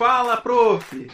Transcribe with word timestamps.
Fala, 0.00 0.40
prof! 0.40 1.08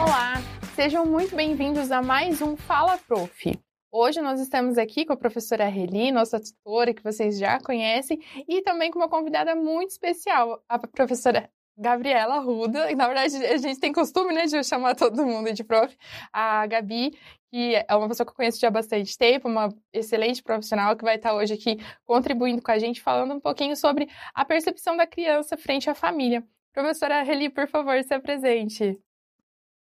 Olá, 0.00 0.34
sejam 0.76 1.04
muito 1.04 1.34
bem-vindos 1.34 1.90
a 1.90 2.00
mais 2.00 2.40
um 2.40 2.56
Fala, 2.56 2.96
prof! 2.96 3.58
Hoje 3.90 4.20
nós 4.20 4.38
estamos 4.38 4.78
aqui 4.78 5.04
com 5.04 5.12
a 5.12 5.16
professora 5.16 5.66
Reli, 5.66 6.12
nossa 6.12 6.38
tutora, 6.38 6.94
que 6.94 7.02
vocês 7.02 7.40
já 7.40 7.58
conhecem, 7.58 8.20
e 8.48 8.62
também 8.62 8.92
com 8.92 9.00
uma 9.00 9.08
convidada 9.08 9.56
muito 9.56 9.90
especial, 9.90 10.62
a 10.68 10.78
professora 10.78 11.50
Gabriela 11.78 12.40
Ruda. 12.40 12.94
Na 12.96 13.06
verdade, 13.06 13.36
a 13.46 13.56
gente 13.56 13.78
tem 13.78 13.92
costume, 13.92 14.34
né, 14.34 14.46
de 14.46 14.62
chamar 14.64 14.96
todo 14.96 15.24
mundo 15.24 15.52
de 15.52 15.62
prof. 15.62 15.96
A 16.32 16.66
Gabi, 16.66 17.16
que 17.50 17.76
é 17.76 17.94
uma 17.94 18.08
pessoa 18.08 18.26
que 18.26 18.32
eu 18.32 18.36
conheço 18.36 18.60
já 18.60 18.68
há 18.68 18.70
bastante 18.70 19.16
tempo, 19.16 19.48
uma 19.48 19.68
excelente 19.92 20.42
profissional 20.42 20.96
que 20.96 21.04
vai 21.04 21.16
estar 21.16 21.34
hoje 21.34 21.54
aqui 21.54 21.78
contribuindo 22.04 22.60
com 22.60 22.70
a 22.70 22.78
gente, 22.78 23.00
falando 23.00 23.34
um 23.34 23.40
pouquinho 23.40 23.76
sobre 23.76 24.08
a 24.34 24.44
percepção 24.44 24.96
da 24.96 25.06
criança 25.06 25.56
frente 25.56 25.88
à 25.88 25.94
família. 25.94 26.44
Professora 26.72 27.22
Reli, 27.22 27.48
por 27.48 27.68
favor, 27.68 28.02
se 28.02 28.12
apresente. 28.12 28.98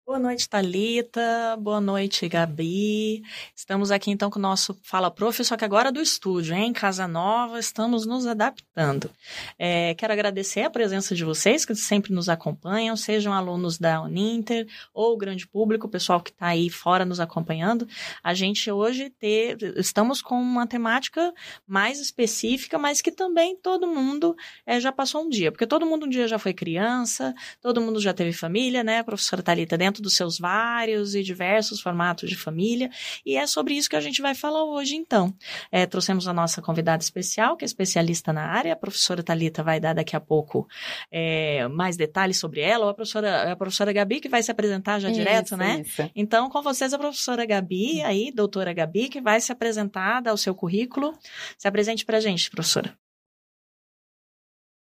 Boa 0.09 0.17
noite, 0.17 0.49
Talita. 0.49 1.55
Boa 1.59 1.79
noite, 1.79 2.27
Gabi. 2.27 3.21
Estamos 3.55 3.91
aqui 3.91 4.09
então 4.09 4.31
com 4.31 4.39
o 4.39 4.41
nosso 4.41 4.75
Fala 4.81 5.11
Prof, 5.11 5.45
só 5.45 5.55
que 5.55 5.63
agora 5.63 5.91
do 5.91 6.01
estúdio, 6.01 6.55
hein? 6.55 6.73
Casa 6.73 7.07
nova, 7.07 7.59
estamos 7.59 8.07
nos 8.07 8.25
adaptando. 8.25 9.07
É, 9.55 9.93
quero 9.93 10.11
agradecer 10.11 10.61
a 10.61 10.69
presença 10.71 11.13
de 11.13 11.23
vocês 11.23 11.63
que 11.63 11.75
sempre 11.75 12.11
nos 12.11 12.27
acompanham, 12.27 12.97
sejam 12.97 13.31
alunos 13.31 13.77
da 13.77 14.01
Uninter 14.01 14.65
ou 14.95 15.13
o 15.13 15.17
grande 15.17 15.45
público, 15.45 15.85
o 15.85 15.89
pessoal 15.89 16.19
que 16.19 16.31
está 16.31 16.47
aí 16.47 16.71
fora 16.71 17.05
nos 17.05 17.19
acompanhando. 17.19 17.87
A 18.23 18.33
gente 18.33 18.71
hoje 18.71 19.11
ter, 19.11 19.61
estamos 19.77 20.23
com 20.23 20.41
uma 20.41 20.65
temática 20.65 21.31
mais 21.67 21.99
específica, 21.99 22.79
mas 22.79 22.99
que 22.99 23.11
também 23.11 23.55
todo 23.55 23.85
mundo 23.85 24.35
é, 24.65 24.79
já 24.79 24.91
passou 24.91 25.23
um 25.25 25.29
dia, 25.29 25.51
porque 25.51 25.67
todo 25.67 25.85
mundo 25.85 26.07
um 26.07 26.09
dia 26.09 26.27
já 26.27 26.39
foi 26.39 26.51
criança, 26.51 27.31
todo 27.61 27.79
mundo 27.79 28.01
já 28.01 28.11
teve 28.11 28.33
família, 28.33 28.83
né? 28.83 29.03
Professora 29.03 29.43
Talita 29.43 29.77
dentro 29.77 29.98
dentro 29.99 30.03
dos 30.03 30.15
seus 30.15 30.39
vários 30.39 31.13
e 31.13 31.21
diversos 31.21 31.81
formatos 31.81 32.29
de 32.29 32.35
família. 32.35 32.89
E 33.25 33.35
é 33.35 33.45
sobre 33.45 33.75
isso 33.75 33.89
que 33.89 33.95
a 33.95 34.01
gente 34.01 34.21
vai 34.21 34.33
falar 34.33 34.63
hoje, 34.63 34.95
então. 34.95 35.33
É, 35.71 35.85
trouxemos 35.85 36.27
a 36.27 36.33
nossa 36.33 36.61
convidada 36.61 37.03
especial, 37.03 37.55
que 37.55 37.65
é 37.65 37.67
especialista 37.67 38.33
na 38.33 38.45
área, 38.45 38.73
a 38.73 38.75
professora 38.75 39.21
Talita 39.21 39.61
vai 39.61 39.79
dar 39.79 39.93
daqui 39.93 40.15
a 40.15 40.19
pouco 40.19 40.67
é, 41.11 41.67
mais 41.67 41.97
detalhes 41.97 42.37
sobre 42.37 42.61
ela, 42.61 42.85
ou 42.85 42.91
a 42.91 42.93
professora, 42.93 43.51
a 43.51 43.55
professora 43.55 43.93
Gabi, 43.93 44.19
que 44.19 44.29
vai 44.29 44.41
se 44.41 44.51
apresentar 44.51 44.99
já 44.99 45.09
isso, 45.09 45.19
direto, 45.19 45.57
né? 45.57 45.81
Isso. 45.85 46.09
Então, 46.15 46.49
com 46.49 46.61
vocês, 46.61 46.93
a 46.93 46.97
professora 46.97 47.45
Gabi, 47.45 48.01
aí, 48.01 48.31
doutora 48.31 48.73
Gabi, 48.73 49.09
que 49.09 49.21
vai 49.21 49.39
se 49.41 49.51
apresentar, 49.51 50.21
dar 50.21 50.33
o 50.33 50.37
seu 50.37 50.55
currículo. 50.55 51.17
Se 51.57 51.67
apresente 51.67 52.05
para 52.05 52.17
a 52.17 52.21
gente, 52.21 52.49
professora. 52.49 52.97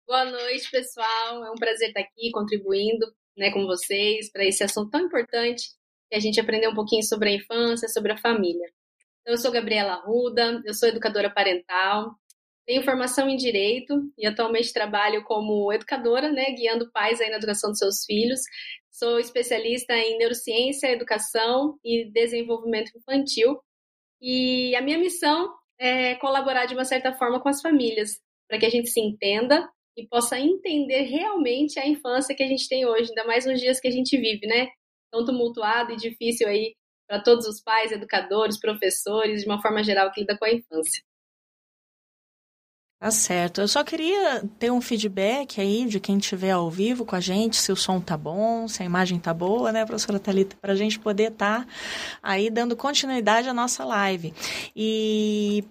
Boa 0.08 0.26
noite, 0.26 0.70
pessoal. 0.72 1.46
É 1.46 1.52
um 1.52 1.56
prazer 1.56 1.90
estar 1.90 2.02
aqui 2.02 2.32
contribuindo 2.32 3.06
né, 3.40 3.52
com 3.52 3.66
vocês 3.66 4.30
para 4.32 4.46
esse 4.46 4.64
assunto 4.64 4.92
tão 4.92 5.02
importante 5.02 5.70
que 6.10 6.16
a 6.16 6.20
gente 6.20 6.40
aprendeu 6.40 6.72
um 6.72 6.76
pouquinho 6.76 7.04
sobre 7.04 7.30
a 7.30 7.34
infância, 7.34 7.88
sobre 7.88 8.12
a 8.12 8.18
família. 8.18 8.68
Então, 9.22 9.34
eu 9.34 9.38
sou 9.38 9.52
Gabriela 9.52 9.96
Ruda, 9.96 10.62
eu 10.66 10.74
sou 10.74 10.90
educadora 10.90 11.30
parental, 11.30 12.16
tenho 12.66 12.84
formação 12.84 13.30
em 13.30 13.38
direito 13.38 13.96
e 14.18 14.28
atualmente 14.28 14.74
trabalho 14.74 15.24
como 15.24 15.72
educadora, 15.72 16.32
né, 16.32 16.52
guiando 16.52 16.92
pais 16.92 17.22
aí 17.22 17.30
na 17.30 17.38
educação 17.38 17.70
dos 17.72 17.80
seus 17.80 18.06
filhos. 18.06 18.42
Sou 18.92 19.18
especialista 19.20 19.94
em 19.96 20.18
neurociência, 20.18 20.92
educação 20.92 21.80
e 21.84 22.12
desenvolvimento 22.12 22.92
infantil. 22.98 23.60
E 24.22 24.76
a 24.76 24.82
minha 24.82 24.98
missão 24.98 25.52
é 25.80 26.16
colaborar 26.16 26.66
de 26.66 26.74
uma 26.74 26.86
certa 26.86 27.14
forma 27.14 27.42
com 27.42 27.48
as 27.48 27.62
famílias, 27.62 28.20
para 28.48 28.60
que 28.60 28.66
a 28.66 28.70
gente 28.70 28.90
se 28.90 29.00
entenda 29.00 29.68
e 30.00 30.08
possa 30.08 30.40
entender 30.40 31.02
realmente 31.04 31.80
a 31.80 31.88
infância 31.88 32.36
que 32.36 32.44
a 32.44 32.48
gente 32.48 32.70
tem 32.70 32.86
hoje, 32.86 33.10
ainda 33.10 33.26
mais 33.26 33.46
nos 33.46 33.60
dias 33.60 33.80
que 33.80 33.88
a 33.88 33.92
gente 33.92 34.18
vive, 34.18 34.48
né? 34.48 34.70
Tão 35.12 35.26
tumultuado 35.26 35.92
e 35.92 35.98
difícil 35.98 36.48
aí 36.48 36.76
para 37.08 37.22
todos 37.22 37.46
os 37.46 37.62
pais, 37.62 37.92
educadores, 37.92 38.60
professores, 38.60 39.42
de 39.42 39.48
uma 39.48 39.62
forma 39.62 39.84
geral 39.84 40.12
que 40.12 40.22
lida 40.22 40.38
com 40.38 40.46
a 40.46 40.52
infância. 40.52 41.04
Tá 43.02 43.12
certo. 43.12 43.62
Eu 43.62 43.68
só 43.68 43.82
queria 43.84 44.44
ter 44.60 44.72
um 44.72 44.82
feedback 44.82 45.60
aí 45.60 45.86
de 45.86 46.02
quem 46.02 46.18
estiver 46.18 46.52
ao 46.52 46.70
vivo 46.70 47.06
com 47.06 47.16
a 47.16 47.20
gente, 47.20 47.56
se 47.56 47.72
o 47.72 47.76
som 47.76 48.00
tá 48.00 48.18
bom, 48.18 48.68
se 48.68 48.84
a 48.84 48.86
imagem 48.86 49.18
tá 49.20 49.34
boa, 49.34 49.72
né, 49.72 49.86
professora 49.86 50.20
Thalita, 50.20 50.58
para 50.62 50.74
a 50.74 50.76
gente 50.76 51.00
poder 51.00 51.32
estar 51.32 51.66
tá 51.66 51.72
aí 52.22 52.50
dando 52.50 52.76
continuidade 52.76 53.48
à 53.48 53.54
nossa 53.54 53.86
live. 53.86 54.34
E 54.76 55.64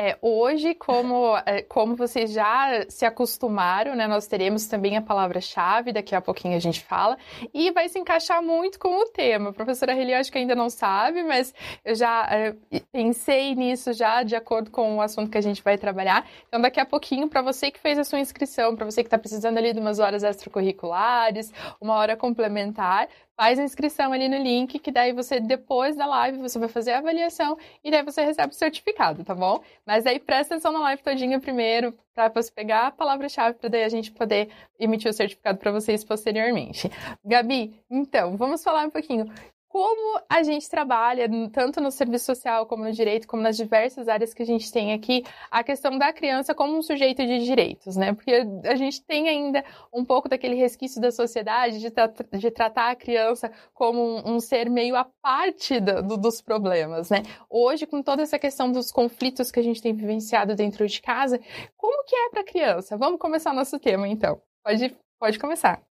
é, 0.00 0.16
hoje, 0.22 0.76
como, 0.76 1.36
é, 1.44 1.60
como 1.62 1.96
vocês 1.96 2.32
já 2.32 2.84
se 2.88 3.04
acostumaram, 3.04 3.96
né, 3.96 4.06
nós 4.06 4.28
teremos 4.28 4.68
também 4.68 4.96
a 4.96 5.02
palavra-chave, 5.02 5.92
daqui 5.92 6.14
a 6.14 6.20
pouquinho 6.20 6.54
a 6.54 6.60
gente 6.60 6.80
fala, 6.84 7.18
e 7.52 7.72
vai 7.72 7.88
se 7.88 7.98
encaixar 7.98 8.40
muito 8.40 8.78
com 8.78 8.96
o 8.96 9.06
tema. 9.06 9.50
A 9.50 9.52
professora 9.52 9.92
Reli, 9.92 10.14
acho 10.14 10.30
que 10.30 10.38
ainda 10.38 10.54
não 10.54 10.70
sabe, 10.70 11.24
mas 11.24 11.52
eu 11.84 11.96
já 11.96 12.28
é, 12.30 12.54
pensei 12.92 13.56
nisso 13.56 13.92
já 13.92 14.22
de 14.22 14.36
acordo 14.36 14.70
com 14.70 14.98
o 14.98 15.02
assunto 15.02 15.32
que 15.32 15.38
a 15.38 15.42
gente 15.42 15.64
vai 15.64 15.76
trabalhar. 15.76 16.24
Então, 16.46 16.60
daqui 16.60 16.78
a 16.78 16.86
pouquinho, 16.86 17.28
para 17.28 17.42
você 17.42 17.68
que 17.68 17.80
fez 17.80 17.98
a 17.98 18.04
sua 18.04 18.20
inscrição, 18.20 18.76
para 18.76 18.84
você 18.84 19.02
que 19.02 19.08
está 19.08 19.18
precisando 19.18 19.58
ali 19.58 19.72
de 19.72 19.80
umas 19.80 19.98
horas 19.98 20.22
extracurriculares, 20.22 21.52
uma 21.80 21.94
hora 21.96 22.16
complementar, 22.16 23.08
faz 23.38 23.56
a 23.56 23.62
inscrição 23.62 24.12
ali 24.12 24.28
no 24.28 24.36
link, 24.36 24.80
que 24.80 24.90
daí 24.90 25.12
você, 25.12 25.38
depois 25.38 25.94
da 25.94 26.04
live, 26.06 26.38
você 26.38 26.58
vai 26.58 26.68
fazer 26.68 26.90
a 26.90 26.98
avaliação 26.98 27.56
e 27.84 27.90
daí 27.90 28.02
você 28.02 28.24
recebe 28.24 28.52
o 28.52 28.56
certificado, 28.56 29.22
tá 29.22 29.32
bom? 29.32 29.62
Mas 29.86 30.06
aí 30.06 30.18
presta 30.18 30.54
atenção 30.54 30.72
na 30.72 30.80
live 30.80 31.00
todinha 31.04 31.38
primeiro, 31.38 31.96
para 32.12 32.28
você 32.30 32.50
pegar 32.50 32.88
a 32.88 32.90
palavra-chave, 32.90 33.56
para 33.56 33.68
daí 33.68 33.84
a 33.84 33.88
gente 33.88 34.10
poder 34.10 34.48
emitir 34.76 35.08
o 35.08 35.14
certificado 35.14 35.56
para 35.56 35.70
vocês 35.70 36.02
posteriormente. 36.02 36.90
Gabi, 37.24 37.80
então, 37.88 38.36
vamos 38.36 38.60
falar 38.60 38.84
um 38.84 38.90
pouquinho 38.90 39.32
como 39.68 40.20
a 40.28 40.42
gente 40.42 40.68
trabalha, 40.68 41.28
tanto 41.52 41.80
no 41.80 41.90
serviço 41.90 42.24
social 42.24 42.66
como 42.66 42.84
no 42.84 42.92
direito, 42.92 43.28
como 43.28 43.42
nas 43.42 43.56
diversas 43.56 44.08
áreas 44.08 44.32
que 44.32 44.42
a 44.42 44.46
gente 44.46 44.72
tem 44.72 44.94
aqui, 44.94 45.24
a 45.50 45.62
questão 45.62 45.98
da 45.98 46.12
criança 46.12 46.54
como 46.54 46.76
um 46.76 46.82
sujeito 46.82 47.24
de 47.24 47.44
direitos, 47.44 47.94
né? 47.94 48.14
Porque 48.14 48.32
a 48.64 48.74
gente 48.74 49.02
tem 49.04 49.28
ainda 49.28 49.62
um 49.92 50.04
pouco 50.04 50.28
daquele 50.28 50.54
resquício 50.54 51.00
da 51.00 51.12
sociedade 51.12 51.80
de, 51.80 51.90
tra 51.90 52.10
de 52.32 52.50
tratar 52.50 52.90
a 52.90 52.96
criança 52.96 53.52
como 53.74 54.00
um, 54.00 54.36
um 54.36 54.40
ser 54.40 54.70
meio 54.70 54.96
à 54.96 55.04
parte 55.04 55.78
do, 55.80 56.02
do, 56.02 56.16
dos 56.16 56.40
problemas, 56.40 57.10
né? 57.10 57.22
Hoje, 57.50 57.86
com 57.86 58.02
toda 58.02 58.22
essa 58.22 58.38
questão 58.38 58.72
dos 58.72 58.90
conflitos 58.90 59.50
que 59.50 59.60
a 59.60 59.62
gente 59.62 59.82
tem 59.82 59.94
vivenciado 59.94 60.54
dentro 60.54 60.86
de 60.86 61.02
casa, 61.02 61.38
como 61.76 62.04
que 62.04 62.16
é 62.16 62.30
para 62.30 62.40
a 62.40 62.44
criança? 62.44 62.96
Vamos 62.96 63.20
começar 63.20 63.52
nosso 63.52 63.78
tema, 63.78 64.08
então. 64.08 64.40
Pode, 64.64 64.96
pode 65.18 65.38
começar. 65.38 65.87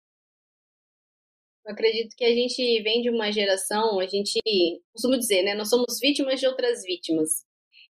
Eu 1.68 1.74
acredito 1.74 2.16
que 2.16 2.24
a 2.24 2.34
gente 2.34 2.82
vem 2.82 3.02
de 3.02 3.10
uma 3.10 3.30
geração, 3.30 4.00
a 4.00 4.08
gente 4.08 4.40
costumo 4.94 5.18
dizer, 5.18 5.44
né? 5.44 5.54
Nós 5.54 5.70
somos 5.70 6.00
vítimas 6.00 6.40
de 6.40 6.48
outras 6.48 6.82
vítimas. 6.84 7.46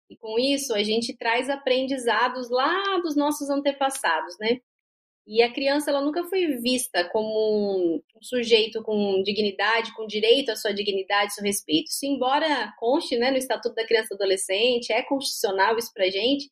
E 0.09 0.17
com 0.17 0.39
isso 0.39 0.75
a 0.75 0.83
gente 0.83 1.15
traz 1.15 1.51
aprendizados 1.51 2.49
lá 2.49 2.99
dos 3.03 3.15
nossos 3.15 3.51
antepassados, 3.51 4.35
né? 4.41 4.61
E 5.27 5.43
a 5.43 5.53
criança 5.53 5.91
ela 5.91 6.01
nunca 6.01 6.25
foi 6.25 6.47
vista 6.57 7.07
como 7.11 7.97
um 7.97 8.23
sujeito 8.23 8.83
com 8.83 9.23
dignidade, 9.23 9.95
com 9.95 10.07
direito 10.07 10.53
à 10.53 10.57
sua 10.57 10.73
dignidade, 10.73 11.35
seu 11.35 11.45
respeito. 11.45 11.91
Isso, 11.91 12.07
embora 12.07 12.73
conste 12.79 13.19
né, 13.19 13.31
no 13.31 13.37
Estatuto 13.37 13.75
da 13.75 13.87
Criança 13.87 14.15
e 14.15 14.17
do 14.17 14.23
Adolescente, 14.23 14.93
é 14.93 15.03
constitucional 15.03 15.77
isso 15.77 15.93
pra 15.93 16.09
gente, 16.09 16.49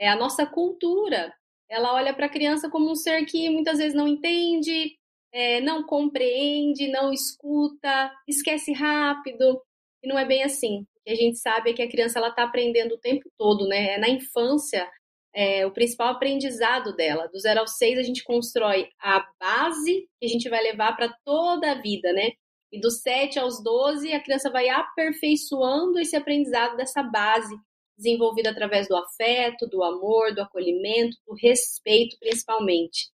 é 0.00 0.08
a 0.08 0.16
nossa 0.16 0.44
cultura. 0.44 1.32
Ela 1.70 1.94
olha 1.94 2.14
para 2.14 2.26
a 2.26 2.30
criança 2.30 2.68
como 2.68 2.90
um 2.90 2.96
ser 2.96 3.26
que 3.26 3.48
muitas 3.50 3.78
vezes 3.78 3.94
não 3.94 4.08
entende, 4.08 4.98
é, 5.32 5.60
não 5.60 5.84
compreende, 5.84 6.88
não 6.88 7.12
escuta, 7.12 8.12
esquece 8.26 8.72
rápido. 8.72 9.60
E 10.02 10.08
não 10.08 10.18
é 10.18 10.24
bem 10.24 10.42
assim. 10.42 10.86
A 11.06 11.14
gente 11.14 11.38
sabe 11.38 11.70
é 11.70 11.72
que 11.72 11.82
a 11.82 11.90
criança 11.90 12.18
ela 12.18 12.28
está 12.28 12.44
aprendendo 12.44 12.94
o 12.94 13.00
tempo 13.00 13.28
todo, 13.38 13.66
né? 13.66 13.94
É 13.94 13.98
na 13.98 14.08
infância 14.08 14.88
é, 15.34 15.66
o 15.66 15.72
principal 15.72 16.08
aprendizado 16.08 16.94
dela. 16.94 17.28
Do 17.28 17.38
zero 17.38 17.60
ao 17.60 17.66
seis 17.66 17.98
a 17.98 18.02
gente 18.02 18.22
constrói 18.24 18.88
a 19.00 19.26
base 19.40 20.08
que 20.20 20.26
a 20.26 20.28
gente 20.28 20.48
vai 20.48 20.62
levar 20.62 20.96
para 20.96 21.14
toda 21.24 21.72
a 21.72 21.80
vida, 21.80 22.12
né? 22.12 22.32
E 22.70 22.78
do 22.80 22.90
7 22.90 23.38
aos 23.38 23.62
12, 23.62 24.12
a 24.12 24.22
criança 24.22 24.50
vai 24.50 24.68
aperfeiçoando 24.68 25.98
esse 25.98 26.14
aprendizado 26.14 26.76
dessa 26.76 27.02
base, 27.02 27.56
desenvolvida 27.96 28.50
através 28.50 28.86
do 28.86 28.94
afeto, 28.94 29.66
do 29.66 29.82
amor, 29.82 30.34
do 30.34 30.42
acolhimento, 30.42 31.16
do 31.26 31.34
respeito, 31.34 32.16
principalmente. 32.20 33.10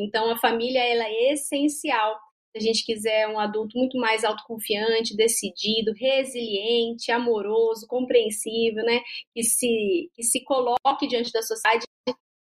Então, 0.00 0.30
a 0.30 0.38
família 0.38 0.80
ela 0.80 1.04
é 1.04 1.32
essencial 1.32 2.18
se 2.52 2.58
a 2.58 2.60
gente 2.60 2.84
quiser 2.84 3.28
um 3.28 3.38
adulto 3.38 3.78
muito 3.78 3.96
mais 3.96 4.24
autoconfiante, 4.24 5.16
decidido, 5.16 5.92
resiliente, 5.92 7.12
amoroso, 7.12 7.86
compreensível, 7.86 8.84
né? 8.84 9.00
Que 9.32 9.44
se, 9.44 10.10
que 10.14 10.22
se 10.22 10.42
coloque 10.42 11.06
diante 11.08 11.30
da 11.30 11.42
sociedade 11.42 11.84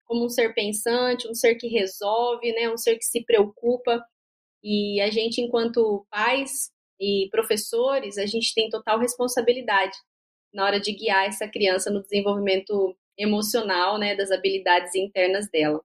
como 0.06 0.25
um 0.25 0.29
ser 0.29 0.56
pensante, 0.56 1.29
um 1.29 1.35
ser 1.35 1.56
que 1.56 1.67
resolve, 1.67 2.51
né? 2.53 2.71
Um 2.71 2.77
ser 2.77 2.97
que 2.97 3.06
se 3.06 3.23
preocupa. 3.23 4.03
E 4.63 5.00
a 5.01 5.12
gente, 5.12 5.41
enquanto 5.41 6.05
pais 6.09 6.71
e 7.00 7.29
professores, 7.31 8.17
a 8.17 8.25
gente 8.25 8.53
tem 8.53 8.69
total 8.69 9.00
responsabilidade 9.00 9.95
na 10.53 10.65
hora 10.65 10.79
de 10.79 10.91
guiar 10.94 11.27
essa 11.27 11.47
criança 11.47 11.91
no 11.91 12.01
desenvolvimento 12.01 12.95
emocional, 13.17 14.00
né, 14.00 14.15
das 14.15 14.31
habilidades 14.31 14.95
internas 14.95 15.50
dela. 15.51 15.81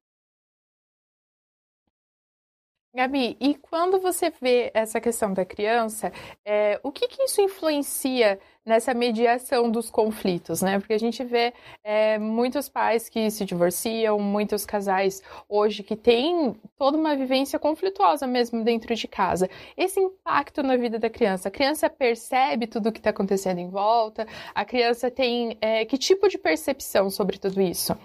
Gabi, 2.95 3.37
e 3.41 3.57
quando 3.57 3.99
você 3.99 4.31
vê 4.41 4.71
essa 4.73 5.01
questão 5.01 5.33
da 5.35 5.45
criança, 5.45 6.13
é, 6.47 6.79
o 6.81 6.93
que, 6.93 7.09
que 7.09 7.25
isso 7.25 7.41
influencia 7.41 8.39
nessa 8.65 8.95
mediação 8.95 9.69
dos 9.69 9.91
conflitos, 9.91 10.63
né? 10.63 10.79
Porque 10.79 10.93
a 10.93 10.99
gente 10.99 11.25
vê 11.25 11.53
é, 11.83 12.19
muitos 12.19 12.69
pais 12.69 13.09
que 13.09 13.29
se 13.33 13.45
divorciam, 13.45 14.21
muitos 14.21 14.65
casais 14.65 15.21
hoje 15.49 15.83
que 15.83 15.97
têm 15.97 16.55
toda 16.79 16.97
uma 16.97 17.17
vivência 17.17 17.59
conflituosa 17.59 18.29
mesmo 18.29 18.63
dentro 18.63 18.95
de 18.95 19.09
casa. 19.09 19.51
Esse 19.77 19.99
impacto 19.99 20.63
na 20.63 20.77
vida 20.77 20.97
da 20.97 21.11
criança, 21.11 21.49
a 21.49 21.51
criança 21.51 21.91
percebe 21.91 22.69
tudo 22.69 22.91
o 22.91 22.93
que 22.93 23.01
está 23.01 23.11
acontecendo 23.11 23.59
em 23.59 23.69
volta, 23.69 24.25
a 24.55 24.65
criança 24.65 25.11
tem 25.11 25.59
é, 25.61 25.85
que 25.85 25.99
tipo 25.99 26.29
de 26.29 26.39
percepção 26.39 27.11
sobre 27.11 27.39
tudo 27.39 27.61
isso? 27.61 27.99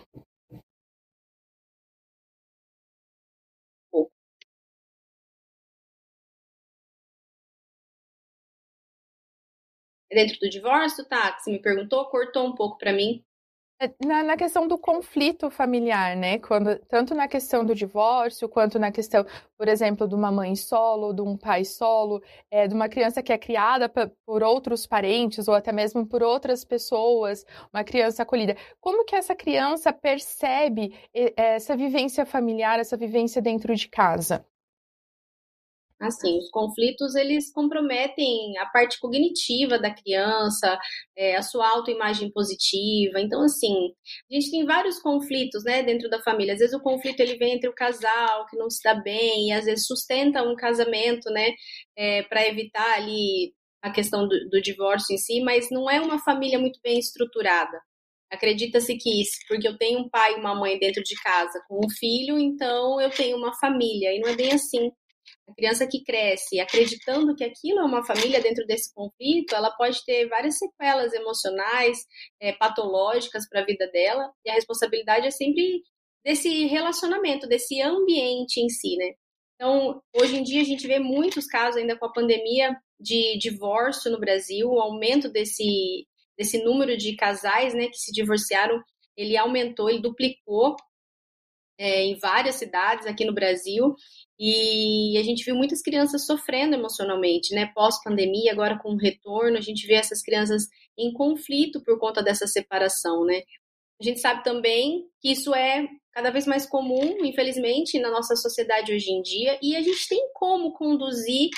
Dentro 10.10 10.40
do 10.40 10.50
divórcio, 10.50 11.06
tá? 11.06 11.32
Que 11.32 11.44
você 11.44 11.52
me 11.52 11.60
perguntou, 11.60 12.06
cortou 12.06 12.48
um 12.48 12.56
pouco 12.56 12.78
para 12.78 12.94
mim. 12.94 13.24
É, 13.82 13.90
na, 14.06 14.24
na, 14.24 14.36
questão 14.36 14.68
do 14.68 14.78
conflito 14.78 15.50
familiar, 15.50 16.14
né? 16.14 16.38
Quando, 16.38 16.78
tanto 16.80 17.16
na 17.16 17.30
questão 17.30 17.64
do 17.64 17.74
divórcio, 17.74 18.50
quanto 18.50 18.78
na 18.78 18.92
questão, 18.92 19.26
por 19.58 19.70
exemplo, 19.70 20.06
de 20.06 20.14
uma 20.14 20.30
mãe 20.30 20.54
solo, 20.54 21.14
de 21.14 21.22
um 21.22 21.38
pai 21.38 21.64
solo, 21.64 22.22
é, 22.52 22.68
de 22.68 22.74
uma 22.74 22.90
criança 22.90 23.24
que 23.24 23.32
é 23.32 23.38
criada 23.38 23.88
por 24.26 24.44
outros 24.44 24.86
parentes 24.86 25.48
ou 25.48 25.54
até 25.56 25.72
mesmo 25.72 26.06
por 26.06 26.22
outras 26.22 26.66
pessoas, 26.66 27.46
uma 27.74 27.82
criança 27.86 28.24
acolhida. 28.24 28.58
Como 28.82 29.06
que 29.06 29.16
essa 29.16 29.34
criança 29.34 29.94
percebe 29.94 30.94
essa 31.38 31.78
vivência 31.78 32.26
familiar, 32.26 32.80
essa 32.80 32.98
vivência 32.98 33.42
dentro 33.42 33.74
de 33.74 33.88
casa? 33.88 34.46
Assim, 36.02 36.38
os 36.38 36.50
conflitos 36.50 37.14
eles 37.16 37.52
comprometem 37.52 38.58
a 38.58 38.66
parte 38.68 38.98
cognitiva 39.00 39.78
da 39.78 39.94
criança, 39.94 40.80
é, 41.18 41.36
a 41.36 41.42
sua 41.42 41.70
autoimagem 41.70 42.32
positiva. 42.32 43.20
Então, 43.20 43.44
assim, 43.44 43.94
a 44.32 44.34
gente 44.34 44.50
tem 44.50 44.66
vários 44.66 45.00
conflitos, 45.00 45.64
né, 45.66 45.84
dentro 45.84 46.10
da 46.10 46.22
família. 46.22 46.54
Às 46.54 46.60
vezes 46.60 46.74
o 46.76 46.82
conflito 46.82 47.20
ele 47.20 47.36
vem 47.38 47.56
entre 47.56 47.70
o 47.70 47.76
casal 47.76 48.46
que 48.48 48.58
não 48.58 48.70
se 48.70 48.82
dá 48.82 48.96
bem, 48.96 49.50
e 49.50 49.52
às 49.52 49.66
vezes 49.66 49.86
sustenta 49.86 50.42
um 50.42 50.56
casamento, 50.56 51.30
né, 51.32 51.52
é, 51.98 52.24
para 52.24 52.48
evitar 52.48 52.94
ali 52.96 53.54
a 53.82 53.92
questão 53.92 54.28
do, 54.28 54.50
do 54.50 54.62
divórcio 54.62 55.14
em 55.14 55.18
si, 55.18 55.42
mas 55.42 55.70
não 55.70 55.90
é 55.90 56.00
uma 56.02 56.20
família 56.20 56.60
muito 56.60 56.80
bem 56.84 57.00
estruturada. 57.00 57.80
Acredita-se 58.32 58.96
que 58.96 59.24
porque 59.48 59.68
eu 59.68 59.78
tenho 59.78 60.02
um 60.02 60.10
pai 60.10 60.36
e 60.36 60.40
uma 60.40 60.54
mãe 60.54 60.78
dentro 60.78 61.02
de 61.04 61.16
casa 61.16 61.60
com 61.68 61.80
um 61.84 61.90
filho, 61.90 62.38
então 62.38 63.02
eu 63.02 63.10
tenho 63.10 63.36
uma 63.38 63.54
família. 63.60 64.14
E 64.16 64.20
não 64.20 64.30
é 64.30 64.36
bem 64.36 64.52
assim. 64.54 64.92
A 65.48 65.54
criança 65.54 65.88
que 65.88 66.04
cresce 66.04 66.60
acreditando 66.60 67.36
que 67.36 67.44
aquilo 67.44 67.80
é 67.80 67.84
uma 67.84 68.06
família 68.06 68.42
dentro 68.42 68.66
desse 68.66 68.94
conflito, 68.94 69.56
ela 69.56 69.72
pode 69.72 70.04
ter 70.06 70.28
várias 70.28 70.58
sequelas 70.58 71.14
emocionais, 71.14 71.98
é, 72.40 72.54
patológicas 72.54 73.48
para 73.50 73.62
a 73.62 73.66
vida 73.66 73.88
dela, 73.92 74.32
e 74.46 74.50
a 74.50 74.54
responsabilidade 74.54 75.28
é 75.28 75.32
sempre 75.32 75.84
desse 76.24 76.66
relacionamento, 76.66 77.48
desse 77.48 77.82
ambiente 77.82 78.60
em 78.60 78.70
si, 78.70 78.96
né? 78.98 79.14
Então, 79.56 80.02
hoje 80.16 80.38
em 80.38 80.44
dia 80.44 80.62
a 80.62 80.66
gente 80.66 80.88
vê 80.88 81.00
muitos 81.00 81.46
casos 81.46 81.82
ainda 81.82 81.98
com 81.98 82.06
a 82.06 82.14
pandemia 82.14 82.78
de 83.00 83.38
divórcio 83.38 84.12
no 84.12 84.20
Brasil, 84.20 84.70
o 84.70 84.80
aumento 84.80 85.30
desse, 85.30 86.08
desse 86.38 86.64
número 86.64 86.96
de 86.98 87.16
casais, 87.16 87.74
né, 87.74 87.88
que 87.88 87.98
se 87.98 88.12
divorciaram, 88.12 88.82
ele 89.18 89.36
aumentou, 89.36 89.90
ele 89.90 90.02
duplicou 90.02 90.76
é, 91.80 92.04
em 92.04 92.20
várias 92.20 92.56
cidades 92.56 93.08
aqui 93.08 93.26
no 93.26 93.34
Brasil. 93.34 93.96
E 94.38 95.18
a 95.18 95.24
gente 95.24 95.44
viu 95.44 95.56
muitas 95.56 95.82
crianças 95.82 96.26
sofrendo 96.26 96.76
emocionalmente, 96.76 97.56
né? 97.56 97.72
Pós-pandemia, 97.74 98.52
agora 98.52 98.78
com 98.78 98.94
o 98.94 98.98
retorno, 98.98 99.58
a 99.58 99.62
gente 99.62 99.88
vê 99.88 99.96
essas 99.96 100.22
crianças 100.22 100.68
em 100.98 101.12
conflito 101.14 101.82
por 101.84 101.98
conta 101.98 102.22
dessa 102.22 102.46
separação, 102.46 103.26
né? 103.26 103.42
A 104.00 104.04
gente 104.04 104.20
sabe 104.20 104.44
também 104.44 105.06
que 105.22 105.32
isso 105.32 105.54
é 105.54 105.88
cada 106.14 106.32
vez 106.32 106.46
mais 106.46 106.66
comum, 106.66 107.26
infelizmente, 107.26 108.00
na 108.00 108.10
nossa 108.10 108.36
sociedade 108.36 108.94
hoje 108.94 109.12
em 109.12 109.22
dia, 109.22 109.58
e 109.62 109.76
a 109.76 109.82
gente 109.82 110.08
tem 110.08 110.32
como 110.34 110.74
conduzir 110.74 111.50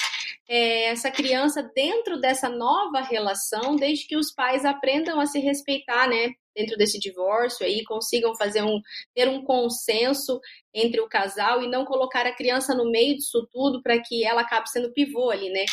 é, 0.48 0.86
essa 0.86 1.10
criança 1.12 1.64
dentro 1.76 2.20
dessa 2.20 2.50
nova 2.50 3.02
relação, 3.02 3.76
desde 3.76 4.08
que 4.08 4.18
os 4.18 4.34
pais 4.34 4.66
aprendam 4.66 5.20
a 5.20 5.26
se 5.26 5.40
respeitar, 5.40 6.08
né? 6.08 6.32
dentro 6.56 6.78
desse 6.78 7.00
divórcio 7.00 7.66
aí 7.66 7.84
consigam 7.84 8.36
fazer 8.36 8.62
um 8.64 8.82
ter 9.14 9.28
um 9.28 9.44
consenso 9.44 10.40
entre 10.74 11.00
o 11.02 11.08
casal 11.08 11.64
e 11.64 11.68
não 11.70 11.86
colocar 11.86 12.26
a 12.26 12.36
criança 12.36 12.76
no 12.76 12.90
meio 12.90 13.16
disso 13.16 13.48
tudo 13.52 13.82
para 13.82 14.02
que 14.02 14.26
ela 14.26 14.42
acabe 14.42 14.70
sendo 14.70 14.94
pivô 14.94 15.30
ali, 15.30 15.50
né? 15.50 15.66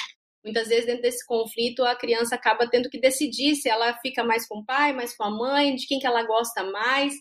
Muitas 0.44 0.69
vezes 0.69 0.87
dentro 0.87 1.03
desse 1.03 1.26
conflito 1.26 1.85
a 1.85 1.97
criança 1.97 2.35
acaba 2.35 2.69
tendo 2.69 2.88
que 2.88 3.00
decidir 3.00 3.56
se 3.56 3.69
ela 3.69 3.94
fica 4.00 4.25
mais 4.25 4.47
com 4.47 4.59
o 4.59 4.65
pai, 4.65 4.93
mais 4.93 5.17
com 5.17 5.25
a 5.25 5.31
mãe, 5.31 5.75
de 5.75 5.87
quem 5.87 5.99
que 5.99 6.06
ela 6.06 6.23
gosta 6.23 6.62
mais. 6.65 7.12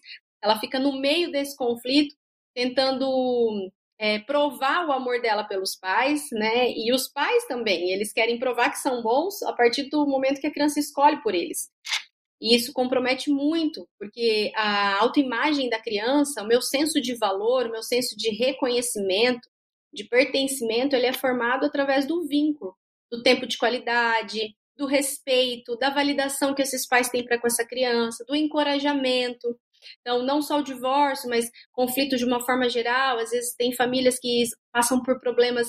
Ela 0.42 0.60
fica 0.60 0.80
no 0.80 1.00
meio 1.00 1.32
desse 1.32 1.56
conflito 1.56 2.16
tentando 2.54 3.72
é, 4.00 4.20
provar 4.20 4.88
o 4.88 4.92
amor 4.92 5.22
dela 5.22 5.44
pelos 5.44 5.76
pais, 5.76 6.28
né? 6.32 6.72
E 6.72 6.94
os 6.94 7.08
pais 7.08 7.46
também, 7.48 7.92
eles 7.92 8.14
querem 8.14 8.40
provar 8.40 8.70
que 8.70 8.80
são 8.80 9.02
bons 9.02 9.42
a 9.44 9.54
partir 9.54 9.90
do 9.90 10.06
momento 10.06 10.40
que 10.40 10.48
a 10.48 10.54
criança 10.54 10.80
escolhe 10.80 11.22
por 11.22 11.34
eles. 11.34 11.70
E 12.40 12.56
isso 12.56 12.72
compromete 12.72 13.32
muito, 13.32 13.88
porque 13.98 14.52
a 14.56 15.00
autoimagem 15.00 15.70
da 15.70 15.82
criança, 15.82 16.44
o 16.44 16.48
meu 16.48 16.62
senso 16.62 17.02
de 17.02 17.16
valor, 17.16 17.66
o 17.66 17.72
meu 17.72 17.82
senso 17.82 18.16
de 18.16 18.30
reconhecimento, 18.30 19.50
de 19.92 20.04
pertencimento, 20.04 20.96
ele 20.96 21.08
é 21.08 21.14
formado 21.14 21.66
através 21.66 22.06
do 22.06 22.28
vínculo, 22.28 22.76
do 23.12 23.24
tempo 23.24 23.48
de 23.48 23.58
qualidade, 23.58 24.56
do 24.78 24.86
respeito, 24.86 25.76
da 25.78 25.90
validação 25.90 26.54
que 26.54 26.62
esses 26.62 26.88
pais 26.88 27.10
têm 27.10 27.26
para 27.26 27.40
com 27.40 27.48
essa 27.48 27.66
criança, 27.66 28.24
do 28.28 28.36
encorajamento. 28.36 29.58
Então, 30.02 30.24
não 30.24 30.42
só 30.42 30.60
o 30.60 30.64
divórcio, 30.64 31.30
mas 31.30 31.50
conflitos 31.72 32.20
de 32.20 32.26
uma 32.26 32.44
forma 32.46 32.70
geral. 32.70 33.20
Às 33.20 33.32
vezes, 33.32 33.56
tem 33.56 33.76
famílias 33.76 34.20
que 34.20 34.44
passam 34.72 35.02
por 35.02 35.20
problemas 35.20 35.68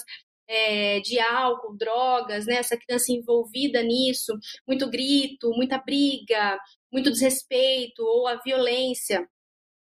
é, 0.48 1.00
de 1.00 1.18
álcool, 1.20 1.76
drogas, 1.76 2.46
né? 2.46 2.56
Essa 2.56 2.76
criança 2.76 3.12
envolvida 3.12 3.82
nisso, 3.82 4.32
muito 4.66 4.88
grito, 4.90 5.50
muita 5.50 5.78
briga, 5.78 6.58
muito 6.92 7.10
desrespeito 7.10 8.02
ou 8.02 8.26
a 8.26 8.36
violência. 8.36 9.26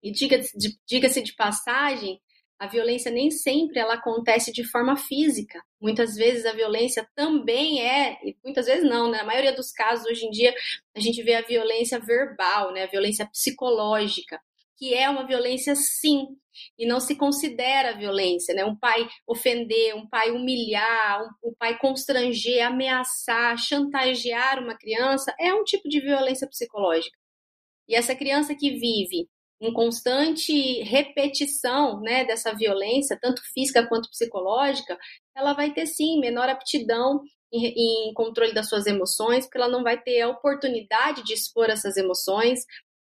E 0.02 0.12
diga-se 0.12 0.58
de, 0.58 1.24
de 1.24 1.36
passagem, 1.36 2.20
a 2.60 2.68
violência 2.68 3.12
nem 3.12 3.30
sempre 3.30 3.80
ela 3.80 3.96
acontece 3.96 4.52
de 4.52 4.64
forma 4.64 4.96
física. 4.96 5.62
Muitas 5.80 6.16
vezes 6.16 6.46
a 6.46 6.54
violência 6.54 7.08
também 7.16 7.82
é, 7.82 8.18
e 8.24 8.36
muitas 8.44 8.66
vezes 8.66 8.90
não, 8.90 9.10
né? 9.12 9.20
Na 9.20 9.26
maioria 9.26 9.54
dos 9.54 9.72
casos 9.72 10.06
hoje 10.06 10.26
em 10.26 10.32
dia 10.32 10.54
a 10.96 11.00
gente 11.00 11.22
vê 11.22 11.36
a 11.36 11.42
violência 11.42 12.00
verbal, 12.00 12.72
né? 12.74 12.84
A 12.84 12.90
violência 12.90 13.26
psicológica 13.28 14.40
que 14.78 14.94
é 14.94 15.10
uma 15.10 15.26
violência 15.26 15.76
sim, 15.76 16.28
e 16.78 16.86
não 16.86 17.00
se 17.00 17.16
considera 17.16 17.98
violência, 17.98 18.54
né? 18.54 18.64
Um 18.64 18.76
pai 18.76 19.08
ofender, 19.28 19.96
um 19.96 20.08
pai 20.08 20.32
humilhar, 20.32 21.24
um, 21.24 21.50
um 21.50 21.54
pai 21.58 21.78
constranger, 21.78 22.66
ameaçar, 22.66 23.58
chantagear 23.58 24.64
uma 24.64 24.78
criança 24.78 25.34
é 25.40 25.54
um 25.54 25.64
tipo 25.64 25.90
de 25.90 26.00
violência 26.00 26.48
psicológica. 26.48 27.18
E 27.88 27.96
essa 27.96 28.16
criança 28.16 28.56
que 28.56 28.72
vive 28.72 29.28
em 29.62 29.72
constante 29.74 30.84
repetição, 30.84 32.02
né, 32.02 32.26
dessa 32.26 32.54
violência, 32.54 33.18
tanto 33.22 33.42
física 33.54 33.88
quanto 33.88 34.10
psicológica, 34.10 34.98
ela 35.36 35.54
vai 35.54 35.74
ter 35.74 35.86
sim 35.86 36.20
menor 36.20 36.50
aptidão 36.50 37.22
em, 37.52 38.10
em 38.10 38.14
controle 38.14 38.54
das 38.54 38.68
suas 38.68 38.86
emoções, 38.86 39.46
porque 39.46 39.58
ela 39.58 39.70
não 39.70 39.84
vai 39.84 40.02
ter 40.02 40.22
a 40.22 40.30
oportunidade 40.30 41.24
de 41.24 41.34
expor 41.34 41.70
essas 41.70 41.96
emoções, 41.98 42.60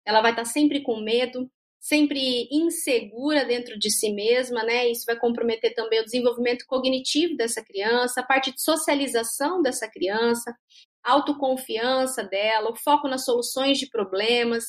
ela 0.04 0.20
vai 0.20 0.32
estar 0.32 0.44
sempre 0.44 0.82
com 0.82 1.00
medo, 1.00 1.48
sempre 1.78 2.48
insegura 2.50 3.44
dentro 3.44 3.78
de 3.78 3.90
si 3.90 4.12
mesma, 4.12 4.62
né? 4.62 4.88
Isso 4.88 5.04
vai 5.06 5.18
comprometer 5.18 5.74
também 5.74 6.00
o 6.00 6.04
desenvolvimento 6.04 6.64
cognitivo 6.66 7.36
dessa 7.36 7.64
criança, 7.64 8.20
a 8.20 8.26
parte 8.26 8.52
de 8.52 8.60
socialização 8.60 9.62
dessa 9.62 9.88
criança, 9.88 10.54
autoconfiança 11.02 12.22
dela, 12.22 12.70
o 12.70 12.76
foco 12.76 13.08
nas 13.08 13.24
soluções 13.24 13.78
de 13.78 13.88
problemas, 13.88 14.64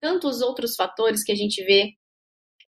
tantos 0.00 0.40
outros 0.40 0.74
fatores 0.76 1.24
que 1.24 1.32
a 1.32 1.36
gente 1.36 1.62
vê 1.64 1.92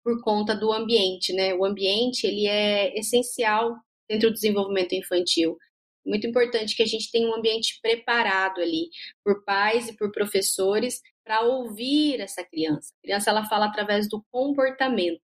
por 0.02 0.21
conta 0.23 0.54
do 0.54 0.73
ambiente, 0.73 1.33
né? 1.33 1.54
O 1.54 1.64
ambiente, 1.64 2.26
ele 2.26 2.47
é 2.47 2.99
essencial 2.99 3.75
dentro 4.09 4.28
do 4.28 4.35
desenvolvimento 4.35 4.95
infantil. 4.95 5.57
Muito 6.07 6.26
importante 6.26 6.76
que 6.76 6.83
a 6.83 6.87
gente 6.87 7.11
tenha 7.11 7.28
um 7.28 7.35
ambiente 7.35 7.78
preparado 7.81 8.61
ali 8.61 8.90
por 9.25 9.43
pais 9.45 9.88
e 9.88 9.97
por 9.97 10.12
professores 10.12 11.00
para 11.25 11.40
ouvir 11.40 12.21
essa 12.21 12.45
criança. 12.45 12.93
A 12.99 13.07
criança 13.07 13.31
ela 13.31 13.47
fala 13.47 13.66
através 13.66 14.09
do 14.09 14.23
comportamento. 14.31 15.23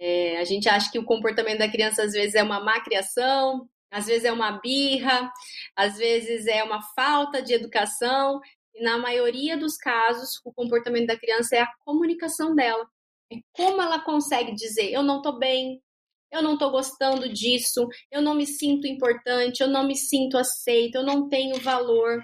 É, 0.00 0.38
a 0.38 0.44
gente 0.44 0.68
acha 0.68 0.90
que 0.90 0.98
o 0.98 1.04
comportamento 1.04 1.58
da 1.58 1.70
criança 1.70 2.02
às 2.02 2.12
vezes 2.12 2.34
é 2.34 2.42
uma 2.42 2.58
má 2.58 2.80
criação, 2.80 3.68
às 3.88 4.06
vezes 4.06 4.24
é 4.24 4.32
uma 4.32 4.58
birra, 4.58 5.30
às 5.76 5.96
vezes 5.96 6.46
é 6.48 6.64
uma 6.64 6.82
falta 6.96 7.40
de 7.40 7.54
educação. 7.54 8.40
E 8.74 8.82
na 8.82 8.98
maioria 8.98 9.56
dos 9.56 9.76
casos, 9.76 10.40
o 10.44 10.52
comportamento 10.52 11.06
da 11.06 11.18
criança 11.18 11.56
é 11.56 11.60
a 11.60 11.72
comunicação 11.84 12.54
dela. 12.54 12.86
É 13.32 13.36
como 13.52 13.80
ela 13.80 14.00
consegue 14.00 14.54
dizer: 14.54 14.92
eu 14.92 15.02
não 15.02 15.18
estou 15.18 15.38
bem, 15.38 15.82
eu 16.30 16.42
não 16.42 16.54
estou 16.54 16.70
gostando 16.70 17.28
disso, 17.28 17.86
eu 18.10 18.22
não 18.22 18.34
me 18.34 18.46
sinto 18.46 18.86
importante, 18.86 19.60
eu 19.60 19.68
não 19.68 19.86
me 19.86 19.96
sinto 19.96 20.38
aceito, 20.38 20.96
eu 20.96 21.02
não 21.02 21.28
tenho 21.28 21.60
valor. 21.60 22.22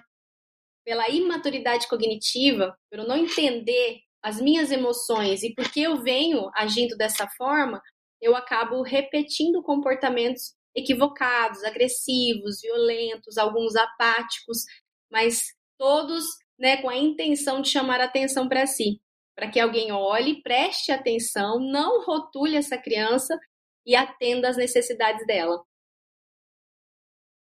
Pela 0.85 1.09
imaturidade 1.11 1.87
cognitiva, 1.87 2.75
por 2.91 3.07
não 3.07 3.17
entender 3.17 4.01
as 4.23 4.41
minhas 4.41 4.71
emoções 4.71 5.43
e 5.43 5.55
porque 5.55 5.81
eu 5.81 5.99
venho 5.99 6.51
agindo 6.55 6.97
dessa 6.97 7.29
forma, 7.37 7.81
eu 8.21 8.35
acabo 8.35 8.83
repetindo 8.83 9.63
comportamentos 9.63 10.55
equivocados, 10.75 11.63
agressivos, 11.65 12.61
violentos, 12.63 13.37
alguns 13.37 13.77
apáticos, 13.77 14.65
mas 15.11 15.55
todos 15.79 16.25
né, 16.59 16.79
com 16.79 16.91
a 16.91 16.97
intenção 16.97 17.63
de 17.63 17.71
chamar 17.71 18.01
atenção 18.01 18.49
para 18.49 18.67
si, 18.67 19.01
para 19.35 19.49
que 19.49 19.61
alguém 19.61 19.93
olhe, 19.93 20.43
preste 20.43 20.91
atenção, 20.91 21.61
não 21.61 22.05
rotule 22.05 22.57
essa 22.57 22.77
criança 22.77 23.39
e 23.87 23.95
atenda 23.95 24.49
às 24.49 24.57
necessidades 24.57 25.25
dela. 25.27 25.63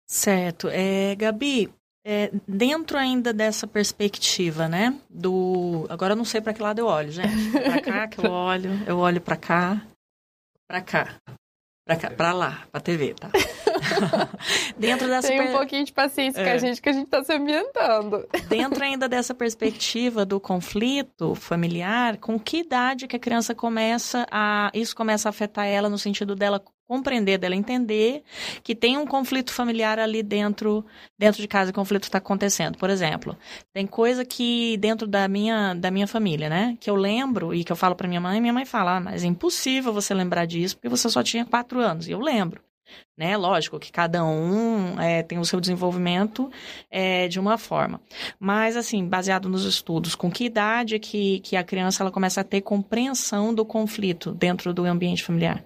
Certo. 0.06 0.68
É, 0.68 1.14
Gabi, 1.16 1.72
é, 2.04 2.30
dentro 2.46 2.98
ainda 2.98 3.32
dessa 3.32 3.66
perspectiva, 3.66 4.68
né? 4.68 5.00
Do. 5.08 5.86
Agora 5.88 6.12
eu 6.12 6.16
não 6.16 6.24
sei 6.24 6.40
para 6.40 6.52
que 6.52 6.62
lado 6.62 6.78
eu 6.78 6.86
olho, 6.86 7.10
gente. 7.10 7.50
Para 7.52 7.80
cá 7.80 8.08
que 8.08 8.24
eu 8.24 8.30
olho, 8.30 8.70
eu 8.86 8.98
olho 8.98 9.20
para 9.20 9.36
cá, 9.36 9.86
para 10.68 10.82
cá, 10.82 11.16
para 11.96 12.32
lá, 12.32 12.62
para 12.70 12.80
TV, 12.80 13.14
tá? 13.14 13.30
dentro 14.76 15.08
dessa 15.08 15.28
Tem 15.28 15.40
um 15.40 15.44
per... 15.44 15.52
pouquinho 15.52 15.84
de 15.84 15.92
paciência 15.92 16.40
é. 16.40 16.44
com 16.44 16.50
a 16.50 16.58
gente 16.58 16.80
que 16.80 16.88
a 16.88 16.92
gente 16.92 17.04
está 17.04 17.22
se 17.24 17.32
ambientando. 17.32 18.26
Dentro 18.48 18.82
ainda 18.82 19.08
dessa 19.08 19.34
perspectiva 19.34 20.24
do 20.24 20.40
conflito 20.40 21.34
familiar, 21.34 22.16
com 22.18 22.38
que 22.38 22.58
idade 22.58 23.06
que 23.06 23.16
a 23.16 23.18
criança 23.18 23.54
começa 23.54 24.26
a 24.30 24.70
isso 24.74 24.94
começa 24.94 25.28
a 25.28 25.30
afetar 25.30 25.66
ela 25.66 25.88
no 25.88 25.98
sentido 25.98 26.34
dela 26.34 26.62
compreender, 26.92 27.38
dela 27.38 27.56
entender 27.56 28.22
que 28.62 28.74
tem 28.74 28.98
um 28.98 29.06
conflito 29.06 29.50
familiar 29.50 29.98
ali 29.98 30.22
dentro 30.22 30.84
dentro 31.18 31.40
de 31.40 31.48
casa, 31.48 31.70
o 31.70 31.74
conflito 31.74 32.04
está 32.04 32.18
acontecendo. 32.18 32.76
Por 32.76 32.90
exemplo, 32.90 33.34
tem 33.72 33.86
coisa 33.86 34.26
que 34.26 34.76
dentro 34.76 35.06
da 35.06 35.26
minha 35.26 35.72
da 35.72 35.90
minha 35.90 36.06
família, 36.06 36.50
né, 36.50 36.76
que 36.78 36.90
eu 36.90 36.94
lembro 36.94 37.54
e 37.54 37.64
que 37.64 37.72
eu 37.72 37.76
falo 37.76 37.94
para 37.94 38.06
minha 38.06 38.20
mãe, 38.20 38.40
minha 38.42 38.52
mãe 38.52 38.66
fala, 38.66 38.96
ah, 38.96 39.00
mas 39.00 39.24
é 39.24 39.26
impossível 39.26 39.90
você 39.92 40.12
lembrar 40.12 40.44
disso 40.44 40.76
porque 40.76 40.88
você 40.88 41.08
só 41.08 41.22
tinha 41.22 41.46
quatro 41.46 41.80
anos. 41.80 42.06
E 42.08 42.10
eu 42.12 42.20
lembro 42.20 42.60
né? 43.16 43.36
Lógico 43.36 43.78
que 43.78 43.92
cada 43.92 44.24
um 44.24 45.00
é, 45.00 45.22
tem 45.22 45.38
o 45.38 45.44
seu 45.44 45.60
desenvolvimento 45.60 46.50
é, 46.90 47.28
de 47.28 47.38
uma 47.38 47.58
forma. 47.58 48.00
Mas, 48.38 48.76
assim, 48.76 49.06
baseado 49.06 49.48
nos 49.48 49.64
estudos, 49.64 50.14
com 50.14 50.30
que 50.30 50.44
idade 50.44 50.98
que, 50.98 51.40
que 51.40 51.56
a 51.56 51.64
criança 51.64 52.02
ela 52.02 52.10
começa 52.10 52.40
a 52.40 52.44
ter 52.44 52.60
compreensão 52.62 53.54
do 53.54 53.64
conflito 53.64 54.32
dentro 54.32 54.72
do 54.72 54.84
ambiente 54.84 55.22
familiar? 55.22 55.62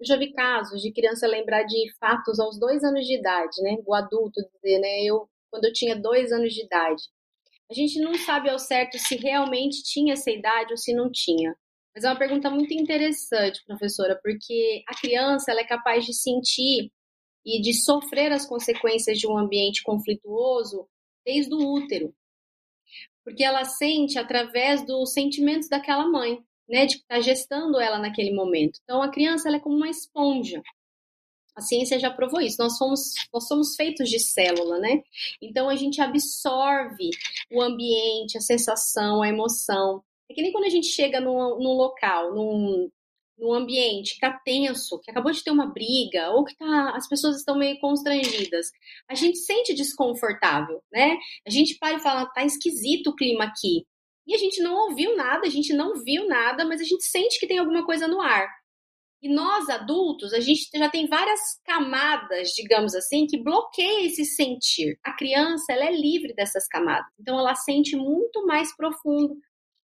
Eu 0.00 0.06
já 0.06 0.16
vi 0.16 0.32
casos 0.32 0.80
de 0.80 0.90
criança 0.92 1.26
lembrar 1.26 1.64
de 1.64 1.92
fatos 2.00 2.40
aos 2.40 2.58
dois 2.58 2.82
anos 2.82 3.06
de 3.06 3.18
idade, 3.18 3.60
né? 3.62 3.76
O 3.86 3.94
adulto 3.94 4.40
dizer, 4.54 4.78
né? 4.78 5.04
Eu, 5.04 5.28
quando 5.50 5.66
eu 5.66 5.72
tinha 5.72 5.94
dois 5.94 6.32
anos 6.32 6.54
de 6.54 6.64
idade. 6.64 7.02
A 7.70 7.74
gente 7.74 8.00
não 8.00 8.14
sabe 8.14 8.48
ao 8.48 8.58
certo 8.58 8.98
se 8.98 9.16
realmente 9.16 9.82
tinha 9.84 10.14
essa 10.14 10.30
idade 10.30 10.72
ou 10.72 10.78
se 10.78 10.94
não 10.94 11.10
tinha. 11.12 11.54
Mas 11.94 12.04
é 12.04 12.08
uma 12.08 12.18
pergunta 12.18 12.48
muito 12.50 12.72
interessante, 12.72 13.62
professora, 13.66 14.18
porque 14.22 14.82
a 14.88 14.98
criança 14.98 15.50
ela 15.50 15.60
é 15.60 15.66
capaz 15.66 16.06
de 16.06 16.14
sentir 16.14 16.90
e 17.44 17.60
de 17.60 17.74
sofrer 17.74 18.32
as 18.32 18.46
consequências 18.46 19.18
de 19.18 19.26
um 19.26 19.36
ambiente 19.36 19.82
conflituoso 19.82 20.88
desde 21.24 21.54
o 21.54 21.74
útero. 21.74 22.14
Porque 23.22 23.44
ela 23.44 23.64
sente 23.64 24.18
através 24.18 24.84
dos 24.84 25.12
sentimentos 25.12 25.68
daquela 25.68 26.08
mãe, 26.08 26.42
né, 26.70 26.86
de 26.86 26.96
estar 26.96 27.16
tá 27.16 27.20
gestando 27.20 27.80
ela 27.80 27.98
naquele 27.98 28.32
momento. 28.32 28.78
Então 28.84 29.02
a 29.02 29.10
criança 29.10 29.48
ela 29.48 29.56
é 29.56 29.60
como 29.60 29.76
uma 29.76 29.90
esponja. 29.90 30.62
A 31.56 31.60
ciência 31.60 31.98
já 31.98 32.10
provou 32.10 32.40
isso. 32.40 32.56
Nós 32.60 32.78
somos, 32.78 33.12
nós 33.34 33.46
somos 33.48 33.74
feitos 33.74 34.08
de 34.08 34.20
célula, 34.20 34.78
né? 34.78 35.02
Então 35.42 35.68
a 35.68 35.74
gente 35.74 36.00
absorve 36.00 37.10
o 37.50 37.60
ambiente, 37.60 38.38
a 38.38 38.40
sensação, 38.40 39.20
a 39.20 39.28
emoção. 39.28 40.02
É 40.30 40.34
que 40.34 40.42
nem 40.42 40.52
quando 40.52 40.64
a 40.66 40.70
gente 40.70 40.86
chega 40.86 41.20
num, 41.20 41.58
num 41.58 41.72
local, 41.72 42.32
num, 42.32 42.88
num 43.36 43.52
ambiente 43.52 44.14
que 44.14 44.20
tá 44.20 44.32
tenso, 44.44 45.00
que 45.00 45.10
acabou 45.10 45.32
de 45.32 45.42
ter 45.42 45.50
uma 45.50 45.66
briga, 45.66 46.30
ou 46.30 46.44
que 46.44 46.56
tá, 46.56 46.92
as 46.94 47.08
pessoas 47.08 47.38
estão 47.38 47.58
meio 47.58 47.80
constrangidas, 47.80 48.70
a 49.08 49.14
gente 49.14 49.38
sente 49.38 49.74
desconfortável, 49.74 50.80
né? 50.92 51.16
A 51.44 51.50
gente 51.50 51.76
para 51.78 51.96
e 51.96 52.00
fala, 52.00 52.26
tá 52.26 52.44
esquisito 52.44 53.08
o 53.08 53.16
clima 53.16 53.44
aqui. 53.44 53.84
E 54.30 54.34
a 54.36 54.38
gente 54.38 54.62
não 54.62 54.76
ouviu 54.88 55.16
nada, 55.16 55.44
a 55.44 55.50
gente 55.50 55.72
não 55.72 55.92
viu 56.04 56.28
nada, 56.28 56.64
mas 56.64 56.80
a 56.80 56.84
gente 56.84 57.02
sente 57.02 57.40
que 57.40 57.48
tem 57.48 57.58
alguma 57.58 57.84
coisa 57.84 58.06
no 58.06 58.20
ar. 58.20 58.48
E 59.20 59.28
nós, 59.28 59.68
adultos, 59.68 60.32
a 60.32 60.38
gente 60.38 60.70
já 60.72 60.88
tem 60.88 61.08
várias 61.08 61.40
camadas, 61.64 62.50
digamos 62.50 62.94
assim, 62.94 63.26
que 63.26 63.42
bloqueiam 63.42 64.04
esse 64.04 64.24
sentir. 64.24 64.96
A 65.04 65.12
criança, 65.16 65.72
ela 65.72 65.84
é 65.84 65.90
livre 65.90 66.32
dessas 66.32 66.68
camadas. 66.68 67.10
Então, 67.18 67.40
ela 67.40 67.56
sente 67.56 67.96
muito 67.96 68.46
mais 68.46 68.74
profundo, 68.76 69.34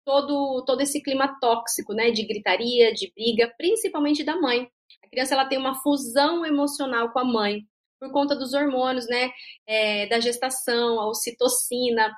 todo, 0.05 0.64
todo 0.67 0.81
esse 0.81 1.00
clima 1.00 1.38
tóxico, 1.41 1.95
né, 1.95 2.11
de 2.11 2.26
gritaria, 2.26 2.93
de 2.93 3.12
briga, 3.14 3.55
principalmente 3.57 4.25
da 4.25 4.35
mãe. 4.35 4.69
A 5.05 5.09
criança 5.09 5.35
ela 5.35 5.47
tem 5.47 5.59
uma 5.59 5.81
fusão 5.81 6.45
emocional 6.45 7.12
com 7.12 7.21
a 7.21 7.25
mãe 7.25 7.61
por 8.00 8.11
conta 8.11 8.35
dos 8.35 8.53
hormônios, 8.53 9.07
né, 9.07 9.31
é, 9.64 10.09
da 10.09 10.19
gestação, 10.19 10.99
a 11.00 11.09
ocitocina, 11.09 12.12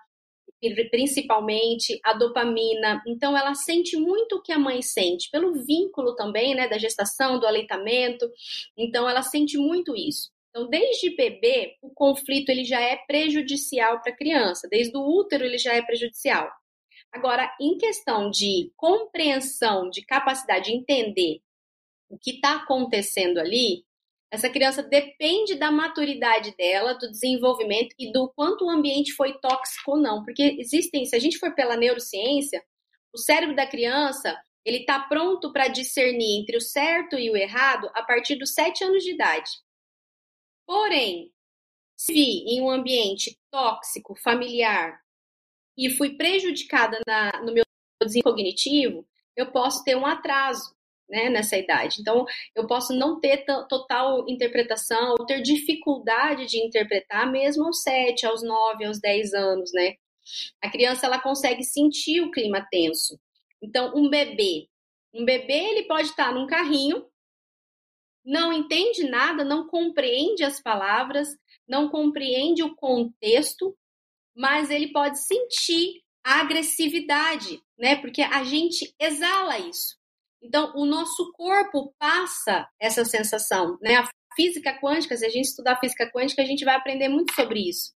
principalmente 0.90 1.98
a 2.04 2.12
dopamina. 2.14 3.02
Então 3.06 3.36
ela 3.36 3.54
sente 3.54 3.96
muito 3.96 4.36
o 4.36 4.42
que 4.42 4.52
a 4.52 4.58
mãe 4.58 4.82
sente, 4.82 5.30
pelo 5.30 5.52
vínculo 5.64 6.14
também, 6.14 6.54
né, 6.54 6.68
da 6.68 6.78
gestação, 6.78 7.38
do 7.38 7.46
aleitamento. 7.46 8.30
Então 8.76 9.08
ela 9.08 9.22
sente 9.22 9.58
muito 9.58 9.94
isso. 9.94 10.30
Então, 10.56 10.70
desde 10.70 11.14
bebê, 11.14 11.76
o 11.82 11.90
conflito 11.90 12.48
ele 12.48 12.64
já 12.64 12.80
é 12.80 12.96
prejudicial 12.96 14.00
para 14.00 14.10
a 14.10 14.16
criança. 14.16 14.66
Desde 14.70 14.96
o 14.96 15.02
útero 15.02 15.44
ele 15.44 15.58
já 15.58 15.74
é 15.74 15.82
prejudicial. 15.82 16.50
Agora, 17.12 17.54
em 17.60 17.76
questão 17.76 18.30
de 18.30 18.72
compreensão, 18.74 19.90
de 19.90 20.02
capacidade 20.02 20.70
de 20.70 20.76
entender 20.76 21.40
o 22.08 22.18
que 22.18 22.32
está 22.32 22.56
acontecendo 22.56 23.38
ali, 23.38 23.84
essa 24.30 24.50
criança 24.50 24.82
depende 24.82 25.54
da 25.54 25.70
maturidade 25.70 26.54
dela, 26.56 26.94
do 26.94 27.10
desenvolvimento 27.10 27.94
e 27.98 28.10
do 28.12 28.28
quanto 28.34 28.64
o 28.64 28.70
ambiente 28.70 29.12
foi 29.12 29.38
tóxico 29.38 29.92
ou 29.92 29.98
não. 29.98 30.24
Porque 30.24 30.56
existem, 30.58 31.04
se 31.04 31.14
a 31.14 31.18
gente 31.18 31.38
for 31.38 31.54
pela 31.54 31.76
neurociência, 31.76 32.62
o 33.12 33.18
cérebro 33.18 33.54
da 33.54 33.66
criança 33.66 34.36
ele 34.64 34.78
está 34.78 34.98
pronto 34.98 35.52
para 35.52 35.68
discernir 35.68 36.40
entre 36.40 36.56
o 36.56 36.60
certo 36.60 37.16
e 37.16 37.30
o 37.30 37.36
errado 37.36 37.88
a 37.94 38.02
partir 38.02 38.34
dos 38.34 38.52
sete 38.52 38.82
anos 38.82 39.04
de 39.04 39.12
idade. 39.12 39.50
Porém, 40.66 41.32
se 41.96 42.12
em 42.12 42.60
um 42.60 42.68
ambiente 42.68 43.38
tóxico, 43.48 44.16
familiar, 44.16 45.00
e 45.78 45.90
fui 45.90 46.16
prejudicada 46.16 46.98
na, 47.06 47.30
no 47.42 47.52
meu 47.52 47.64
desenvolvimento 48.02 48.24
cognitivo, 48.24 49.06
eu 49.36 49.52
posso 49.52 49.84
ter 49.84 49.96
um 49.96 50.04
atraso 50.04 50.75
né, 51.08 51.28
nessa 51.28 51.56
idade. 51.56 52.00
Então, 52.00 52.24
eu 52.54 52.66
posso 52.66 52.92
não 52.94 53.20
ter 53.20 53.44
total 53.68 54.28
interpretação, 54.28 55.14
ou 55.18 55.26
ter 55.26 55.40
dificuldade 55.42 56.46
de 56.46 56.58
interpretar 56.58 57.30
mesmo 57.30 57.64
aos 57.64 57.82
7, 57.82 58.26
aos 58.26 58.42
9, 58.42 58.84
aos 58.84 59.00
10 59.00 59.34
anos, 59.34 59.72
né? 59.72 59.94
A 60.62 60.70
criança, 60.70 61.06
ela 61.06 61.20
consegue 61.20 61.62
sentir 61.62 62.20
o 62.20 62.30
clima 62.30 62.66
tenso. 62.70 63.18
Então, 63.62 63.92
um 63.94 64.10
bebê, 64.10 64.68
um 65.14 65.24
bebê, 65.24 65.70
ele 65.70 65.84
pode 65.84 66.08
estar 66.08 66.32
num 66.32 66.46
carrinho, 66.46 67.06
não 68.24 68.52
entende 68.52 69.08
nada, 69.08 69.44
não 69.44 69.68
compreende 69.68 70.42
as 70.42 70.60
palavras, 70.60 71.28
não 71.68 71.88
compreende 71.88 72.62
o 72.62 72.74
contexto, 72.74 73.76
mas 74.34 74.68
ele 74.70 74.92
pode 74.92 75.24
sentir 75.24 76.02
a 76.24 76.40
agressividade, 76.40 77.62
né? 77.78 77.96
Porque 77.96 78.20
a 78.20 78.42
gente 78.42 78.92
exala 79.00 79.58
isso. 79.60 79.96
Então, 80.42 80.72
o 80.76 80.84
nosso 80.84 81.32
corpo 81.32 81.94
passa 81.98 82.68
essa 82.80 83.04
sensação, 83.04 83.78
né? 83.80 83.96
A 83.96 84.08
física 84.34 84.78
quântica, 84.78 85.16
se 85.16 85.24
a 85.24 85.30
gente 85.30 85.46
estudar 85.46 85.80
física 85.80 86.10
quântica, 86.12 86.42
a 86.42 86.44
gente 86.44 86.64
vai 86.64 86.76
aprender 86.76 87.08
muito 87.08 87.34
sobre 87.34 87.68
isso. 87.68 87.94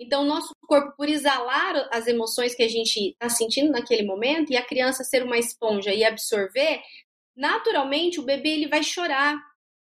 Então, 0.00 0.24
nosso 0.24 0.52
corpo, 0.66 0.94
por 0.96 1.08
exalar 1.08 1.88
as 1.92 2.06
emoções 2.06 2.54
que 2.54 2.62
a 2.62 2.68
gente 2.68 3.10
está 3.10 3.28
sentindo 3.28 3.70
naquele 3.70 4.04
momento, 4.04 4.52
e 4.52 4.56
a 4.56 4.64
criança 4.64 5.04
ser 5.04 5.22
uma 5.22 5.38
esponja 5.38 5.92
e 5.92 6.04
absorver, 6.04 6.80
naturalmente 7.36 8.18
o 8.20 8.24
bebê 8.24 8.50
ele 8.50 8.68
vai 8.68 8.82
chorar, 8.82 9.38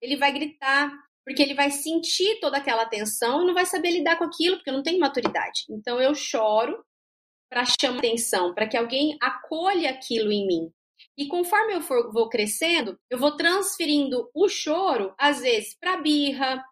ele 0.01 0.17
vai 0.17 0.33
gritar, 0.33 0.91
porque 1.25 1.43
ele 1.43 1.55
vai 1.55 1.71
sentir 1.71 2.41
toda 2.41 2.57
aquela 2.57 2.87
tensão 2.87 3.43
e 3.43 3.47
não 3.47 3.55
vai 3.55 3.67
saber 3.67 3.91
lidar 3.91 4.17
com 4.17 4.25
aquilo, 4.25 4.57
porque 4.57 4.73
não 4.73 4.83
tem 4.83 4.99
maturidade. 4.99 5.65
Então 5.71 6.01
eu 6.01 6.15
choro 6.15 6.85
para 7.49 7.65
chamar 7.81 7.99
atenção, 7.99 8.55
para 8.55 8.69
que 8.69 8.77
alguém 8.77 9.17
acolha 9.21 9.91
aquilo 9.91 10.33
em 10.33 10.47
mim. 10.47 10.73
E 11.21 11.27
conforme 11.29 11.75
eu 11.75 11.83
for, 11.83 12.11
vou 12.11 12.31
crescendo, 12.31 12.99
eu 13.11 13.19
vou 13.19 13.37
transferindo 13.37 14.31
o 14.35 14.49
choro, 14.49 15.15
às 15.19 15.41
vezes, 15.41 15.77
para 15.79 15.99
birra, 15.99 16.65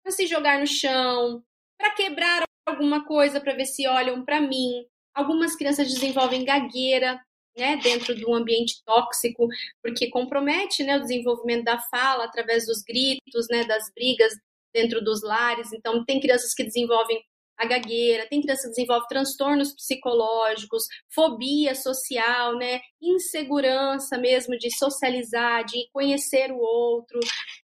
para 0.00 0.12
se 0.12 0.28
jogar 0.28 0.60
no 0.60 0.66
chão, 0.66 1.42
para 1.76 1.90
quebrar 1.90 2.44
alguma 2.64 3.04
coisa 3.04 3.40
para 3.40 3.54
ver 3.54 3.66
se 3.66 3.84
olham 3.88 4.24
para 4.24 4.40
mim. 4.40 4.86
Algumas 5.12 5.56
crianças 5.56 5.92
desenvolvem 5.92 6.44
gagueira, 6.44 7.20
né, 7.58 7.78
dentro 7.78 8.14
de 8.14 8.24
um 8.24 8.32
ambiente 8.32 8.80
tóxico, 8.84 9.48
porque 9.82 10.08
compromete, 10.08 10.84
né, 10.84 10.98
o 10.98 11.02
desenvolvimento 11.02 11.64
da 11.64 11.80
fala 11.90 12.26
através 12.26 12.64
dos 12.64 12.82
gritos, 12.82 13.48
né, 13.50 13.64
das 13.64 13.90
brigas 13.92 14.32
dentro 14.72 15.02
dos 15.02 15.20
lares. 15.24 15.72
Então, 15.72 16.04
tem 16.04 16.20
crianças 16.20 16.54
que 16.54 16.62
desenvolvem 16.62 17.20
a 17.56 17.66
gagueira, 17.66 18.28
tem 18.28 18.42
criança 18.42 18.64
que 18.64 18.70
desenvolve 18.70 19.06
transtornos 19.08 19.74
psicológicos, 19.74 20.84
fobia 21.14 21.74
social, 21.74 22.56
né, 22.56 22.80
insegurança 23.00 24.18
mesmo 24.18 24.58
de 24.58 24.70
socializar, 24.76 25.64
de 25.64 25.88
conhecer 25.92 26.52
o 26.52 26.58
outro, 26.58 27.18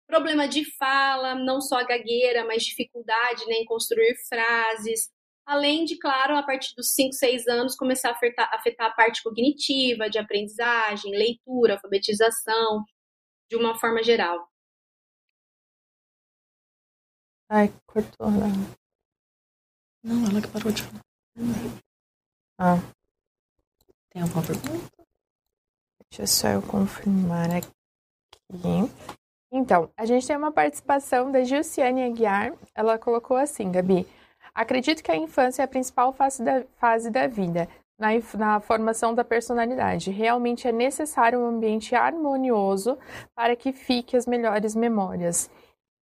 problema 0.07 0.47
de 0.47 0.63
fala, 0.77 1.35
não 1.35 1.61
só 1.61 1.79
a 1.79 1.83
gagueira, 1.83 2.45
mas 2.45 2.63
dificuldade 2.63 3.45
né, 3.47 3.55
em 3.55 3.65
construir 3.65 4.15
frases. 4.27 5.09
Além 5.45 5.85
de, 5.85 5.97
claro, 5.97 6.37
a 6.37 6.43
partir 6.43 6.73
dos 6.75 6.93
5, 6.93 7.13
6 7.13 7.47
anos, 7.47 7.75
começar 7.75 8.09
a 8.09 8.13
afetar, 8.13 8.49
afetar 8.53 8.87
a 8.87 8.93
parte 8.93 9.23
cognitiva, 9.23 10.09
de 10.09 10.17
aprendizagem, 10.17 11.11
leitura, 11.11 11.73
alfabetização, 11.73 12.83
de 13.49 13.57
uma 13.57 13.77
forma 13.77 14.01
geral. 14.03 14.47
Ai, 17.49 17.73
cortou. 17.85 18.31
Né? 18.31 18.47
Não, 20.03 20.25
ela 20.29 20.41
que 20.41 20.47
parou 20.47 20.71
de 20.71 20.83
falar. 20.83 21.01
Ah. 22.57 22.77
Tem 24.09 24.21
alguma 24.21 24.43
pergunta? 24.43 24.91
Deixa 26.09 26.27
só 26.27 26.49
eu 26.49 26.61
confirmar 26.61 27.49
aqui. 27.51 27.69
Então, 29.51 29.89
a 29.95 30.05
gente 30.05 30.27
tem 30.27 30.35
uma 30.35 30.51
participação 30.51 31.31
da 31.31 31.43
Gilciane 31.43 32.03
Aguiar. 32.03 32.53
Ela 32.75 32.97
colocou 32.97 33.37
assim, 33.37 33.71
Gabi. 33.71 34.07
Acredito 34.53 35.01
que 35.01 35.11
a 35.11 35.15
infância 35.15 35.61
é 35.61 35.65
a 35.65 35.67
principal 35.67 36.11
fase 36.11 36.43
da, 36.43 36.63
fase 36.75 37.09
da 37.09 37.27
vida, 37.27 37.69
na, 37.97 38.09
na 38.37 38.59
formação 38.59 39.13
da 39.15 39.23
personalidade. 39.23 40.11
Realmente 40.11 40.67
é 40.67 40.71
necessário 40.71 41.39
um 41.39 41.47
ambiente 41.47 41.95
harmonioso 41.95 42.97
para 43.33 43.55
que 43.55 43.71
fique 43.71 44.17
as 44.17 44.25
melhores 44.25 44.75
memórias. 44.75 45.49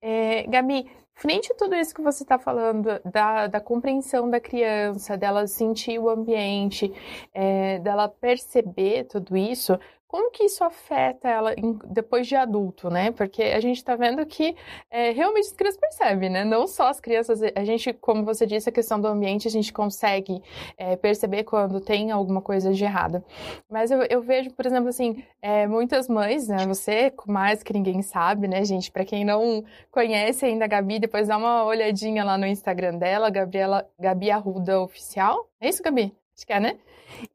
É, 0.01 0.43
Gabi, 0.43 0.91
Frente 1.15 1.51
a 1.53 1.55
tudo 1.55 1.75
isso 1.75 1.93
que 1.93 2.01
você 2.01 2.23
está 2.23 2.39
falando, 2.39 2.99
da, 3.05 3.47
da 3.47 3.61
compreensão 3.61 4.29
da 4.29 4.39
criança, 4.39 5.15
dela 5.15 5.47
sentir 5.47 5.99
o 5.99 6.09
ambiente, 6.09 6.91
é, 7.33 7.79
dela 7.79 8.09
perceber 8.09 9.05
tudo 9.05 9.37
isso, 9.37 9.79
como 10.13 10.29
que 10.29 10.43
isso 10.43 10.63
afeta 10.63 11.27
ela 11.27 11.55
em, 11.57 11.75
depois 11.87 12.27
de 12.27 12.35
adulto, 12.35 12.87
né? 12.87 13.09
Porque 13.09 13.41
a 13.41 13.59
gente 13.59 13.77
está 13.77 13.95
vendo 13.95 14.23
que 14.27 14.55
é, 14.91 15.09
realmente 15.09 15.47
as 15.47 15.53
crianças 15.53 15.79
percebem, 15.79 16.29
né? 16.29 16.45
Não 16.45 16.67
só 16.67 16.89
as 16.89 16.99
crianças, 16.99 17.41
a 17.41 17.63
gente, 17.63 17.91
como 17.93 18.23
você 18.23 18.45
disse, 18.45 18.69
a 18.69 18.71
questão 18.71 19.01
do 19.01 19.07
ambiente, 19.07 19.47
a 19.47 19.51
gente 19.51 19.73
consegue 19.73 20.39
é, 20.77 20.95
perceber 20.95 21.45
quando 21.45 21.81
tem 21.81 22.11
alguma 22.11 22.43
coisa 22.43 22.71
de 22.71 22.83
errado. 22.83 23.23
Mas 23.67 23.89
eu, 23.89 24.03
eu 24.03 24.21
vejo, 24.21 24.51
por 24.51 24.67
exemplo, 24.67 24.89
assim, 24.89 25.23
é, 25.41 25.65
muitas 25.65 26.07
mães, 26.07 26.47
né? 26.47 26.63
Você, 26.67 27.11
mais 27.25 27.63
que 27.63 27.73
ninguém 27.73 28.03
sabe, 28.03 28.47
né, 28.47 28.63
gente? 28.63 28.91
Para 28.91 29.05
quem 29.05 29.25
não 29.25 29.63
conhece 29.89 30.45
ainda 30.45 30.65
a 30.65 30.67
Gabi, 30.67 30.99
depois 30.99 31.27
dá 31.27 31.37
uma 31.37 31.65
olhadinha 31.65 32.23
lá 32.23 32.37
no 32.37 32.45
Instagram 32.45 32.99
dela, 32.99 33.31
Gabriela, 33.31 33.89
Gabi 33.99 34.29
Arruda 34.29 34.79
Oficial. 34.79 35.49
É 35.59 35.67
isso, 35.69 35.81
Gabi? 35.81 36.15
Acho 36.35 36.45
que 36.45 36.53
é, 36.53 36.59
né? 36.59 36.77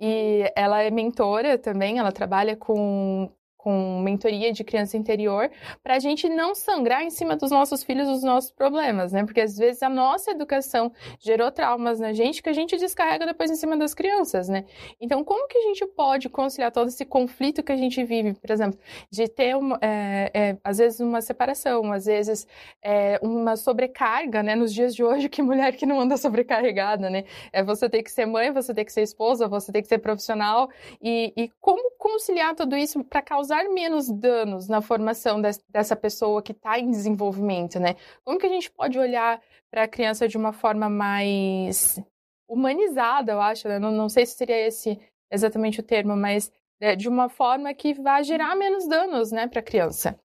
E 0.00 0.50
ela 0.56 0.82
é 0.82 0.90
mentora 0.90 1.58
também, 1.58 1.99
ela 1.99 2.12
trabalha 2.12 2.56
com 2.56 3.30
com 3.68 4.00
mentoria 4.00 4.50
de 4.50 4.64
criança 4.64 4.96
interior, 4.96 5.50
para 5.82 5.96
a 5.96 5.98
gente 5.98 6.26
não 6.26 6.54
sangrar 6.54 7.02
em 7.02 7.10
cima 7.10 7.37
dos 7.37 7.50
nossos 7.50 7.84
filhos 7.84 8.08
os 8.08 8.22
nossos 8.22 8.50
problemas, 8.50 9.12
né? 9.12 9.26
Porque 9.26 9.42
às 9.42 9.58
vezes 9.58 9.82
a 9.82 9.90
nossa 9.90 10.30
educação 10.30 10.90
gerou 11.20 11.52
traumas 11.52 12.00
na 12.00 12.14
gente 12.14 12.42
que 12.42 12.48
a 12.48 12.52
gente 12.54 12.78
descarrega 12.78 13.26
depois 13.26 13.50
em 13.50 13.56
cima 13.56 13.76
das 13.76 13.92
crianças, 13.92 14.48
né? 14.48 14.64
Então, 14.98 15.22
como 15.22 15.46
que 15.46 15.58
a 15.58 15.60
gente 15.64 15.87
pode 15.88 16.30
conciliar 16.30 16.72
todo 16.72 16.88
esse 16.88 17.04
conflito 17.04 17.62
que 17.62 17.70
a 17.70 17.76
gente 17.76 18.02
vive, 18.04 18.32
por 18.32 18.50
exemplo, 18.50 18.78
de 19.10 19.28
ter, 19.28 19.54
uma, 19.54 19.78
é, 19.82 20.30
é, 20.32 20.56
às 20.64 20.78
vezes, 20.78 21.00
uma 21.00 21.20
separação, 21.20 21.92
às 21.92 22.07
vezes, 22.07 22.46
é, 22.83 23.20
uma 23.22 23.54
sobrecarga, 23.54 24.42
né? 24.42 24.54
Nos 24.54 24.72
dias 24.72 24.94
de 24.94 25.04
hoje, 25.04 25.28
que 25.28 25.42
mulher 25.42 25.76
que 25.76 25.85
não 25.85 26.00
anda 26.00 26.16
sobrecarregada, 26.16 27.11
né? 27.11 27.24
É 27.52 27.62
você 27.62 27.87
ter 27.87 28.02
que 28.02 28.11
ser 28.11 28.24
mãe, 28.24 28.50
você 28.50 28.72
ter 28.72 28.87
que 28.87 28.92
ser 28.94 29.02
esposa, 29.02 29.46
você 29.46 29.70
ter 29.70 29.83
que 29.83 29.88
ser 29.88 29.98
profissional, 29.98 30.70
e, 31.02 31.35
e 31.37 31.50
como 31.61 31.97
conciliar 32.09 32.55
tudo 32.55 32.75
isso 32.75 33.05
para 33.05 33.21
causar 33.21 33.68
menos 33.68 34.11
danos 34.11 34.66
na 34.66 34.81
formação 34.81 35.42
dessa 35.42 35.94
pessoa 35.94 36.42
que 36.42 36.53
está 36.53 36.79
em 36.79 36.90
desenvolvimento, 36.90 37.79
né? 37.79 37.97
Como 38.25 38.38
que 38.38 38.47
a 38.47 38.49
gente 38.49 38.71
pode 38.71 38.99
olhar 38.99 39.42
para 39.71 39.83
a 39.83 39.88
criança 39.88 40.27
de 40.27 40.38
uma 40.38 40.53
forma 40.53 40.88
mais 40.88 42.01
humanizada, 42.49 43.33
eu 43.33 43.40
acho, 43.42 43.68
né? 43.68 43.79
não, 43.79 43.92
não 43.92 44.09
sei 44.09 44.25
se 44.25 44.37
seria 44.37 44.66
esse 44.66 44.99
exatamente 45.31 45.81
o 45.81 45.83
termo, 45.83 46.16
mas 46.16 46.51
é, 46.81 46.97
de 46.97 47.11
uma 47.11 47.29
forma 47.29 47.75
que 47.75 47.92
vá 47.92 48.23
gerar 48.23 48.57
menos 48.57 48.88
danos, 48.88 49.31
né, 49.31 49.47
para 49.47 49.61
a 49.61 49.62
criança. 49.62 50.18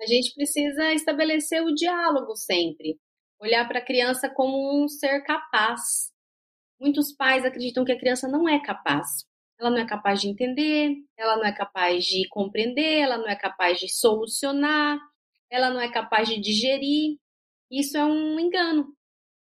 A 0.00 0.06
gente 0.06 0.32
precisa 0.32 0.92
estabelecer 0.92 1.60
o 1.60 1.74
diálogo 1.74 2.36
sempre, 2.36 3.00
olhar 3.40 3.66
para 3.66 3.80
a 3.80 3.84
criança 3.84 4.30
como 4.30 4.84
um 4.84 4.86
ser 4.86 5.24
capaz. 5.24 6.12
Muitos 6.80 7.12
pais 7.12 7.44
acreditam 7.44 7.84
que 7.84 7.90
a 7.90 7.98
criança 7.98 8.28
não 8.28 8.48
é 8.48 8.62
capaz 8.62 9.26
ela 9.58 9.70
não 9.70 9.78
é 9.78 9.86
capaz 9.86 10.20
de 10.20 10.28
entender, 10.28 10.94
ela 11.16 11.36
não 11.36 11.44
é 11.44 11.52
capaz 11.52 12.04
de 12.04 12.28
compreender, 12.28 12.98
ela 12.98 13.18
não 13.18 13.28
é 13.28 13.36
capaz 13.36 13.78
de 13.78 13.88
solucionar, 13.88 14.98
ela 15.50 15.70
não 15.70 15.80
é 15.80 15.90
capaz 15.90 16.28
de 16.28 16.38
digerir. 16.38 17.18
Isso 17.70 17.96
é 17.96 18.04
um 18.04 18.38
engano. 18.38 18.94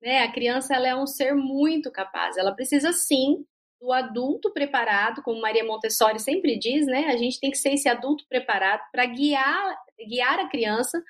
Né? 0.01 0.23
A 0.23 0.31
criança 0.31 0.75
ela 0.75 0.87
é 0.87 0.95
um 0.95 1.07
ser 1.07 1.33
muito 1.33 1.91
capaz. 1.91 2.37
Ela 2.37 2.53
precisa 2.53 2.91
sim 2.91 3.45
do 3.79 3.91
adulto 3.91 4.51
preparado, 4.51 5.21
como 5.21 5.41
Maria 5.41 5.63
Montessori 5.65 6.19
sempre 6.19 6.57
diz, 6.57 6.85
né? 6.85 7.07
A 7.07 7.17
gente 7.17 7.39
tem 7.39 7.51
que 7.51 7.57
ser 7.57 7.73
esse 7.73 7.89
adulto 7.89 8.25
preparado 8.29 8.81
para 8.91 9.05
guiar, 9.05 9.77
guiar 10.07 10.39
a 10.39 10.49
criança 10.49 11.03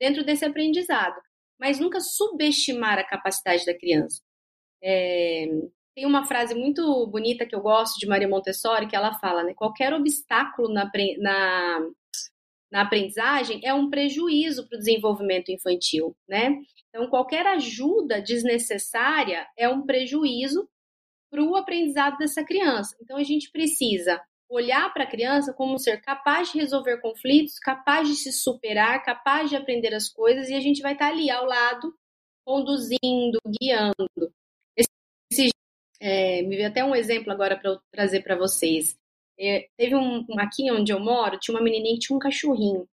dentro 0.00 0.24
desse 0.24 0.44
aprendizado, 0.44 1.20
mas 1.58 1.80
nunca 1.80 2.00
subestimar 2.00 2.98
a 2.98 3.04
capacidade 3.04 3.66
da 3.66 3.76
criança. 3.76 4.22
É, 4.82 5.46
tem 6.00 6.06
uma 6.06 6.24
frase 6.24 6.54
muito 6.54 7.06
bonita 7.08 7.44
que 7.44 7.54
eu 7.54 7.60
gosto 7.60 7.98
de 7.98 8.06
Maria 8.06 8.26
Montessori, 8.26 8.88
que 8.88 8.96
ela 8.96 9.18
fala, 9.18 9.42
né? 9.44 9.52
Qualquer 9.52 9.92
obstáculo 9.92 10.72
na, 10.72 10.90
na, 11.18 11.90
na 12.72 12.80
aprendizagem 12.80 13.60
é 13.62 13.74
um 13.74 13.90
prejuízo 13.90 14.66
para 14.66 14.76
o 14.76 14.78
desenvolvimento 14.78 15.50
infantil, 15.50 16.16
né? 16.26 16.56
Então, 16.88 17.06
qualquer 17.10 17.46
ajuda 17.46 18.18
desnecessária 18.18 19.46
é 19.58 19.68
um 19.68 19.84
prejuízo 19.84 20.66
para 21.30 21.42
o 21.42 21.54
aprendizado 21.54 22.16
dessa 22.16 22.42
criança. 22.42 22.96
Então, 23.02 23.18
a 23.18 23.22
gente 23.22 23.50
precisa 23.50 24.18
olhar 24.48 24.90
para 24.94 25.04
a 25.04 25.10
criança 25.10 25.52
como 25.52 25.74
um 25.74 25.78
ser 25.78 26.00
capaz 26.00 26.50
de 26.50 26.60
resolver 26.60 26.96
conflitos, 27.02 27.58
capaz 27.58 28.08
de 28.08 28.14
se 28.14 28.32
superar, 28.32 29.04
capaz 29.04 29.50
de 29.50 29.56
aprender 29.56 29.94
as 29.94 30.08
coisas, 30.08 30.48
e 30.48 30.54
a 30.54 30.60
gente 30.60 30.80
vai 30.80 30.94
estar 30.94 31.08
ali 31.08 31.30
ao 31.30 31.44
lado, 31.44 31.94
conduzindo, 32.42 33.38
guiando. 33.60 34.32
É, 36.00 36.42
me 36.42 36.56
veio 36.56 36.68
até 36.68 36.84
um 36.84 36.94
exemplo 36.94 37.30
agora 37.32 37.58
para 37.58 37.78
trazer 37.92 38.22
para 38.22 38.36
vocês. 38.36 38.98
É, 39.38 39.68
teve 39.76 39.94
um, 39.94 40.24
aqui 40.38 40.70
onde 40.70 40.92
eu 40.92 41.00
moro, 41.00 41.38
tinha 41.38 41.54
uma 41.56 41.62
menininha 41.62 41.94
que 41.94 42.00
tinha 42.00 42.16
um 42.16 42.20
cachorrinho. 42.20 42.88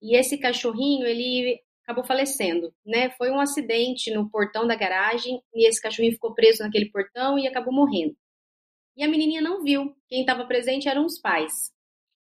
E 0.00 0.16
esse 0.16 0.38
cachorrinho, 0.38 1.06
ele 1.06 1.60
acabou 1.84 2.04
falecendo, 2.04 2.72
né? 2.84 3.10
Foi 3.10 3.30
um 3.30 3.40
acidente 3.40 4.12
no 4.12 4.28
portão 4.30 4.66
da 4.66 4.74
garagem 4.74 5.42
e 5.54 5.68
esse 5.68 5.80
cachorrinho 5.80 6.14
ficou 6.14 6.34
preso 6.34 6.62
naquele 6.62 6.90
portão 6.90 7.38
e 7.38 7.46
acabou 7.46 7.72
morrendo. 7.72 8.16
E 8.96 9.02
a 9.04 9.08
menininha 9.08 9.40
não 9.40 9.62
viu. 9.62 9.94
Quem 10.08 10.20
estava 10.20 10.44
presente 10.46 10.88
eram 10.88 11.04
os 11.06 11.18
pais. 11.18 11.52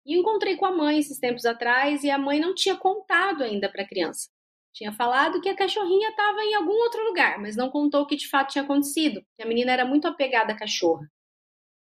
E 0.05 0.17
encontrei 0.17 0.57
com 0.57 0.67
a 0.67 0.73
mãe 0.73 0.99
esses 0.99 1.19
tempos 1.19 1.45
atrás 1.45 2.05
e 2.05 2.11
a 2.11 2.19
mãe 2.19 2.41
não 2.41 2.55
tinha 2.55 2.77
contado 2.77 3.43
ainda 3.43 3.71
para 3.71 3.83
a 3.83 3.89
criança. 3.89 4.29
Tinha 4.77 4.93
falado 4.93 5.41
que 5.41 5.49
a 5.49 5.57
cachorrinha 5.57 6.11
estava 6.11 6.43
em 6.43 6.55
algum 6.55 6.75
outro 6.83 7.03
lugar, 7.03 7.39
mas 7.39 7.57
não 7.57 7.71
contou 7.71 8.03
o 8.03 8.07
que 8.07 8.15
de 8.15 8.29
fato 8.29 8.53
tinha 8.53 8.63
acontecido, 8.63 9.25
a 9.41 9.47
menina 9.47 9.73
era 9.73 9.87
muito 9.87 10.07
apegada 10.07 10.53
à 10.53 10.57
cachorra. 10.57 11.11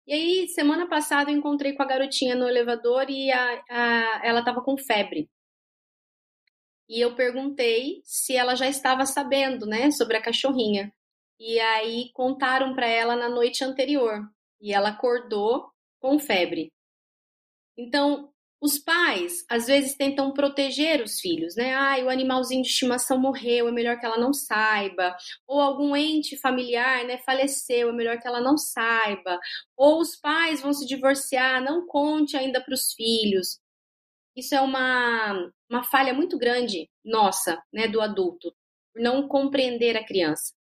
E 0.05 0.13
aí, 0.13 0.47
semana 0.49 0.87
passada, 0.87 1.31
eu 1.31 1.35
encontrei 1.35 1.73
com 1.73 1.81
a 1.81 1.87
garotinha 1.87 2.35
no 2.35 2.47
elevador 2.47 3.09
e 3.09 3.31
a, 3.31 3.63
a, 3.67 4.21
ela 4.23 4.41
estava 4.41 4.61
com 4.61 4.77
febre. 4.77 5.27
E 6.87 7.01
eu 7.01 7.15
perguntei 7.15 8.01
se 8.03 8.35
ela 8.35 8.53
já 8.53 8.67
estava 8.67 9.07
sabendo, 9.07 9.65
né, 9.65 9.89
sobre 9.89 10.17
a 10.17 10.21
cachorrinha. 10.21 10.93
E 11.39 11.59
aí 11.59 12.11
contaram 12.13 12.75
para 12.75 12.85
ela 12.85 13.15
na 13.15 13.27
noite 13.27 13.63
anterior. 13.63 14.21
E 14.61 14.71
ela 14.71 14.89
acordou 14.89 15.71
com 15.99 16.19
febre. 16.19 16.71
Então, 17.75 18.31
os 18.63 18.79
pais, 18.79 19.45
às 19.49 19.67
vezes, 19.67 19.97
tentam 19.97 20.31
proteger 20.31 21.03
os 21.03 21.19
filhos, 21.19 21.53
né? 21.57 21.73
Ah, 21.75 21.97
o 22.05 22.09
animalzinho 22.09 22.61
de 22.61 22.69
estimação 22.69 23.19
morreu, 23.19 23.67
é 23.67 23.71
melhor 23.73 23.99
que 23.99 24.05
ela 24.05 24.17
não 24.17 24.31
saiba. 24.31 25.13
Ou 25.45 25.59
algum 25.59 25.93
ente 25.93 26.37
familiar, 26.37 27.03
né, 27.05 27.17
faleceu, 27.25 27.89
é 27.89 27.91
melhor 27.91 28.17
que 28.21 28.25
ela 28.25 28.39
não 28.39 28.57
saiba. 28.57 29.37
Ou 29.75 29.99
os 29.99 30.15
pais 30.15 30.61
vão 30.61 30.71
se 30.71 30.85
divorciar, 30.87 31.61
não 31.61 31.85
conte 31.85 32.37
ainda 32.37 32.63
para 32.63 32.73
os 32.73 32.93
filhos. 32.93 33.59
Isso 34.35 34.55
é 34.55 34.61
uma, 34.61 35.51
uma 35.69 35.83
falha 35.83 36.13
muito 36.13 36.37
grande 36.37 36.89
nossa, 37.03 37.61
né, 37.73 37.89
do 37.89 37.99
adulto. 37.99 38.55
por 38.93 39.01
não 39.01 39.27
compreender 39.27 39.97
a 39.97 40.05
criança. 40.05 40.53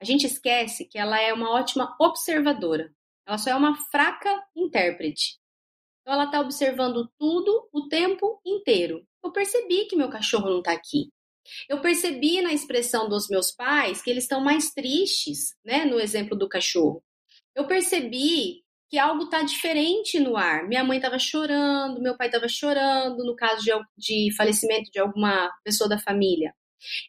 A 0.00 0.06
gente 0.06 0.26
esquece 0.26 0.86
que 0.86 0.98
ela 0.98 1.20
é 1.20 1.34
uma 1.34 1.50
ótima 1.50 1.94
observadora. 2.00 2.90
Ela 3.26 3.38
só 3.38 3.50
é 3.50 3.54
uma 3.54 3.76
fraca 3.90 4.42
intérprete. 4.56 5.41
Então 6.02 6.14
ela 6.14 6.24
está 6.24 6.40
observando 6.40 7.08
tudo 7.18 7.68
o 7.72 7.88
tempo 7.88 8.40
inteiro. 8.44 9.06
Eu 9.24 9.32
percebi 9.32 9.86
que 9.86 9.96
meu 9.96 10.10
cachorro 10.10 10.50
não 10.50 10.58
está 10.58 10.72
aqui. 10.72 11.10
Eu 11.68 11.80
percebi 11.80 12.40
na 12.40 12.52
expressão 12.52 13.08
dos 13.08 13.28
meus 13.28 13.52
pais 13.52 14.02
que 14.02 14.10
eles 14.10 14.24
estão 14.24 14.40
mais 14.40 14.72
tristes, 14.72 15.54
né? 15.64 15.84
No 15.84 15.98
exemplo 15.98 16.36
do 16.36 16.48
cachorro. 16.48 17.02
Eu 17.54 17.66
percebi 17.66 18.62
que 18.92 18.98
algo 18.98 19.24
está 19.24 19.42
diferente 19.42 20.20
no 20.20 20.36
ar. 20.36 20.68
Minha 20.68 20.84
mãe 20.84 20.98
estava 20.98 21.18
chorando, 21.18 22.02
meu 22.02 22.16
pai 22.16 22.26
estava 22.28 22.46
chorando, 22.48 23.24
no 23.24 23.34
caso 23.34 23.62
de, 23.62 23.72
de, 23.96 24.36
falecimento 24.36 24.90
de 24.90 24.98
alguma 24.98 25.50
pessoa 25.64 25.88
da 25.88 25.98
família. 25.98 26.54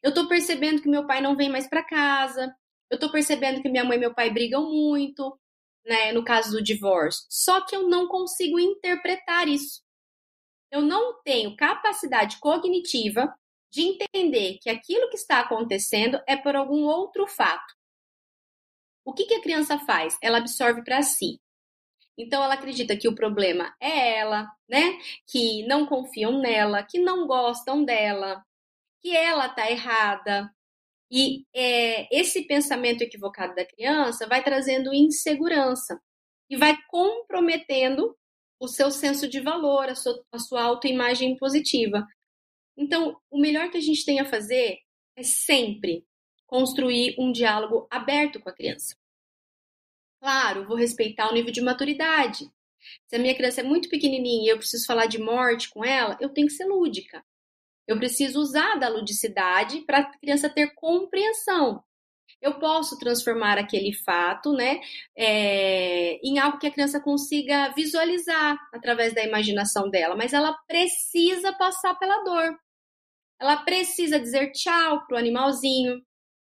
Eu 0.01 0.09
estou 0.09 0.27
percebendo 0.27 0.81
que 0.81 0.89
meu 0.89 1.05
pai 1.05 1.19
não 1.21 1.35
vem 1.35 1.49
mais 1.49 1.67
para 1.67 1.83
casa. 1.83 2.53
Eu 2.89 2.95
estou 2.95 3.11
percebendo 3.11 3.61
que 3.61 3.69
minha 3.69 3.83
mãe 3.83 3.97
e 3.97 3.99
meu 3.99 4.13
pai 4.13 4.29
brigam 4.29 4.71
muito, 4.71 5.37
né? 5.85 6.11
No 6.11 6.23
caso 6.23 6.51
do 6.51 6.63
divórcio. 6.63 7.25
Só 7.29 7.61
que 7.61 7.75
eu 7.75 7.87
não 7.87 8.07
consigo 8.07 8.59
interpretar 8.59 9.47
isso. 9.47 9.81
Eu 10.71 10.81
não 10.81 11.21
tenho 11.21 11.55
capacidade 11.55 12.39
cognitiva 12.39 13.33
de 13.71 13.81
entender 13.81 14.59
que 14.61 14.69
aquilo 14.69 15.09
que 15.09 15.15
está 15.15 15.39
acontecendo 15.39 16.21
é 16.27 16.37
por 16.37 16.55
algum 16.55 16.83
outro 16.85 17.27
fato. 17.27 17.73
O 19.05 19.13
que, 19.13 19.25
que 19.25 19.35
a 19.35 19.41
criança 19.41 19.77
faz? 19.79 20.17
Ela 20.21 20.37
absorve 20.37 20.83
para 20.83 21.01
si. 21.01 21.39
Então 22.17 22.43
ela 22.43 22.53
acredita 22.53 22.95
que 22.95 23.07
o 23.07 23.15
problema 23.15 23.75
é 23.79 24.19
ela, 24.19 24.47
né? 24.69 24.99
Que 25.27 25.65
não 25.67 25.85
confiam 25.85 26.39
nela, 26.39 26.83
que 26.83 26.99
não 26.99 27.25
gostam 27.25 27.83
dela, 27.83 28.45
que 29.01 29.15
ela 29.15 29.47
está 29.47 29.69
errada. 29.69 30.52
E 31.15 31.45
é, 31.53 32.07
esse 32.11 32.41
pensamento 32.47 33.03
equivocado 33.03 33.53
da 33.53 33.63
criança 33.63 34.25
vai 34.25 34.43
trazendo 34.43 34.91
insegurança 34.91 36.01
e 36.49 36.57
vai 36.57 36.75
comprometendo 36.87 38.17
o 38.59 38.67
seu 38.67 38.89
senso 38.89 39.27
de 39.27 39.39
valor, 39.39 39.89
a 39.89 39.93
sua, 39.93 40.25
a 40.31 40.39
sua 40.39 40.63
autoimagem 40.63 41.37
positiva. 41.37 42.03
Então, 42.75 43.15
o 43.29 43.39
melhor 43.39 43.69
que 43.69 43.77
a 43.77 43.81
gente 43.81 44.03
tem 44.03 44.19
a 44.21 44.25
fazer 44.25 44.79
é 45.15 45.21
sempre 45.21 46.03
construir 46.47 47.15
um 47.19 47.31
diálogo 47.31 47.87
aberto 47.91 48.39
com 48.39 48.49
a 48.49 48.55
criança. 48.55 48.95
Claro, 50.19 50.65
vou 50.67 50.75
respeitar 50.75 51.29
o 51.29 51.33
nível 51.35 51.51
de 51.51 51.61
maturidade. 51.61 52.49
Se 53.05 53.15
a 53.15 53.19
minha 53.19 53.35
criança 53.35 53.61
é 53.61 53.63
muito 53.63 53.87
pequenininha 53.87 54.45
e 54.45 54.49
eu 54.49 54.57
preciso 54.57 54.87
falar 54.87 55.05
de 55.05 55.19
morte 55.19 55.69
com 55.69 55.85
ela, 55.85 56.17
eu 56.19 56.29
tenho 56.29 56.47
que 56.47 56.53
ser 56.53 56.65
lúdica. 56.65 57.23
Eu 57.87 57.97
preciso 57.97 58.39
usar 58.39 58.75
da 58.75 58.87
ludicidade 58.87 59.81
para 59.81 59.99
a 59.99 60.17
criança 60.17 60.49
ter 60.49 60.73
compreensão. 60.75 61.83
Eu 62.41 62.59
posso 62.59 62.97
transformar 62.99 63.57
aquele 63.57 63.93
fato, 63.93 64.51
né, 64.53 64.81
é, 65.15 66.15
em 66.23 66.39
algo 66.39 66.59
que 66.59 66.67
a 66.67 66.71
criança 66.71 66.99
consiga 66.99 67.69
visualizar 67.69 68.57
através 68.73 69.13
da 69.13 69.23
imaginação 69.23 69.89
dela, 69.89 70.15
mas 70.15 70.33
ela 70.33 70.53
precisa 70.67 71.53
passar 71.53 71.95
pela 71.95 72.23
dor. 72.23 72.57
Ela 73.39 73.57
precisa 73.57 74.19
dizer 74.19 74.51
tchau 74.51 75.05
pro 75.05 75.17
animalzinho. 75.17 76.01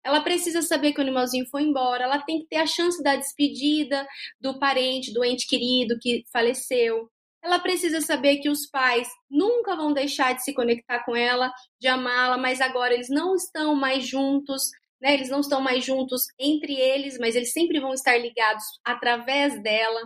Ela 0.05 0.21
precisa 0.21 0.63
saber 0.63 0.93
que 0.93 1.01
o 1.01 1.03
animalzinho 1.03 1.47
foi 1.51 1.63
embora. 1.63 2.05
Ela 2.05 2.21
tem 2.23 2.41
que 2.41 2.49
ter 2.49 2.57
a 2.57 2.67
chance 2.67 3.03
da 3.03 3.17
despedida 3.17 4.07
do 4.41 4.59
parente, 4.59 5.13
do 5.13 5.25
ente 5.25 5.47
querido 5.47 5.99
que 6.01 6.25
faleceu. 6.33 7.11
Ela 7.45 7.59
precisa 7.59 8.01
saber 8.01 8.39
que 8.39 8.49
os 8.49 8.67
pais 8.67 9.07
nunca 9.31 9.77
vão 9.77 9.93
deixar 9.93 10.33
de 10.33 10.43
se 10.43 10.55
conectar 10.55 11.05
com 11.05 11.15
ela, 11.15 11.53
de 11.79 11.87
amá-la, 11.87 12.39
mas 12.39 12.59
agora 12.59 12.95
eles 12.95 13.11
não 13.11 13.35
estão 13.35 13.75
mais 13.75 14.07
juntos, 14.07 14.71
né? 14.99 15.13
Eles 15.13 15.29
não 15.29 15.41
estão 15.41 15.61
mais 15.61 15.85
juntos 15.85 16.23
entre 16.39 16.73
eles, 16.75 17.19
mas 17.19 17.37
eles 17.37 17.53
sempre 17.53 17.79
vão 17.79 17.93
estar 17.93 18.17
ligados 18.17 18.65
através 18.83 19.63
dela. 19.63 20.01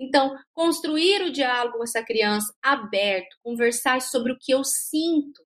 Então, 0.00 0.36
construir 0.52 1.22
o 1.22 1.32
diálogo 1.32 1.78
com 1.78 1.84
essa 1.84 2.02
criança 2.02 2.52
aberto, 2.60 3.36
conversar 3.40 4.02
sobre 4.02 4.32
o 4.32 4.38
que 4.38 4.52
eu 4.52 4.64
sinto, 4.64 5.46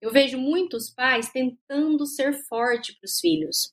eu 0.00 0.10
vejo 0.10 0.36
muitos 0.36 0.90
pais 0.90 1.30
tentando 1.30 2.04
ser 2.06 2.32
forte 2.48 2.92
para 2.96 3.06
os 3.06 3.20
filhos. 3.20 3.72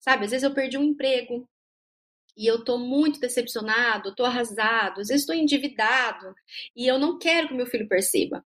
Sabe, 0.00 0.24
às 0.24 0.30
vezes 0.30 0.44
eu 0.44 0.54
perdi 0.54 0.78
um 0.78 0.82
emprego 0.82 1.46
e 2.36 2.46
eu 2.46 2.64
tô 2.64 2.78
muito 2.78 3.20
decepcionado, 3.20 4.14
tô 4.14 4.24
arrasado, 4.24 5.00
às 5.00 5.08
vezes 5.08 5.22
estou 5.22 5.34
endividado 5.34 6.34
e 6.76 6.86
eu 6.86 6.98
não 6.98 7.18
quero 7.18 7.48
que 7.48 7.54
meu 7.54 7.66
filho 7.66 7.88
perceba. 7.88 8.44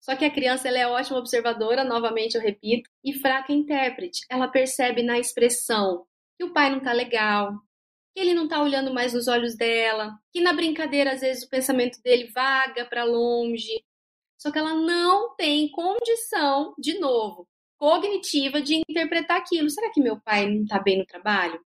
Só 0.00 0.16
que 0.16 0.24
a 0.24 0.30
criança 0.30 0.68
ela 0.68 0.78
é 0.78 0.86
ótima 0.86 1.18
observadora, 1.18 1.84
novamente 1.84 2.34
eu 2.34 2.40
repito, 2.40 2.90
e 3.04 3.12
fraca 3.12 3.52
intérprete. 3.52 4.22
Ela 4.28 4.48
percebe 4.48 5.02
na 5.02 5.18
expressão 5.18 6.06
que 6.36 6.44
o 6.44 6.52
pai 6.52 6.70
não 6.70 6.80
tá 6.80 6.92
legal, 6.92 7.52
que 8.12 8.20
ele 8.20 8.34
não 8.34 8.48
tá 8.48 8.60
olhando 8.60 8.92
mais 8.92 9.12
nos 9.12 9.28
olhos 9.28 9.56
dela, 9.56 10.18
que 10.32 10.40
na 10.40 10.52
brincadeira 10.52 11.12
às 11.12 11.20
vezes 11.20 11.44
o 11.44 11.48
pensamento 11.48 12.02
dele 12.02 12.30
vaga 12.32 12.84
para 12.84 13.04
longe, 13.04 13.84
só 14.42 14.50
que 14.50 14.58
ela 14.58 14.74
não 14.74 15.36
tem 15.36 15.70
condição, 15.70 16.74
de 16.76 16.98
novo, 16.98 17.48
cognitiva 17.78 18.60
de 18.60 18.82
interpretar 18.88 19.38
aquilo. 19.38 19.70
Será 19.70 19.88
que 19.92 20.02
meu 20.02 20.20
pai 20.20 20.50
não 20.50 20.64
está 20.64 20.80
bem 20.80 20.98
no 20.98 21.06
trabalho? 21.06 21.64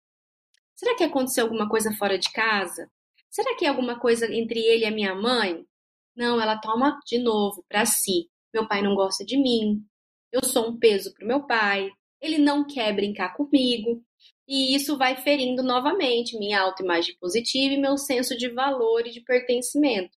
Será 0.83 0.97
que 0.97 1.03
aconteceu 1.05 1.45
alguma 1.45 1.69
coisa 1.69 1.93
fora 1.93 2.19
de 2.19 2.29
casa? 2.29 2.91
Será 3.29 3.55
que 3.55 3.63
é 3.63 3.69
alguma 3.69 3.97
coisa 3.97 4.29
entre 4.29 4.59
ele 4.59 4.83
e 4.83 4.85
a 4.85 4.91
minha 4.91 5.15
mãe? 5.15 5.65
Não, 6.13 6.41
ela 6.41 6.57
toma 6.57 6.99
de 7.07 7.19
novo 7.19 7.63
para 7.69 7.85
si. 7.85 8.29
Meu 8.53 8.67
pai 8.67 8.81
não 8.81 8.93
gosta 8.93 9.23
de 9.23 9.37
mim. 9.37 9.81
Eu 10.29 10.43
sou 10.43 10.67
um 10.67 10.77
peso 10.77 11.13
para 11.13 11.25
meu 11.25 11.47
pai. 11.47 11.89
Ele 12.19 12.37
não 12.37 12.67
quer 12.67 12.93
brincar 12.93 13.33
comigo. 13.33 14.03
E 14.45 14.75
isso 14.75 14.97
vai 14.97 15.15
ferindo 15.15 15.63
novamente 15.63 16.37
minha 16.37 16.59
autoimagem 16.59 17.15
positiva 17.17 17.73
e 17.73 17.79
meu 17.79 17.97
senso 17.97 18.37
de 18.37 18.49
valor 18.49 19.07
e 19.07 19.11
de 19.11 19.21
pertencimento. 19.21 20.17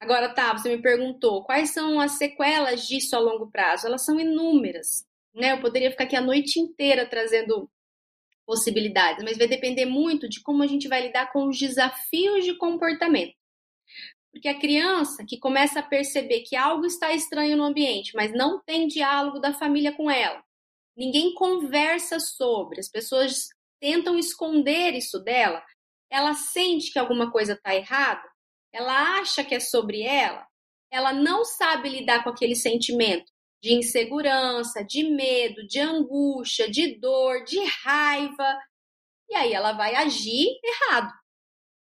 Agora, 0.00 0.34
tá, 0.34 0.58
você 0.58 0.74
me 0.74 0.82
perguntou 0.82 1.44
quais 1.44 1.70
são 1.70 2.00
as 2.00 2.18
sequelas 2.18 2.88
disso 2.88 3.14
a 3.14 3.20
longo 3.20 3.48
prazo. 3.48 3.86
Elas 3.86 4.04
são 4.04 4.18
inúmeras, 4.18 5.06
né? 5.32 5.52
Eu 5.52 5.60
poderia 5.60 5.92
ficar 5.92 6.02
aqui 6.02 6.16
a 6.16 6.20
noite 6.20 6.58
inteira 6.58 7.06
trazendo 7.06 7.70
possibilidades, 8.46 9.24
mas 9.24 9.38
vai 9.38 9.46
depender 9.46 9.86
muito 9.86 10.28
de 10.28 10.42
como 10.42 10.62
a 10.62 10.66
gente 10.66 10.88
vai 10.88 11.06
lidar 11.06 11.32
com 11.32 11.48
os 11.48 11.58
desafios 11.58 12.44
de 12.44 12.56
comportamento. 12.56 13.34
Porque 14.32 14.48
a 14.48 14.58
criança 14.58 15.24
que 15.26 15.38
começa 15.38 15.80
a 15.80 15.82
perceber 15.82 16.40
que 16.40 16.56
algo 16.56 16.86
está 16.86 17.12
estranho 17.12 17.56
no 17.56 17.64
ambiente, 17.64 18.12
mas 18.14 18.32
não 18.32 18.62
tem 18.62 18.88
diálogo 18.88 19.38
da 19.38 19.52
família 19.52 19.92
com 19.92 20.10
ela, 20.10 20.42
ninguém 20.96 21.34
conversa 21.34 22.18
sobre, 22.18 22.80
as 22.80 22.88
pessoas 22.88 23.48
tentam 23.80 24.18
esconder 24.18 24.94
isso 24.94 25.18
dela, 25.18 25.62
ela 26.10 26.34
sente 26.34 26.92
que 26.92 26.98
alguma 26.98 27.30
coisa 27.30 27.54
está 27.54 27.74
errada, 27.74 28.22
ela 28.72 29.18
acha 29.18 29.44
que 29.44 29.54
é 29.54 29.60
sobre 29.60 30.02
ela, 30.02 30.46
ela 30.90 31.12
não 31.12 31.44
sabe 31.44 31.88
lidar 31.88 32.22
com 32.22 32.30
aquele 32.30 32.54
sentimento 32.54 33.31
de 33.62 33.74
insegurança, 33.74 34.84
de 34.84 35.04
medo, 35.04 35.64
de 35.66 35.78
angústia, 35.78 36.68
de 36.68 36.98
dor, 36.98 37.44
de 37.44 37.62
raiva, 37.84 38.58
e 39.30 39.34
aí 39.36 39.52
ela 39.52 39.72
vai 39.72 39.94
agir 39.94 40.48
errado. 40.64 41.12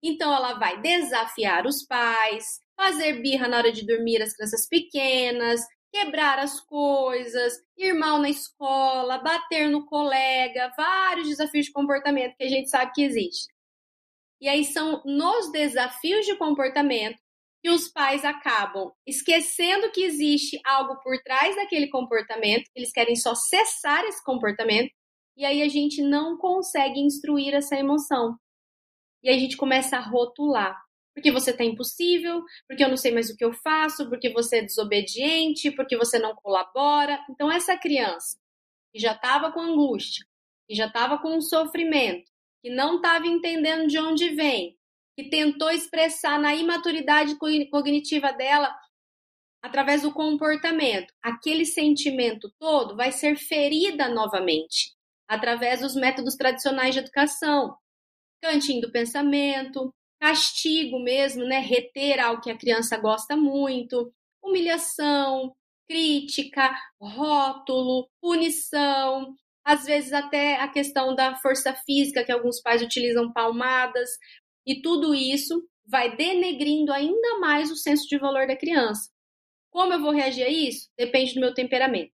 Então 0.03 0.33
ela 0.33 0.53
vai 0.55 0.81
desafiar 0.81 1.65
os 1.65 1.83
pais, 1.85 2.59
fazer 2.75 3.21
birra 3.21 3.47
na 3.47 3.57
hora 3.57 3.71
de 3.71 3.85
dormir 3.85 4.21
as 4.21 4.33
crianças 4.33 4.67
pequenas, 4.67 5.61
quebrar 5.93 6.39
as 6.39 6.59
coisas, 6.59 7.53
ir 7.77 7.93
mal 7.93 8.19
na 8.19 8.29
escola, 8.29 9.19
bater 9.19 9.69
no 9.69 9.85
colega, 9.85 10.73
vários 10.75 11.29
desafios 11.29 11.67
de 11.67 11.71
comportamento 11.71 12.35
que 12.35 12.43
a 12.43 12.49
gente 12.49 12.69
sabe 12.69 12.91
que 12.93 13.03
existe. 13.03 13.47
E 14.41 14.49
aí 14.49 14.65
são 14.65 15.01
nos 15.05 15.51
desafios 15.51 16.25
de 16.25 16.35
comportamento 16.35 17.19
que 17.61 17.69
os 17.69 17.87
pais 17.87 18.25
acabam 18.25 18.91
esquecendo 19.05 19.91
que 19.91 20.03
existe 20.03 20.59
algo 20.65 20.99
por 21.01 21.17
trás 21.21 21.55
daquele 21.55 21.87
comportamento, 21.89 22.69
eles 22.75 22.91
querem 22.91 23.15
só 23.15 23.35
cessar 23.35 24.03
esse 24.05 24.23
comportamento, 24.23 24.91
e 25.37 25.45
aí 25.45 25.61
a 25.61 25.69
gente 25.69 26.01
não 26.01 26.37
consegue 26.37 26.99
instruir 26.99 27.53
essa 27.53 27.75
emoção. 27.75 28.35
E 29.23 29.29
aí 29.29 29.37
a 29.37 29.39
gente 29.39 29.55
começa 29.55 29.97
a 29.97 30.01
rotular. 30.01 30.75
Porque 31.13 31.31
você 31.31 31.55
tá 31.55 31.63
impossível, 31.63 32.41
porque 32.67 32.83
eu 32.83 32.89
não 32.89 32.95
sei 32.95 33.11
mais 33.11 33.29
o 33.29 33.35
que 33.35 33.43
eu 33.43 33.53
faço, 33.53 34.07
porque 34.09 34.31
você 34.31 34.59
é 34.59 34.63
desobediente, 34.63 35.69
porque 35.71 35.97
você 35.97 36.17
não 36.17 36.33
colabora. 36.35 37.19
Então, 37.29 37.51
essa 37.51 37.77
criança 37.77 38.37
que 38.93 38.99
já 38.99 39.13
estava 39.13 39.51
com 39.51 39.59
angústia, 39.59 40.25
que 40.67 40.75
já 40.75 40.87
estava 40.87 41.17
com 41.19 41.35
um 41.35 41.41
sofrimento, 41.41 42.29
que 42.63 42.69
não 42.69 42.97
estava 42.97 43.27
entendendo 43.27 43.87
de 43.87 43.99
onde 43.99 44.29
vem, 44.29 44.77
que 45.17 45.29
tentou 45.29 45.69
expressar 45.69 46.39
na 46.39 46.55
imaturidade 46.55 47.37
cognitiva 47.69 48.31
dela 48.31 48.73
através 49.61 50.01
do 50.01 50.11
comportamento, 50.11 51.13
aquele 51.21 51.65
sentimento 51.65 52.51
todo 52.59 52.95
vai 52.95 53.11
ser 53.11 53.35
ferida 53.37 54.09
novamente 54.09 54.93
através 55.27 55.81
dos 55.81 55.95
métodos 55.95 56.35
tradicionais 56.35 56.93
de 56.93 56.99
educação, 56.99 57.77
cantinho 58.41 58.81
do 58.81 58.91
pensamento, 58.91 59.93
castigo 60.19 60.99
mesmo, 60.99 61.45
né, 61.45 61.59
reter 61.59 62.19
algo 62.19 62.41
que 62.41 62.51
a 62.51 62.57
criança 62.57 62.97
gosta 62.97 63.37
muito, 63.37 64.11
humilhação, 64.43 65.55
crítica, 65.87 66.75
rótulo, 66.99 68.09
punição, 68.21 69.35
às 69.63 69.85
vezes 69.85 70.11
até 70.11 70.55
a 70.55 70.67
questão 70.67 71.15
da 71.15 71.35
força 71.35 71.73
física, 71.73 72.23
que 72.23 72.31
alguns 72.31 72.61
pais 72.61 72.81
utilizam 72.81 73.31
palmadas, 73.31 74.09
e 74.65 74.81
tudo 74.81 75.13
isso 75.15 75.63
vai 75.85 76.15
denegrindo 76.15 76.91
ainda 76.91 77.39
mais 77.39 77.71
o 77.71 77.75
senso 77.75 78.07
de 78.07 78.17
valor 78.17 78.47
da 78.47 78.55
criança. 78.55 79.09
Como 79.69 79.93
eu 79.93 80.01
vou 80.01 80.11
reagir 80.11 80.43
a 80.43 80.49
isso? 80.49 80.89
Depende 80.97 81.33
do 81.33 81.39
meu 81.39 81.53
temperamento. 81.53 82.11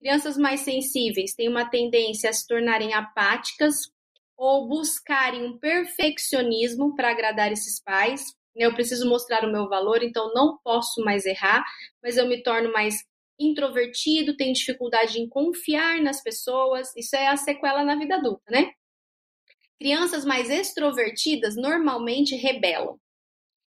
Crianças 0.00 0.36
mais 0.36 0.60
sensíveis 0.60 1.34
têm 1.34 1.48
uma 1.48 1.68
tendência 1.68 2.30
a 2.30 2.32
se 2.32 2.46
tornarem 2.46 2.92
apáticas 2.92 3.92
ou 4.36 4.68
buscarem 4.68 5.44
um 5.44 5.58
perfeccionismo 5.58 6.94
para 6.96 7.10
agradar 7.10 7.52
esses 7.52 7.80
pais. 7.80 8.34
Eu 8.56 8.74
preciso 8.74 9.08
mostrar 9.08 9.44
o 9.44 9.52
meu 9.52 9.68
valor, 9.68 10.02
então 10.02 10.32
não 10.34 10.58
posso 10.64 11.04
mais 11.04 11.24
errar, 11.24 11.64
mas 12.02 12.16
eu 12.16 12.26
me 12.26 12.42
torno 12.42 12.72
mais 12.72 12.96
introvertido, 13.38 14.36
tenho 14.36 14.52
dificuldade 14.52 15.20
em 15.20 15.28
confiar 15.28 16.00
nas 16.00 16.22
pessoas. 16.22 16.94
Isso 16.96 17.16
é 17.16 17.28
a 17.28 17.36
sequela 17.36 17.84
na 17.84 17.96
vida 17.96 18.16
adulta, 18.16 18.42
né? 18.50 18.72
Crianças 19.82 20.24
mais 20.24 20.48
extrovertidas 20.48 21.56
normalmente 21.56 22.36
rebelam. 22.36 23.00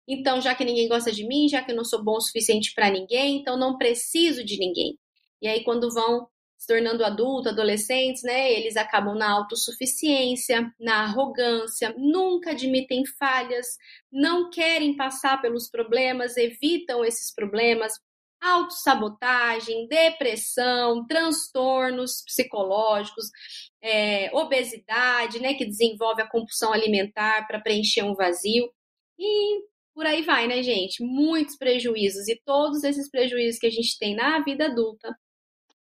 Então, 0.08 0.40
já 0.40 0.54
que 0.54 0.64
ninguém 0.64 0.88
gosta 0.88 1.12
de 1.12 1.22
mim, 1.26 1.50
já 1.50 1.62
que 1.62 1.70
eu 1.70 1.76
não 1.76 1.84
sou 1.84 2.02
bom 2.02 2.16
o 2.16 2.20
suficiente 2.22 2.72
para 2.74 2.90
ninguém, 2.90 3.36
então 3.36 3.58
não 3.58 3.76
preciso 3.76 4.42
de 4.42 4.58
ninguém. 4.58 4.98
E 5.42 5.46
aí, 5.46 5.62
quando 5.62 5.92
vão 5.92 6.26
se 6.56 6.66
tornando 6.66 7.04
adultos, 7.04 7.52
adolescentes, 7.52 8.22
né, 8.22 8.50
eles 8.50 8.78
acabam 8.78 9.14
na 9.18 9.30
autossuficiência, 9.30 10.72
na 10.80 11.02
arrogância, 11.02 11.94
nunca 11.98 12.52
admitem 12.52 13.04
falhas, 13.18 13.66
não 14.10 14.48
querem 14.48 14.96
passar 14.96 15.42
pelos 15.42 15.68
problemas, 15.68 16.38
evitam 16.38 17.04
esses 17.04 17.34
problemas, 17.34 17.92
autossabotagem, 18.40 19.88
depressão, 19.88 21.06
transtornos 21.06 22.22
psicológicos, 22.24 23.26
é, 23.82 24.30
obesidade, 24.34 25.40
né, 25.40 25.54
que 25.54 25.64
desenvolve 25.66 26.22
a 26.22 26.28
compulsão 26.28 26.72
alimentar 26.72 27.46
para 27.46 27.60
preencher 27.60 28.02
um 28.02 28.14
vazio. 28.14 28.72
E 29.18 29.62
por 29.94 30.06
aí 30.06 30.22
vai, 30.22 30.46
né, 30.46 30.62
gente? 30.62 31.02
Muitos 31.02 31.56
prejuízos. 31.56 32.28
E 32.28 32.40
todos 32.44 32.84
esses 32.84 33.10
prejuízos 33.10 33.58
que 33.58 33.66
a 33.66 33.70
gente 33.70 33.98
tem 33.98 34.14
na 34.14 34.40
vida 34.40 34.66
adulta, 34.66 35.12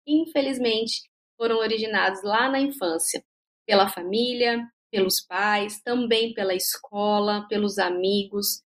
infelizmente, 0.06 1.02
foram 1.36 1.58
originados 1.58 2.22
lá 2.22 2.48
na 2.48 2.60
infância, 2.60 3.24
pela 3.66 3.88
família, 3.88 4.64
pelos 4.90 5.20
pais, 5.20 5.82
também 5.82 6.32
pela 6.32 6.54
escola, 6.54 7.44
pelos 7.48 7.78
amigos. 7.78 8.62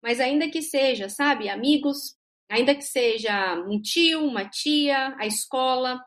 Mas 0.00 0.20
ainda 0.20 0.48
que 0.48 0.62
seja, 0.62 1.08
sabe, 1.08 1.48
amigos, 1.48 2.14
ainda 2.50 2.74
que 2.74 2.82
seja 2.82 3.54
um 3.66 3.80
tio, 3.80 4.24
uma 4.24 4.48
tia, 4.48 5.14
a 5.18 5.26
escola, 5.26 6.00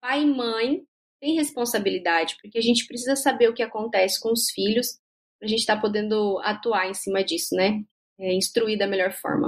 pai 0.00 0.22
e 0.22 0.26
mãe 0.26 0.82
têm 1.20 1.34
responsabilidade, 1.34 2.36
porque 2.40 2.58
a 2.58 2.62
gente 2.62 2.86
precisa 2.86 3.16
saber 3.16 3.48
o 3.48 3.54
que 3.54 3.62
acontece 3.62 4.20
com 4.20 4.32
os 4.32 4.50
filhos 4.50 4.98
para 5.38 5.46
a 5.46 5.48
gente 5.48 5.60
estar 5.60 5.76
tá 5.76 5.80
podendo 5.80 6.38
atuar 6.40 6.88
em 6.88 6.94
cima 6.94 7.24
disso, 7.24 7.54
né? 7.54 7.82
é, 8.18 8.34
instruir 8.34 8.76
da 8.76 8.86
melhor 8.86 9.12
forma. 9.12 9.47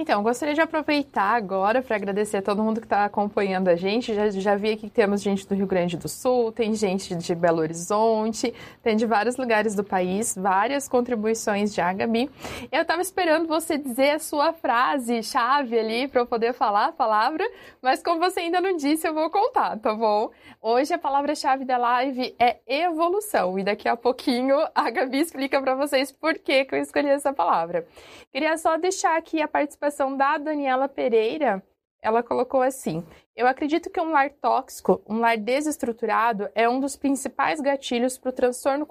Então, 0.00 0.22
gostaria 0.22 0.54
de 0.54 0.62
aproveitar 0.62 1.36
agora 1.36 1.82
para 1.82 1.94
agradecer 1.94 2.38
a 2.38 2.42
todo 2.42 2.62
mundo 2.62 2.80
que 2.80 2.86
está 2.86 3.04
acompanhando 3.04 3.68
a 3.68 3.76
gente. 3.76 4.14
Já, 4.14 4.30
já 4.30 4.56
vi 4.56 4.70
aqui 4.70 4.88
que 4.88 4.90
temos 4.90 5.20
gente 5.20 5.46
do 5.46 5.54
Rio 5.54 5.66
Grande 5.66 5.98
do 5.98 6.08
Sul, 6.08 6.50
tem 6.52 6.72
gente 6.72 7.14
de 7.14 7.34
Belo 7.34 7.58
Horizonte, 7.58 8.54
tem 8.82 8.96
de 8.96 9.04
vários 9.04 9.36
lugares 9.36 9.74
do 9.74 9.84
país, 9.84 10.34
várias 10.34 10.88
contribuições 10.88 11.74
de 11.74 11.82
Gabi. 11.82 12.30
Eu 12.72 12.80
estava 12.80 13.02
esperando 13.02 13.46
você 13.46 13.76
dizer 13.76 14.12
a 14.12 14.18
sua 14.18 14.54
frase 14.54 15.22
chave 15.22 15.78
ali 15.78 16.08
para 16.08 16.22
eu 16.22 16.26
poder 16.26 16.54
falar 16.54 16.86
a 16.86 16.92
palavra, 16.92 17.46
mas 17.82 18.02
como 18.02 18.20
você 18.20 18.40
ainda 18.40 18.58
não 18.58 18.78
disse, 18.78 19.06
eu 19.06 19.12
vou 19.12 19.28
contar, 19.28 19.78
tá 19.80 19.92
bom? 19.92 20.30
Hoje 20.62 20.94
a 20.94 20.98
palavra-chave 20.98 21.66
da 21.66 21.76
live 21.76 22.34
é 22.38 22.56
evolução 22.66 23.58
e 23.58 23.64
daqui 23.64 23.86
a 23.86 23.98
pouquinho 23.98 24.56
a 24.74 24.88
Gabi 24.88 25.18
explica 25.18 25.60
para 25.60 25.74
vocês 25.74 26.10
por 26.10 26.38
que, 26.38 26.64
que 26.64 26.74
eu 26.74 26.80
escolhi 26.80 27.08
essa 27.08 27.34
palavra. 27.34 27.86
Queria 28.32 28.56
só 28.56 28.78
deixar 28.78 29.18
aqui 29.18 29.42
a 29.42 29.48
participação 29.48 29.89
da 30.16 30.38
Daniela 30.38 30.88
Pereira. 30.88 31.62
Ela 32.02 32.22
colocou 32.22 32.62
assim: 32.62 33.04
Eu 33.36 33.46
acredito 33.46 33.90
que 33.90 34.00
um 34.00 34.10
lar 34.10 34.30
tóxico, 34.30 35.02
um 35.08 35.18
lar 35.18 35.36
desestruturado, 35.36 36.48
é 36.54 36.68
um 36.68 36.80
dos 36.80 36.96
principais 36.96 37.60
gatilhos 37.60 38.18
para 38.18 38.30
o 38.30 38.32
transtorno 38.32 38.86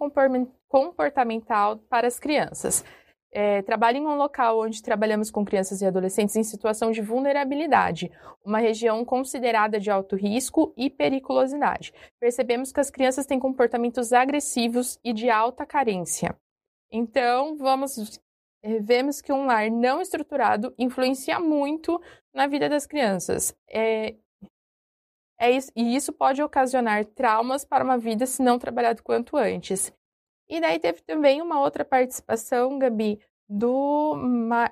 comportamental 0.67 1.77
para 1.89 2.07
as 2.07 2.19
crianças. 2.19 2.83
É, 3.31 3.62
trabalho 3.62 3.97
em 3.97 4.07
um 4.07 4.15
local 4.15 4.59
onde 4.59 4.81
trabalhamos 4.81 5.29
com 5.29 5.45
crianças 5.45 5.81
e 5.81 5.85
adolescentes 5.85 6.35
em 6.35 6.43
situação 6.43 6.91
de 6.91 6.99
vulnerabilidade, 6.99 8.12
uma 8.43 8.57
região 8.57 9.05
considerada 9.05 9.79
de 9.79 9.91
alto 9.91 10.15
risco 10.15 10.73
e 10.75 10.89
periculosidade. 10.89 11.93
Percebemos 12.19 12.71
que 12.71 12.79
as 12.79 12.89
crianças 12.89 13.27
têm 13.27 13.39
comportamentos 13.39 14.13
agressivos 14.13 14.99
e 15.03 15.13
de 15.13 15.29
alta 15.29 15.63
carência. 15.63 16.35
Então, 16.91 17.55
vamos 17.55 18.19
vemos 18.82 19.22
que 19.22 19.32
um 19.32 19.45
lar 19.45 19.69
não 19.69 20.02
estruturado 20.02 20.74
influencia 20.78 21.39
muito 21.39 22.02
na 22.34 22.48
vida 22.48 22.67
das 22.69 22.86
crianças. 22.86 23.56
É, 23.67 24.15
é 25.39 25.52
isso, 25.52 25.72
e 25.76 25.95
isso 25.95 26.12
pode 26.12 26.41
ocasionar 26.41 27.06
traumas 27.06 27.63
para 27.63 27.84
uma 27.84 27.98
vida 27.98 28.26
se 28.26 28.41
não 28.41 28.60
trabalhado 28.60 29.02
quanto 29.04 29.38
antes. 29.38 29.93
E 30.48 30.60
daí 30.60 30.80
teve 30.80 31.02
também 31.02 31.41
uma 31.41 31.62
outra 31.62 31.86
participação, 31.86 32.78
Gabi, 32.80 33.19
do 33.48 34.15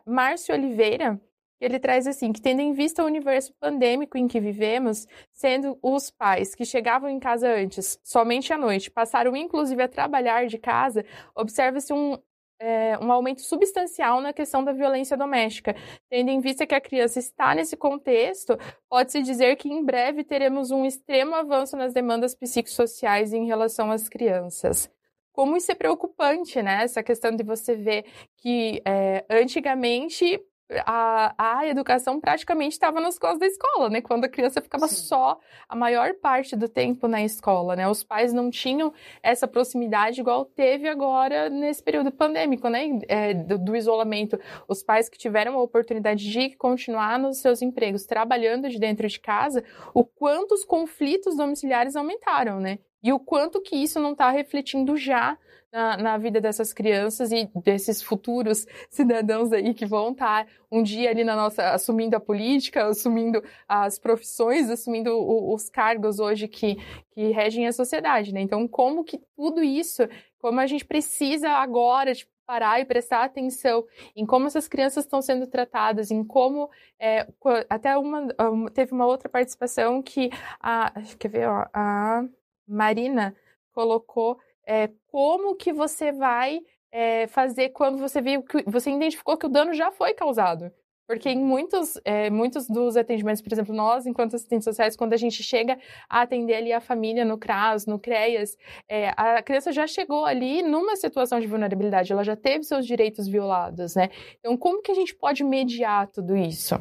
Márcio 0.05 0.53
Oliveira, 0.53 1.19
ele 1.59 1.79
traz 1.79 2.05
assim, 2.05 2.31
que 2.31 2.41
tendo 2.41 2.61
em 2.61 2.73
vista 2.73 3.03
o 3.03 3.05
universo 3.05 3.53
pandêmico 3.59 4.17
em 4.17 4.27
que 4.27 4.39
vivemos, 4.39 5.07
sendo 5.33 5.77
os 5.81 6.11
pais 6.11 6.53
que 6.53 6.63
chegavam 6.63 7.09
em 7.09 7.19
casa 7.19 7.49
antes, 7.51 7.99
somente 8.03 8.53
à 8.53 8.57
noite, 8.57 8.91
passaram 8.91 9.35
inclusive 9.35 9.81
a 9.81 9.87
trabalhar 9.87 10.45
de 10.45 10.57
casa, 10.59 11.03
observa-se 11.35 11.91
um, 11.91 12.17
é, 12.59 12.97
um 12.99 13.11
aumento 13.11 13.41
substancial 13.41 14.21
na 14.21 14.33
questão 14.33 14.63
da 14.63 14.73
violência 14.73 15.15
doméstica. 15.15 15.75
Tendo 16.09 16.29
em 16.29 16.39
vista 16.39 16.65
que 16.65 16.75
a 16.75 16.81
criança 16.81 17.19
está 17.19 17.53
nesse 17.53 17.77
contexto, 17.77 18.57
pode-se 18.89 19.21
dizer 19.21 19.55
que 19.55 19.69
em 19.69 19.83
breve 19.83 20.23
teremos 20.23 20.71
um 20.71 20.85
extremo 20.85 21.35
avanço 21.35 21.75
nas 21.77 21.93
demandas 21.93 22.35
psicossociais 22.35 23.33
em 23.33 23.45
relação 23.45 23.91
às 23.91 24.09
crianças. 24.09 24.89
Como 25.31 25.55
isso 25.55 25.71
é 25.71 25.75
preocupante, 25.75 26.61
né? 26.63 26.83
Essa 26.83 27.03
questão 27.03 27.31
de 27.35 27.43
você 27.43 27.75
ver 27.75 28.05
que 28.37 28.81
é, 28.85 29.23
antigamente 29.29 30.39
a, 30.85 31.33
a 31.37 31.67
educação 31.67 32.19
praticamente 32.19 32.73
estava 32.73 32.99
nas 32.99 33.17
costas 33.17 33.39
da 33.39 33.47
escola, 33.47 33.89
né? 33.89 34.01
Quando 34.01 34.25
a 34.25 34.29
criança 34.29 34.61
ficava 34.61 34.87
Sim. 34.87 34.95
só 34.95 35.39
a 35.67 35.75
maior 35.75 36.13
parte 36.15 36.55
do 36.55 36.67
tempo 36.67 37.07
na 37.07 37.23
escola, 37.23 37.75
né? 37.75 37.87
Os 37.87 38.03
pais 38.03 38.33
não 38.33 38.49
tinham 38.49 38.93
essa 39.23 39.47
proximidade 39.47 40.19
igual 40.19 40.43
teve 40.43 40.87
agora 40.87 41.49
nesse 41.49 41.81
período 41.81 42.11
pandêmico, 42.11 42.67
né? 42.67 42.99
É, 43.07 43.33
do, 43.33 43.57
do, 43.57 43.75
isolamento. 43.75 44.39
Os 44.67 44.83
pais 44.83 45.07
que 45.07 45.17
tiveram 45.17 45.55
a 45.55 45.61
oportunidade 45.61 46.29
de 46.29 46.55
continuar 46.57 47.17
nos 47.17 47.37
seus 47.37 47.61
empregos, 47.61 48.05
trabalhando 48.05 48.69
de 48.69 48.77
dentro 48.77 49.07
de 49.07 49.19
casa, 49.19 49.63
o 49.93 50.03
quanto 50.03 50.53
os 50.53 50.65
conflitos 50.65 51.37
domiciliares 51.37 51.95
aumentaram, 51.95 52.59
né? 52.59 52.79
E 53.01 53.13
o 53.13 53.19
quanto 53.19 53.61
que 53.61 53.75
isso 53.75 53.99
não 53.99 54.11
está 54.11 54.29
refletindo 54.31 54.97
já 54.97 55.37
na, 55.71 55.97
na, 55.97 56.17
vida 56.17 56.39
dessas 56.39 56.73
crianças 56.73 57.31
e 57.31 57.49
desses 57.63 58.01
futuros 58.01 58.65
cidadãos 58.89 59.51
aí 59.51 59.73
que 59.73 59.85
vão 59.85 60.11
estar 60.11 60.45
tá 60.45 60.51
um 60.71 60.81
dia 60.81 61.09
ali 61.09 61.23
na 61.23 61.35
nossa, 61.35 61.71
assumindo 61.71 62.15
a 62.15 62.19
política, 62.19 62.85
assumindo 62.85 63.43
as 63.67 63.99
profissões, 63.99 64.69
assumindo 64.69 65.11
o, 65.11 65.53
os 65.53 65.69
cargos 65.69 66.19
hoje 66.19 66.47
que, 66.47 66.77
que 67.11 67.31
regem 67.31 67.67
a 67.67 67.73
sociedade, 67.73 68.33
né? 68.33 68.41
Então, 68.41 68.67
como 68.67 69.03
que 69.03 69.19
tudo 69.35 69.63
isso, 69.63 70.03
como 70.39 70.59
a 70.59 70.67
gente 70.67 70.85
precisa 70.85 71.49
agora, 71.49 72.15
tipo, 72.15 72.31
parar 72.47 72.79
e 72.79 72.85
prestar 72.85 73.25
atenção 73.25 73.85
em 74.15 74.25
como 74.25 74.47
essas 74.47 74.69
crianças 74.69 75.03
estão 75.03 75.21
sendo 75.21 75.45
tratadas, 75.45 76.09
em 76.09 76.23
como 76.23 76.69
é, 76.97 77.27
até 77.69 77.97
uma, 77.97 78.29
teve 78.73 78.93
uma 78.93 79.05
outra 79.05 79.27
participação 79.27 80.01
que 80.01 80.29
a 80.61 80.93
quer 81.19 81.27
ver 81.27 81.49
ó, 81.49 81.65
a 81.73 82.23
Marina 82.65 83.35
colocou 83.73 84.39
é, 84.67 84.89
como 85.07 85.55
que 85.55 85.71
você 85.71 86.11
vai 86.11 86.59
é, 86.91 87.25
fazer 87.27 87.69
quando 87.69 87.97
você 87.97 88.21
viu 88.21 88.43
que 88.43 88.63
você 88.69 88.91
identificou 88.91 89.37
que 89.37 89.45
o 89.45 89.49
dano 89.49 89.73
já 89.73 89.91
foi 89.91 90.13
causado. 90.13 90.71
Porque 91.07 91.29
em 91.29 91.39
muitos, 91.39 91.97
é, 92.03 92.29
muitos 92.29 92.67
dos 92.67 92.97
atendimentos, 92.97 93.41
por 93.41 93.53
exemplo, 93.53 93.73
nós, 93.73 94.05
enquanto 94.05 94.35
assistentes 94.35 94.65
sociais, 94.65 94.97
quando 94.97 95.13
a 95.13 95.17
gente 95.17 95.41
chega 95.41 95.79
a 96.09 96.21
atender 96.21 96.55
ali 96.55 96.73
a 96.73 96.81
família 96.81 97.23
no 97.23 97.37
CRAS, 97.37 97.85
no 97.85 97.97
CREAS, 97.97 98.57
é, 98.89 99.13
a 99.15 99.41
criança 99.41 99.71
já 99.71 99.87
chegou 99.87 100.25
ali 100.25 100.61
numa 100.61 100.97
situação 100.97 101.39
de 101.39 101.47
vulnerabilidade, 101.47 102.11
ela 102.11 102.25
já 102.25 102.35
teve 102.35 102.65
seus 102.65 102.85
direitos 102.85 103.25
violados, 103.25 103.95
né? 103.95 104.09
Então, 104.39 104.57
como 104.57 104.81
que 104.81 104.91
a 104.91 104.95
gente 104.95 105.15
pode 105.15 105.45
mediar 105.45 106.07
tudo 106.07 106.35
isso? 106.35 106.75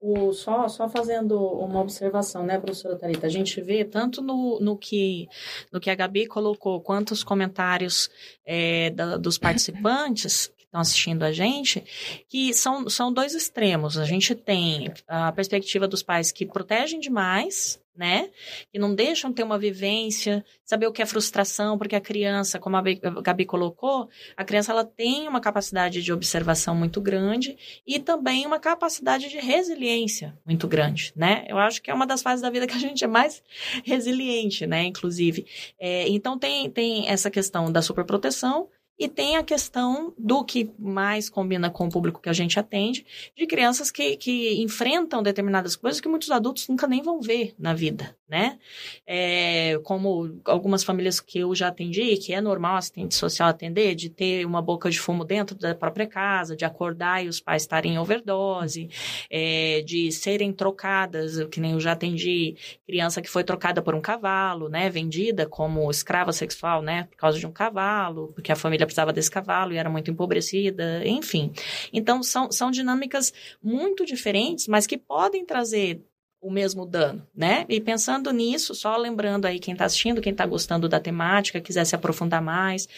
O, 0.00 0.32
só, 0.32 0.66
só 0.66 0.88
fazendo 0.88 1.36
uma 1.36 1.80
observação, 1.80 2.42
né, 2.44 2.58
professora 2.58 2.96
Tarita? 2.96 3.26
A 3.26 3.30
gente 3.30 3.60
vê 3.60 3.84
tanto 3.84 4.22
no, 4.22 4.58
no, 4.58 4.76
que, 4.76 5.28
no 5.70 5.78
que 5.78 5.90
a 5.90 5.94
Gabi 5.94 6.26
colocou, 6.26 6.80
quanto 6.80 7.10
os 7.10 7.22
comentários 7.22 8.10
é, 8.46 8.88
da, 8.90 9.18
dos 9.18 9.36
participantes, 9.36 10.50
estão 10.70 10.80
assistindo 10.80 11.24
a 11.24 11.32
gente, 11.32 11.84
que 12.28 12.54
são, 12.54 12.88
são 12.88 13.12
dois 13.12 13.34
extremos. 13.34 13.98
A 13.98 14.04
gente 14.04 14.34
tem 14.34 14.92
a 15.06 15.32
perspectiva 15.32 15.88
dos 15.88 16.02
pais 16.02 16.30
que 16.30 16.46
protegem 16.46 17.00
demais, 17.00 17.79
né? 17.96 18.30
Que 18.72 18.78
não 18.78 18.94
deixam 18.94 19.32
ter 19.32 19.42
uma 19.42 19.58
vivência, 19.58 20.44
saber 20.64 20.86
o 20.86 20.92
que 20.92 21.02
é 21.02 21.06
frustração, 21.06 21.76
porque 21.76 21.96
a 21.96 22.00
criança, 22.00 22.58
como 22.58 22.76
a 22.76 22.82
Gabi 23.22 23.44
colocou, 23.44 24.08
a 24.36 24.44
criança 24.44 24.72
ela 24.72 24.84
tem 24.84 25.28
uma 25.28 25.40
capacidade 25.40 26.02
de 26.02 26.12
observação 26.12 26.74
muito 26.74 27.00
grande 27.00 27.56
e 27.86 27.98
também 27.98 28.46
uma 28.46 28.58
capacidade 28.58 29.28
de 29.28 29.38
resiliência 29.38 30.38
muito 30.46 30.66
grande, 30.66 31.12
né? 31.16 31.44
Eu 31.48 31.58
acho 31.58 31.82
que 31.82 31.90
é 31.90 31.94
uma 31.94 32.06
das 32.06 32.22
fases 32.22 32.42
da 32.42 32.50
vida 32.50 32.66
que 32.66 32.74
a 32.74 32.80
gente 32.80 33.04
é 33.04 33.08
mais 33.08 33.42
resiliente, 33.84 34.66
né? 34.66 34.84
Inclusive. 34.84 35.46
É, 35.78 36.08
então 36.08 36.38
tem, 36.38 36.70
tem 36.70 37.08
essa 37.08 37.30
questão 37.30 37.70
da 37.70 37.82
superproteção, 37.82 38.68
e 39.00 39.08
tem 39.08 39.38
a 39.38 39.42
questão 39.42 40.12
do 40.18 40.44
que 40.44 40.70
mais 40.78 41.30
combina 41.30 41.70
com 41.70 41.86
o 41.86 41.90
público 41.90 42.20
que 42.20 42.28
a 42.28 42.34
gente 42.34 42.60
atende, 42.60 43.06
de 43.34 43.46
crianças 43.46 43.90
que, 43.90 44.14
que 44.18 44.60
enfrentam 44.60 45.22
determinadas 45.22 45.74
coisas 45.74 46.02
que 46.02 46.08
muitos 46.08 46.30
adultos 46.30 46.68
nunca 46.68 46.86
nem 46.86 47.00
vão 47.00 47.18
ver 47.18 47.54
na 47.58 47.72
vida, 47.72 48.14
né? 48.28 48.58
É, 49.06 49.80
como 49.84 50.38
algumas 50.44 50.84
famílias 50.84 51.18
que 51.18 51.38
eu 51.38 51.54
já 51.54 51.68
atendi, 51.68 52.14
que 52.18 52.34
é 52.34 52.42
normal 52.42 52.76
assistente 52.76 53.14
social 53.14 53.48
atender, 53.48 53.94
de 53.94 54.10
ter 54.10 54.44
uma 54.44 54.60
boca 54.60 54.90
de 54.90 55.00
fumo 55.00 55.24
dentro 55.24 55.56
da 55.56 55.74
própria 55.74 56.06
casa, 56.06 56.54
de 56.54 56.66
acordar 56.66 57.24
e 57.24 57.28
os 57.28 57.40
pais 57.40 57.62
estarem 57.62 57.94
em 57.94 57.98
overdose, 57.98 58.90
é, 59.30 59.80
de 59.80 60.12
serem 60.12 60.52
trocadas, 60.52 61.42
que 61.46 61.58
nem 61.58 61.72
eu 61.72 61.80
já 61.80 61.92
atendi, 61.92 62.54
criança 62.86 63.22
que 63.22 63.30
foi 63.30 63.44
trocada 63.44 63.80
por 63.80 63.94
um 63.94 64.00
cavalo, 64.02 64.68
né? 64.68 64.90
Vendida 64.90 65.46
como 65.46 65.90
escrava 65.90 66.34
sexual, 66.34 66.82
né? 66.82 67.04
Por 67.10 67.16
causa 67.16 67.38
de 67.38 67.46
um 67.46 67.52
cavalo, 67.52 68.30
porque 68.34 68.52
a 68.52 68.56
família 68.56 68.89
precisava 68.90 69.12
desse 69.12 69.30
cavalo 69.30 69.72
e 69.72 69.76
era 69.76 69.88
muito 69.88 70.10
empobrecida, 70.10 71.06
enfim. 71.06 71.52
Então, 71.92 72.22
são, 72.22 72.50
são 72.50 72.70
dinâmicas 72.70 73.32
muito 73.62 74.04
diferentes, 74.04 74.68
mas 74.68 74.86
que 74.86 74.98
podem 74.98 75.44
trazer 75.44 76.02
o 76.40 76.50
mesmo 76.50 76.86
dano, 76.86 77.26
né? 77.36 77.66
E 77.68 77.80
pensando 77.80 78.32
nisso, 78.32 78.74
só 78.74 78.96
lembrando 78.96 79.44
aí 79.44 79.58
quem 79.58 79.72
está 79.72 79.84
assistindo, 79.84 80.22
quem 80.22 80.32
está 80.32 80.46
gostando 80.46 80.88
da 80.88 80.98
temática, 80.98 81.60
quiser 81.60 81.84
se 81.84 81.94
aprofundar 81.94 82.40
mais, 82.40 82.88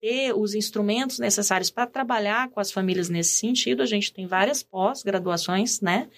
ter 0.00 0.32
os 0.32 0.54
instrumentos 0.54 1.18
necessários 1.18 1.68
para 1.68 1.86
trabalhar 1.86 2.48
com 2.50 2.60
as 2.60 2.70
famílias 2.70 3.08
nesse 3.08 3.32
sentido, 3.32 3.82
a 3.82 3.86
gente 3.86 4.12
tem 4.12 4.26
várias 4.26 4.62
pós-graduações, 4.62 5.80
né? 5.80 6.08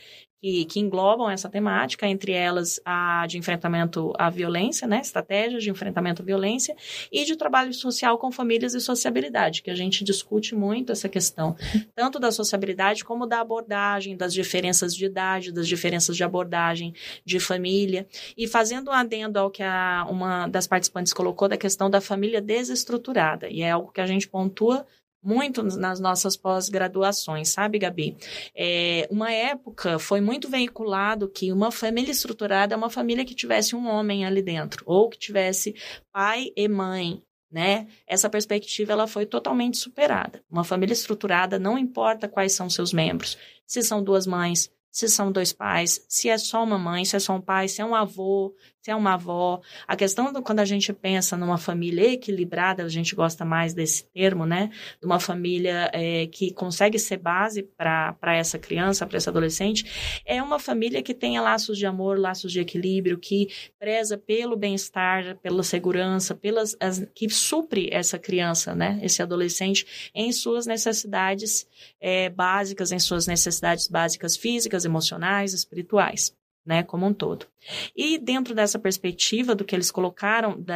Que, 0.45 0.67
que, 0.67 0.79
englobam 0.79 1.31
essa 1.31 1.49
temática, 1.49 2.07
entre 2.07 2.33
elas 2.33 2.79
a 2.85 3.27
de 3.27 3.39
enfrentamento 3.39 4.13
à 4.19 4.29
violência, 4.29 4.87
né, 4.87 5.01
estratégias 5.01 5.63
de 5.63 5.71
enfrentamento 5.71 6.21
à 6.21 6.25
violência, 6.25 6.77
e 7.11 7.25
de 7.25 7.35
trabalho 7.35 7.73
social 7.73 8.19
com 8.19 8.31
famílias 8.31 8.75
e 8.75 8.81
sociabilidade, 8.81 9.63
que 9.63 9.71
a 9.71 9.75
gente 9.75 10.05
discute 10.05 10.55
muito 10.55 10.93
essa 10.93 11.09
questão, 11.09 11.57
tanto 11.97 12.19
da 12.19 12.31
sociabilidade 12.31 13.07
como 13.07 13.27
da 13.27 13.41
abordagem, 13.41 14.19
das 14.19 14.35
diferenças 14.35 14.95
de 14.95 15.07
idade, 15.07 15.51
das 15.51 15.67
diferenças 15.67 16.15
de 16.15 16.23
abordagem 16.23 16.93
de 17.25 17.41
família, 17.41 18.07
e 18.37 18.47
fazendo 18.47 18.91
um 18.91 18.93
adendo 18.93 19.39
ao 19.39 19.51
que 19.51 19.63
a, 19.63 20.07
uma 20.11 20.47
das 20.47 20.67
participantes 20.67 21.15
colocou 21.15 21.49
da 21.49 21.57
questão 21.57 21.89
da 21.89 22.03
família 22.03 22.43
desestruturada, 22.43 23.49
e 23.49 23.63
é 23.63 23.71
algo 23.71 23.91
que 23.91 24.01
a 24.03 24.07
gente 24.07 24.29
pontua 24.29 24.85
muito 25.25 25.63
nas 25.63 25.99
nossas 25.99 26.37
pós-graduações, 26.37 27.49
sabe, 27.49 27.79
Gabi? 27.79 28.17
É, 28.55 29.09
uma 29.11 29.33
época 29.33 29.99
foi 29.99 30.21
muito 30.21 30.49
veiculado 30.49 31.29
que 31.29 31.51
uma 31.51 31.73
família 31.73 32.13
estruturada 32.13 32.75
é 32.75 32.77
uma 32.77 32.91
família 32.91 33.25
que 33.25 33.35
tivesse 33.35 33.75
um 33.75 33.89
homem 33.89 34.27
ali 34.27 34.43
dentro, 34.43 34.85
ou 34.87 35.09
que 35.09 35.19
tivesse 35.19 35.75
pai 36.13 36.53
e 36.55 36.69
mãe, 36.69 37.23
né? 37.51 37.87
Essa 38.07 38.29
perspectiva 38.29 38.93
ela 38.93 39.07
foi 39.07 39.25
totalmente 39.25 39.79
superada. 39.79 40.43
Uma 40.51 40.65
família 40.65 40.93
estruturada 40.93 41.59
não 41.59 41.79
importa 41.79 42.29
quais 42.29 42.53
são 42.53 42.69
seus 42.69 42.93
membros, 42.93 43.39
se 43.67 43.83
são 43.83 44.03
duas 44.03 44.27
mães, 44.27 44.71
se 44.91 45.09
são 45.09 45.33
dois 45.33 45.53
pais, 45.53 46.05
se 46.09 46.29
é 46.29 46.39
só 46.39 46.63
uma 46.63 46.79
mãe, 46.79 47.05
se 47.05 47.17
é 47.17 47.19
só 47.19 47.35
um 47.35 47.41
pai, 47.41 47.67
se 47.67 47.81
é 47.81 47.85
um 47.85 47.97
avô, 47.97 48.55
se 48.85 48.91
é 48.91 48.95
uma 48.95 49.15
avó. 49.15 49.63
A 49.89 49.97
questão 49.97 50.31
do, 50.31 50.43
quando 50.43 50.61
a 50.61 50.65
gente 50.67 50.93
pensa 50.93 51.39
numa 51.39 51.57
família 51.57 52.13
equilibrada, 52.13 52.85
a 52.85 52.89
gente 52.89 53.15
gosta 53.15 53.43
mais 53.43 53.73
desse 53.73 54.05
termo, 54.05 54.45
né? 54.45 54.71
De 55.01 55.07
uma 55.07 55.19
família 55.19 55.91
é, 55.95 56.27
que 56.27 56.53
consegue 56.53 56.99
ser 56.99 57.17
base 57.17 57.63
para 57.63 58.37
essa 58.37 58.59
criança, 58.59 59.07
para 59.07 59.17
esse 59.17 59.27
adolescente, 59.27 60.23
é 60.27 60.43
uma 60.43 60.59
família 60.59 61.03
que 61.03 61.15
tenha 61.15 61.41
laços 61.41 61.79
de 61.79 61.87
amor, 61.87 62.19
laços 62.19 62.53
de 62.53 62.61
equilíbrio, 62.61 63.17
que 63.17 63.49
preza 63.79 64.19
pelo 64.19 64.55
bem-estar, 64.55 65.39
pela 65.39 65.63
segurança, 65.63 66.35
pelas 66.35 66.77
as, 66.79 67.07
que 67.15 67.31
supre 67.31 67.89
essa 67.91 68.19
criança, 68.19 68.75
né? 68.75 69.01
Esse 69.03 69.23
adolescente 69.23 70.11
em 70.15 70.31
suas 70.31 70.67
necessidades 70.67 71.67
é, 71.99 72.29
básicas, 72.29 72.93
em 72.93 72.99
suas 72.99 73.27
necessidades 73.27 73.89
básicas 73.89 74.37
físicas, 74.37 74.85
emocionais, 74.85 75.55
espirituais 75.55 76.35
né, 76.65 76.83
como 76.83 77.07
um 77.07 77.13
todo. 77.13 77.47
E 77.95 78.19
dentro 78.19 78.55
dessa 78.55 78.79
perspectiva 78.79 79.55
do 79.55 79.65
que 79.65 79.75
eles 79.75 79.91
colocaram, 79.91 80.61
da, 80.61 80.75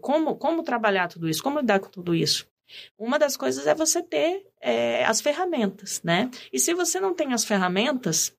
como, 0.00 0.36
como 0.36 0.62
trabalhar 0.62 1.08
tudo 1.08 1.28
isso, 1.28 1.42
como 1.42 1.60
lidar 1.60 1.80
com 1.80 1.88
tudo 1.88 2.14
isso? 2.14 2.48
Uma 2.96 3.18
das 3.18 3.36
coisas 3.36 3.66
é 3.66 3.74
você 3.74 4.02
ter 4.02 4.46
é, 4.60 5.04
as 5.04 5.20
ferramentas, 5.20 6.00
né? 6.02 6.30
E 6.52 6.58
se 6.58 6.72
você 6.72 7.00
não 7.00 7.14
tem 7.14 7.32
as 7.32 7.44
ferramentas, 7.44 8.36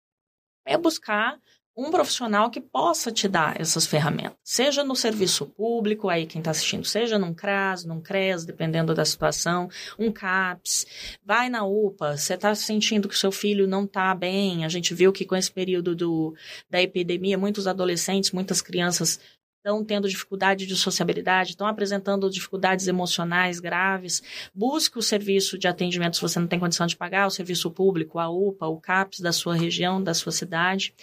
é 0.65 0.77
buscar 0.77 1.39
um 1.75 1.89
profissional 1.89 2.49
que 2.49 2.59
possa 2.59 3.11
te 3.11 3.27
dar 3.27 3.59
essas 3.59 3.85
ferramentas, 3.85 4.37
seja 4.43 4.83
no 4.83 4.95
serviço 4.95 5.45
público, 5.45 6.09
aí 6.09 6.25
quem 6.25 6.39
está 6.39 6.51
assistindo, 6.51 6.85
seja 6.85 7.17
num 7.17 7.33
CRAS, 7.33 7.85
num 7.85 8.01
CRES, 8.01 8.45
dependendo 8.45 8.93
da 8.93 9.05
situação, 9.05 9.69
um 9.97 10.11
CAPS, 10.11 10.85
vai 11.25 11.49
na 11.49 11.63
UPA, 11.65 12.17
você 12.17 12.33
está 12.33 12.53
sentindo 12.53 13.07
que 13.07 13.17
seu 13.17 13.31
filho 13.31 13.67
não 13.67 13.85
está 13.85 14.13
bem, 14.13 14.65
a 14.65 14.69
gente 14.69 14.93
viu 14.93 15.13
que 15.13 15.25
com 15.25 15.35
esse 15.35 15.51
período 15.51 15.95
do, 15.95 16.35
da 16.69 16.81
epidemia, 16.81 17.37
muitos 17.37 17.67
adolescentes, 17.67 18.31
muitas 18.31 18.61
crianças 18.61 19.19
estão 19.61 19.85
tendo 19.85 20.09
dificuldade 20.09 20.65
de 20.65 20.75
sociabilidade, 20.75 21.51
estão 21.51 21.67
apresentando 21.67 22.29
dificuldades 22.29 22.87
emocionais 22.87 23.59
graves, 23.59 24.21
busque 24.53 24.97
o 24.97 25.01
serviço 25.03 25.57
de 25.57 25.67
atendimento 25.67 26.15
se 26.15 26.21
você 26.21 26.39
não 26.39 26.47
tem 26.47 26.59
condição 26.59 26.87
de 26.87 26.97
pagar, 26.97 27.27
o 27.27 27.29
serviço 27.29 27.69
público, 27.69 28.17
a 28.17 28.27
UPA, 28.27 28.65
o 28.65 28.81
CAPS 28.81 29.19
da 29.19 29.31
sua 29.31 29.55
região, 29.55 30.01
da 30.01 30.15
sua 30.15 30.31
cidade, 30.31 30.95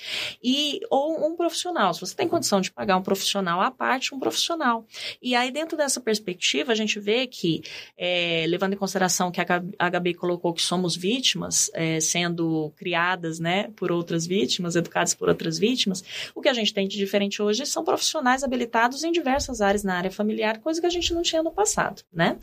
e 0.42 0.80
ou 0.90 1.24
um 1.24 1.36
profissional. 1.36 1.94
Se 1.94 2.00
você 2.00 2.16
tem 2.16 2.28
condição 2.28 2.60
de 2.60 2.72
pagar 2.72 2.96
um 2.96 3.02
profissional 3.02 3.60
à 3.60 3.70
parte, 3.70 4.12
um 4.12 4.18
profissional. 4.18 4.84
E 5.22 5.36
aí, 5.36 5.52
dentro 5.52 5.76
dessa 5.76 6.00
perspectiva, 6.00 6.72
a 6.72 6.74
gente 6.74 6.98
vê 6.98 7.28
que, 7.28 7.62
é, 7.96 8.44
levando 8.48 8.72
em 8.72 8.76
consideração 8.76 9.30
que 9.30 9.40
a 9.40 9.88
Gabi 9.88 10.14
colocou 10.14 10.52
que 10.52 10.62
somos 10.62 10.96
vítimas, 10.96 11.70
é, 11.74 12.00
sendo 12.00 12.72
criadas 12.76 13.38
né, 13.38 13.70
por 13.76 13.92
outras 13.92 14.26
vítimas, 14.26 14.74
educadas 14.74 15.14
por 15.14 15.28
outras 15.28 15.58
vítimas, 15.58 16.02
o 16.34 16.40
que 16.40 16.48
a 16.48 16.52
gente 16.52 16.74
tem 16.74 16.88
de 16.88 16.96
diferente 16.96 17.40
hoje 17.40 17.64
são 17.64 17.84
profissionais 17.84 18.42
habilitados 18.48 19.04
em 19.04 19.12
diversas 19.12 19.60
áreas 19.60 19.84
na 19.84 19.96
área 19.96 20.10
familiar, 20.10 20.58
coisa 20.60 20.80
que 20.80 20.86
a 20.86 20.90
gente 20.90 21.14
não 21.14 21.22
tinha 21.22 21.42
no 21.42 21.52
passado, 21.52 22.02
né? 22.12 22.38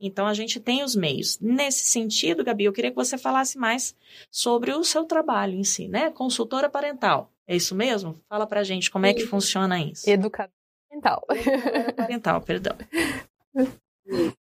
Então, 0.00 0.26
a 0.26 0.32
gente 0.32 0.58
tem 0.58 0.82
os 0.82 0.96
meios. 0.96 1.38
Nesse 1.40 1.84
sentido, 1.84 2.42
Gabi, 2.42 2.64
eu 2.64 2.72
queria 2.72 2.90
que 2.90 2.96
você 2.96 3.18
falasse 3.18 3.58
mais 3.58 3.94
sobre 4.30 4.72
o 4.72 4.82
seu 4.82 5.04
trabalho 5.04 5.54
em 5.54 5.64
si, 5.64 5.88
né? 5.88 6.10
Consultora 6.10 6.70
parental. 6.70 7.30
É 7.46 7.54
isso 7.54 7.74
mesmo? 7.74 8.18
Fala 8.28 8.46
pra 8.46 8.64
gente 8.64 8.90
como 8.90 9.04
é 9.04 9.12
que 9.12 9.26
funciona 9.26 9.78
isso. 9.78 10.08
Educadora 10.08 10.52
parental. 10.88 11.26
Educadora 11.30 11.92
parental, 11.92 12.40
perdão. 12.40 12.76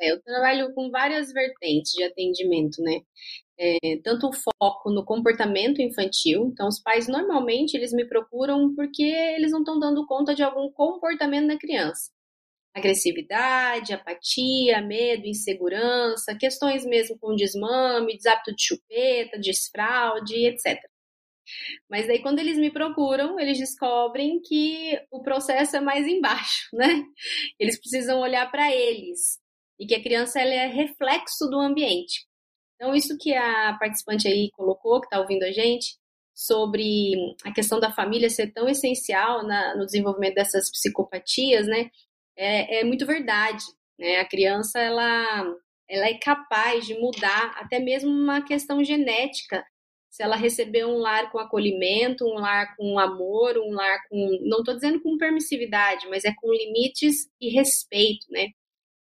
É, 0.00 0.12
eu 0.12 0.22
trabalho 0.22 0.72
com 0.74 0.90
várias 0.90 1.32
vertentes 1.32 1.90
de 1.90 2.04
atendimento, 2.04 2.80
né? 2.80 3.00
É, 3.60 3.98
tanto 4.04 4.28
o 4.28 4.32
foco 4.32 4.90
no 4.90 5.04
comportamento 5.04 5.82
infantil, 5.82 6.46
então 6.46 6.68
os 6.68 6.80
pais 6.80 7.08
normalmente 7.08 7.74
eles 7.76 7.92
me 7.92 8.06
procuram 8.08 8.72
porque 8.74 9.02
eles 9.02 9.50
não 9.50 9.60
estão 9.60 9.80
dando 9.80 10.06
conta 10.06 10.32
de 10.34 10.44
algum 10.44 10.70
comportamento 10.70 11.48
da 11.48 11.58
criança. 11.58 12.10
Agressividade, 12.74 13.92
apatia, 13.92 14.80
medo, 14.82 15.26
insegurança, 15.26 16.36
questões 16.38 16.84
mesmo 16.86 17.18
com 17.18 17.34
desmame, 17.34 18.16
desapto 18.16 18.54
de 18.54 18.64
chupeta, 18.64 19.38
desfraude, 19.40 20.46
etc. 20.46 20.78
Mas 21.90 22.06
daí 22.06 22.20
quando 22.22 22.38
eles 22.38 22.58
me 22.58 22.70
procuram, 22.70 23.38
eles 23.40 23.58
descobrem 23.58 24.40
que 24.40 25.00
o 25.10 25.22
processo 25.22 25.76
é 25.76 25.80
mais 25.80 26.06
embaixo, 26.06 26.68
né? 26.74 27.02
Eles 27.58 27.80
precisam 27.80 28.20
olhar 28.20 28.50
para 28.50 28.72
eles 28.74 29.38
e 29.80 29.86
que 29.86 29.94
a 29.94 30.02
criança 30.02 30.40
ela 30.40 30.52
é 30.54 30.66
reflexo 30.66 31.48
do 31.48 31.58
ambiente. 31.58 32.27
Então, 32.78 32.94
isso 32.94 33.18
que 33.18 33.34
a 33.34 33.76
participante 33.78 34.28
aí 34.28 34.50
colocou, 34.52 35.00
que 35.00 35.06
está 35.06 35.18
ouvindo 35.18 35.42
a 35.42 35.50
gente, 35.50 35.98
sobre 36.32 37.12
a 37.44 37.52
questão 37.52 37.80
da 37.80 37.90
família 37.90 38.30
ser 38.30 38.52
tão 38.52 38.68
essencial 38.68 39.44
na, 39.44 39.76
no 39.76 39.84
desenvolvimento 39.84 40.36
dessas 40.36 40.70
psicopatias, 40.70 41.66
né? 41.66 41.90
É, 42.36 42.78
é, 42.78 42.84
muito 42.84 43.04
verdade. 43.04 43.64
Né? 43.98 44.18
A 44.18 44.24
criança, 44.24 44.78
ela, 44.78 45.44
ela 45.88 46.06
é 46.06 46.14
capaz 46.14 46.86
de 46.86 46.94
mudar 46.94 47.56
até 47.56 47.80
mesmo 47.80 48.10
uma 48.10 48.40
questão 48.40 48.84
genética. 48.84 49.64
Se 50.08 50.22
ela 50.22 50.36
receber 50.36 50.84
um 50.84 50.98
lar 50.98 51.32
com 51.32 51.40
acolhimento, 51.40 52.24
um 52.24 52.34
lar 52.34 52.76
com 52.76 52.96
amor, 53.00 53.58
um 53.58 53.72
lar 53.72 53.98
com. 54.08 54.38
Não 54.42 54.60
estou 54.60 54.74
dizendo 54.74 55.00
com 55.02 55.18
permissividade, 55.18 56.08
mas 56.08 56.24
é 56.24 56.32
com 56.32 56.52
limites 56.52 57.28
e 57.40 57.48
respeito, 57.50 58.26
né? 58.30 58.50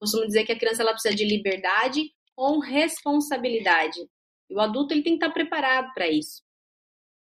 costumo 0.05 0.27
dizer 0.27 0.45
que 0.45 0.53
a 0.53 0.59
criança 0.59 0.83
ela 0.83 0.93
precisa 0.93 1.14
de 1.14 1.25
liberdade 1.25 2.03
com 2.37 2.59
responsabilidade. 2.59 4.01
E 4.51 4.55
o 4.55 4.61
adulto 4.61 4.93
ele 4.93 5.03
tem 5.03 5.18
que 5.18 5.24
estar 5.24 5.32
preparado 5.32 5.93
para 5.95 6.09
isso. 6.09 6.43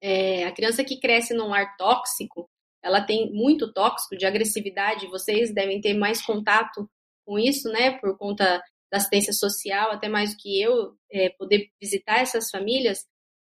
É, 0.02 0.46
a 0.46 0.52
criança 0.52 0.84
que 0.84 1.00
cresce 1.00 1.34
num 1.34 1.54
ar 1.54 1.76
tóxico, 1.78 2.50
ela 2.84 3.02
tem 3.02 3.32
muito 3.32 3.72
tóxico 3.74 4.16
de 4.16 4.26
agressividade. 4.26 5.08
Vocês 5.08 5.54
devem 5.54 5.82
ter 5.82 5.94
mais 5.94 6.22
contato 6.22 6.90
com 7.26 7.38
isso, 7.38 7.70
né? 7.70 7.98
Por 8.00 8.18
conta 8.18 8.62
da 8.92 8.98
assistência 8.98 9.34
social, 9.34 9.92
até 9.92 10.08
mais 10.08 10.32
do 10.32 10.38
que 10.38 10.62
eu, 10.62 10.96
é, 11.12 11.30
poder 11.30 11.70
visitar 11.82 12.20
essas 12.20 12.50
famílias. 12.50 13.06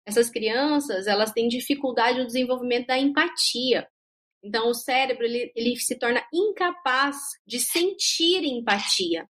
Essas 0.06 0.30
crianças, 0.30 1.06
elas 1.06 1.32
têm 1.32 1.46
dificuldade 1.46 2.18
no 2.18 2.26
desenvolvimento 2.26 2.86
da 2.86 2.98
empatia. 2.98 3.86
Então, 4.42 4.70
o 4.70 4.74
cérebro 4.74 5.24
ele, 5.24 5.52
ele 5.54 5.76
se 5.76 5.98
torna 5.98 6.26
incapaz 6.32 7.16
de 7.46 7.60
sentir 7.60 8.42
empatia. 8.42 9.28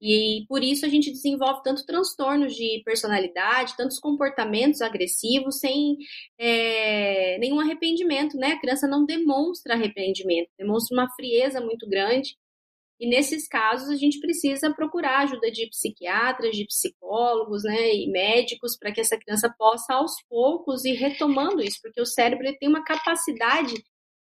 E 0.00 0.44
por 0.48 0.62
isso 0.62 0.84
a 0.84 0.88
gente 0.88 1.10
desenvolve 1.10 1.62
tanto 1.62 1.86
transtornos 1.86 2.54
de 2.54 2.82
personalidade, 2.84 3.76
tantos 3.76 3.98
comportamentos 3.98 4.82
agressivos 4.82 5.58
sem 5.58 5.96
é, 6.38 7.38
nenhum 7.38 7.58
arrependimento, 7.60 8.36
né? 8.36 8.52
A 8.52 8.60
criança 8.60 8.86
não 8.86 9.06
demonstra 9.06 9.74
arrependimento, 9.74 10.50
demonstra 10.58 10.96
uma 10.96 11.08
frieza 11.14 11.60
muito 11.60 11.88
grande. 11.88 12.36
E 12.98 13.08
nesses 13.08 13.46
casos 13.46 13.90
a 13.90 13.96
gente 13.96 14.18
precisa 14.20 14.72
procurar 14.74 15.20
ajuda 15.20 15.50
de 15.50 15.68
psiquiatras, 15.68 16.56
de 16.56 16.64
psicólogos, 16.66 17.62
né, 17.62 17.94
e 17.94 18.10
médicos 18.10 18.76
para 18.78 18.90
que 18.92 19.00
essa 19.00 19.18
criança 19.18 19.54
possa 19.58 19.94
aos 19.94 20.12
poucos 20.28 20.84
ir 20.84 20.94
retomando 20.94 21.62
isso, 21.62 21.78
porque 21.82 22.00
o 22.00 22.06
cérebro 22.06 22.46
tem 22.58 22.68
uma 22.68 22.84
capacidade 22.84 23.74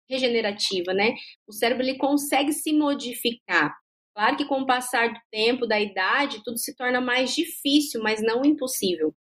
regenerativa, 0.09 0.93
né? 0.95 1.15
O 1.47 1.53
cérebro 1.53 1.85
ele 1.85 1.97
consegue 1.99 2.53
se 2.53 2.73
modificar. 2.73 3.73
Claro 4.17 4.35
que 4.39 4.47
com 4.47 4.63
o 4.63 4.67
passar 4.67 5.13
do 5.13 5.21
tempo, 5.31 5.67
da 5.67 5.79
idade, 5.79 6.43
tudo 6.43 6.57
se 6.57 6.75
torna 6.75 7.03
mais 7.03 7.35
difícil, 7.35 8.03
mas 8.03 8.23
não 8.23 8.47
impossível. 8.47 9.15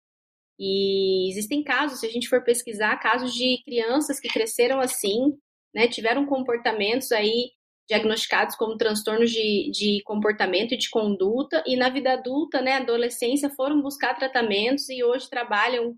E 0.58 1.30
existem 1.30 1.64
casos, 1.64 2.00
se 2.00 2.06
a 2.06 2.10
gente 2.10 2.28
for 2.28 2.44
pesquisar, 2.44 2.98
casos 2.98 3.32
de 3.32 3.62
crianças 3.64 4.20
que 4.20 4.28
cresceram 4.28 4.80
assim, 4.80 5.34
né, 5.74 5.88
tiveram 5.88 6.26
comportamentos 6.26 7.10
aí 7.10 7.52
diagnosticados 7.88 8.54
como 8.54 8.76
transtornos 8.76 9.30
de, 9.30 9.70
de 9.70 10.02
comportamento 10.04 10.74
e 10.74 10.76
de 10.76 10.90
conduta, 10.90 11.64
e 11.66 11.74
na 11.74 11.88
vida 11.88 12.12
adulta, 12.12 12.60
né, 12.60 12.74
adolescência, 12.74 13.48
foram 13.48 13.80
buscar 13.80 14.14
tratamentos 14.14 14.90
e 14.90 15.02
hoje 15.02 15.26
trabalham 15.30 15.96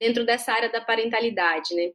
dentro 0.00 0.24
dessa 0.24 0.52
área 0.52 0.70
da 0.70 0.80
parentalidade, 0.80 1.74
né? 1.74 1.90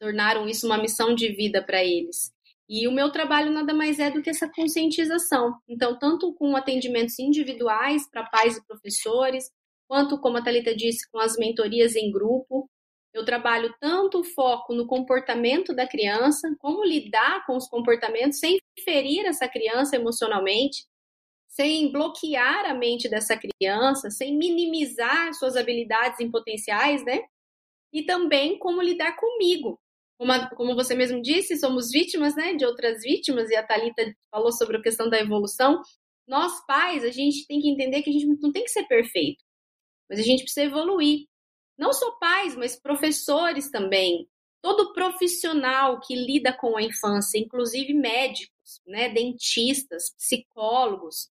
tornaram 0.00 0.48
isso 0.48 0.66
uma 0.66 0.78
missão 0.78 1.14
de 1.14 1.28
vida 1.28 1.62
para 1.62 1.82
eles. 1.82 2.32
E 2.68 2.86
o 2.86 2.92
meu 2.92 3.10
trabalho 3.10 3.50
nada 3.50 3.72
mais 3.72 3.98
é 3.98 4.10
do 4.10 4.22
que 4.22 4.28
essa 4.28 4.48
conscientização. 4.48 5.58
Então, 5.66 5.98
tanto 5.98 6.34
com 6.34 6.54
atendimentos 6.54 7.18
individuais 7.18 8.08
para 8.10 8.28
pais 8.28 8.58
e 8.58 8.66
professores, 8.66 9.50
quanto, 9.88 10.20
como 10.20 10.36
a 10.36 10.42
Thalita 10.42 10.76
disse, 10.76 11.10
com 11.10 11.18
as 11.18 11.36
mentorias 11.38 11.96
em 11.96 12.12
grupo. 12.12 12.68
Eu 13.14 13.24
trabalho 13.24 13.74
tanto 13.80 14.20
o 14.20 14.24
foco 14.24 14.74
no 14.74 14.86
comportamento 14.86 15.74
da 15.74 15.88
criança, 15.88 16.54
como 16.58 16.84
lidar 16.84 17.46
com 17.46 17.56
os 17.56 17.66
comportamentos 17.66 18.38
sem 18.38 18.58
ferir 18.84 19.24
essa 19.24 19.48
criança 19.48 19.96
emocionalmente, 19.96 20.86
sem 21.48 21.90
bloquear 21.90 22.66
a 22.66 22.74
mente 22.74 23.08
dessa 23.08 23.34
criança, 23.36 24.10
sem 24.10 24.36
minimizar 24.36 25.32
suas 25.32 25.56
habilidades 25.56 26.20
em 26.20 26.30
potenciais, 26.30 27.02
né? 27.04 27.22
E 27.90 28.02
também 28.02 28.58
como 28.58 28.82
lidar 28.82 29.16
comigo, 29.16 29.80
como, 30.18 30.32
a, 30.32 30.50
como 30.50 30.74
você 30.74 30.94
mesmo 30.94 31.22
disse, 31.22 31.56
somos 31.56 31.90
vítimas 31.90 32.34
né, 32.34 32.54
de 32.54 32.66
outras 32.66 33.02
vítimas, 33.02 33.48
e 33.50 33.56
a 33.56 33.62
Thalita 33.64 34.12
falou 34.30 34.52
sobre 34.52 34.76
a 34.76 34.82
questão 34.82 35.08
da 35.08 35.18
evolução. 35.18 35.80
Nós, 36.26 36.52
pais, 36.66 37.04
a 37.04 37.10
gente 37.10 37.46
tem 37.46 37.60
que 37.60 37.70
entender 37.70 38.02
que 38.02 38.10
a 38.10 38.12
gente 38.12 38.26
não 38.26 38.52
tem 38.52 38.64
que 38.64 38.70
ser 38.70 38.84
perfeito, 38.86 39.42
mas 40.10 40.18
a 40.18 40.22
gente 40.22 40.42
precisa 40.42 40.66
evoluir. 40.66 41.26
Não 41.78 41.92
só 41.92 42.10
pais, 42.18 42.56
mas 42.56 42.78
professores 42.78 43.70
também. 43.70 44.28
Todo 44.60 44.92
profissional 44.92 46.00
que 46.00 46.16
lida 46.16 46.52
com 46.52 46.76
a 46.76 46.82
infância, 46.82 47.38
inclusive 47.38 47.94
médicos, 47.94 48.82
né, 48.84 49.08
dentistas, 49.08 50.12
psicólogos, 50.18 51.30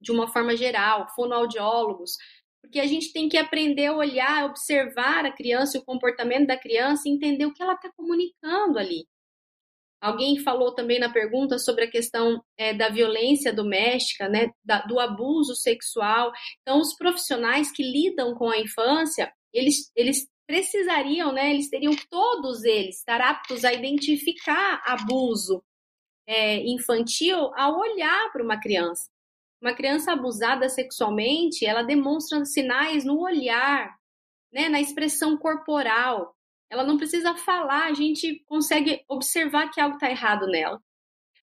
de 0.00 0.10
uma 0.10 0.26
forma 0.26 0.56
geral, 0.56 1.06
fonoaudiólogos, 1.14 2.16
porque 2.62 2.78
a 2.78 2.86
gente 2.86 3.12
tem 3.12 3.28
que 3.28 3.36
aprender 3.36 3.86
a 3.86 3.96
olhar, 3.96 4.44
observar 4.44 5.24
a 5.24 5.32
criança 5.32 5.78
o 5.78 5.84
comportamento 5.84 6.46
da 6.46 6.58
criança 6.58 7.08
entender 7.08 7.46
o 7.46 7.52
que 7.52 7.62
ela 7.62 7.74
está 7.74 7.90
comunicando 7.96 8.78
ali. 8.78 9.06
Alguém 10.00 10.38
falou 10.38 10.74
também 10.74 10.98
na 10.98 11.12
pergunta 11.12 11.58
sobre 11.58 11.84
a 11.84 11.90
questão 11.90 12.42
é, 12.56 12.72
da 12.72 12.88
violência 12.88 13.52
doméstica, 13.52 14.28
né, 14.28 14.50
da, 14.64 14.80
do 14.82 14.98
abuso 14.98 15.54
sexual. 15.54 16.32
Então, 16.62 16.80
os 16.80 16.96
profissionais 16.96 17.70
que 17.70 17.82
lidam 17.82 18.34
com 18.34 18.48
a 18.48 18.58
infância, 18.58 19.30
eles, 19.52 19.90
eles 19.94 20.26
precisariam, 20.46 21.32
né, 21.32 21.50
eles 21.50 21.68
teriam 21.68 21.92
todos 22.08 22.64
eles 22.64 22.98
estar 22.98 23.20
aptos 23.20 23.62
a 23.62 23.74
identificar 23.74 24.82
abuso 24.86 25.62
é, 26.26 26.56
infantil 26.66 27.50
ao 27.54 27.78
olhar 27.78 28.32
para 28.32 28.42
uma 28.42 28.58
criança. 28.58 29.10
Uma 29.60 29.74
criança 29.74 30.12
abusada 30.12 30.68
sexualmente, 30.68 31.66
ela 31.66 31.82
demonstra 31.82 32.44
sinais 32.44 33.04
no 33.04 33.20
olhar, 33.20 33.94
né, 34.52 34.68
na 34.68 34.80
expressão 34.80 35.36
corporal. 35.36 36.34
Ela 36.70 36.84
não 36.84 36.96
precisa 36.96 37.34
falar, 37.34 37.86
a 37.86 37.94
gente 37.94 38.42
consegue 38.46 39.04
observar 39.08 39.70
que 39.70 39.80
algo 39.80 39.96
está 39.96 40.10
errado 40.10 40.46
nela. 40.46 40.80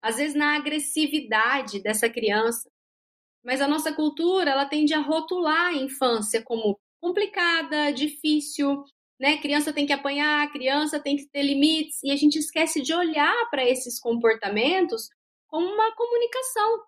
Às 0.01 0.17
vezes 0.17 0.35
na 0.35 0.57
agressividade 0.57 1.83
dessa 1.83 2.09
criança. 2.09 2.71
Mas 3.45 3.61
a 3.61 3.69
nossa 3.69 3.93
cultura, 3.93 4.51
ela 4.51 4.67
tende 4.67 4.95
a 4.95 5.01
rotular 5.01 5.69
a 5.69 5.75
infância 5.75 6.43
como 6.43 6.79
complicada, 7.01 7.93
difícil, 7.93 8.83
né? 9.21 9.39
Criança 9.39 9.73
tem 9.73 9.87
que 9.87 9.93
apanhar, 9.93 10.51
criança 10.53 11.01
tem 11.01 11.17
que 11.17 11.27
ter 11.27 11.43
limites, 11.43 12.03
e 12.03 12.11
a 12.11 12.17
gente 12.17 12.39
esquece 12.39 12.83
de 12.83 12.95
olhar 12.95 13.49
para 13.51 13.65
esses 13.65 14.01
comportamentos 14.01 15.09
como 15.49 15.67
uma 15.67 15.95
comunicação, 15.95 16.83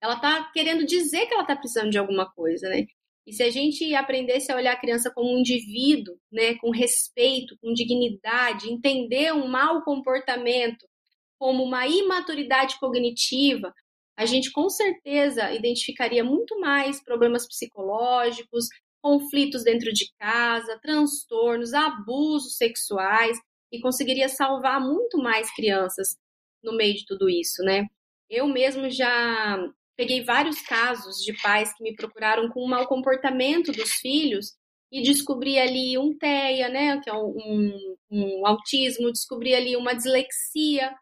ela 0.00 0.14
está 0.14 0.50
querendo 0.52 0.86
dizer 0.86 1.26
que 1.26 1.34
ela 1.34 1.42
está 1.42 1.56
precisando 1.56 1.90
de 1.90 1.98
alguma 1.98 2.30
coisa, 2.30 2.68
né? 2.68 2.86
E 3.26 3.32
se 3.32 3.42
a 3.42 3.50
gente 3.50 3.94
aprendesse 3.94 4.50
a 4.50 4.56
olhar 4.56 4.72
a 4.72 4.80
criança 4.80 5.10
como 5.14 5.34
um 5.34 5.40
indivíduo, 5.40 6.18
né, 6.32 6.54
com 6.54 6.70
respeito, 6.70 7.58
com 7.60 7.74
dignidade, 7.74 8.72
entender 8.72 9.34
um 9.34 9.46
mau 9.46 9.82
comportamento 9.82 10.88
como 11.38 11.62
uma 11.62 11.86
imaturidade 11.86 12.78
cognitiva, 12.80 13.72
a 14.16 14.24
gente 14.24 14.50
com 14.50 14.68
certeza 14.70 15.52
identificaria 15.52 16.24
muito 16.24 16.58
mais 16.58 17.04
problemas 17.04 17.46
psicológicos, 17.46 18.66
conflitos 19.02 19.62
dentro 19.62 19.92
de 19.92 20.10
casa, 20.18 20.78
transtornos, 20.82 21.74
abusos 21.74 22.56
sexuais 22.56 23.38
e 23.70 23.78
conseguiria 23.80 24.28
salvar 24.28 24.80
muito 24.80 25.18
mais 25.18 25.54
crianças 25.54 26.16
no 26.62 26.76
meio 26.76 26.94
de 26.94 27.04
tudo 27.06 27.28
isso, 27.28 27.62
né? 27.62 27.84
Eu 28.28 28.46
mesmo 28.48 28.90
já 28.90 29.56
peguei 29.98 30.22
vários 30.22 30.62
casos 30.62 31.16
de 31.24 31.32
pais 31.42 31.74
que 31.74 31.82
me 31.82 31.92
procuraram 31.96 32.48
com 32.50 32.64
um 32.64 32.68
mau 32.68 32.86
comportamento 32.86 33.72
dos 33.72 33.94
filhos 33.94 34.52
e 34.92 35.02
descobri 35.02 35.58
ali 35.58 35.98
um 35.98 36.16
TEA, 36.16 36.68
né, 36.68 37.00
que 37.00 37.10
é 37.10 37.12
um, 37.12 37.96
um 38.08 38.46
autismo, 38.46 39.10
descobri 39.10 39.56
ali 39.56 39.76
uma 39.76 39.92
dislexia. 39.94 40.94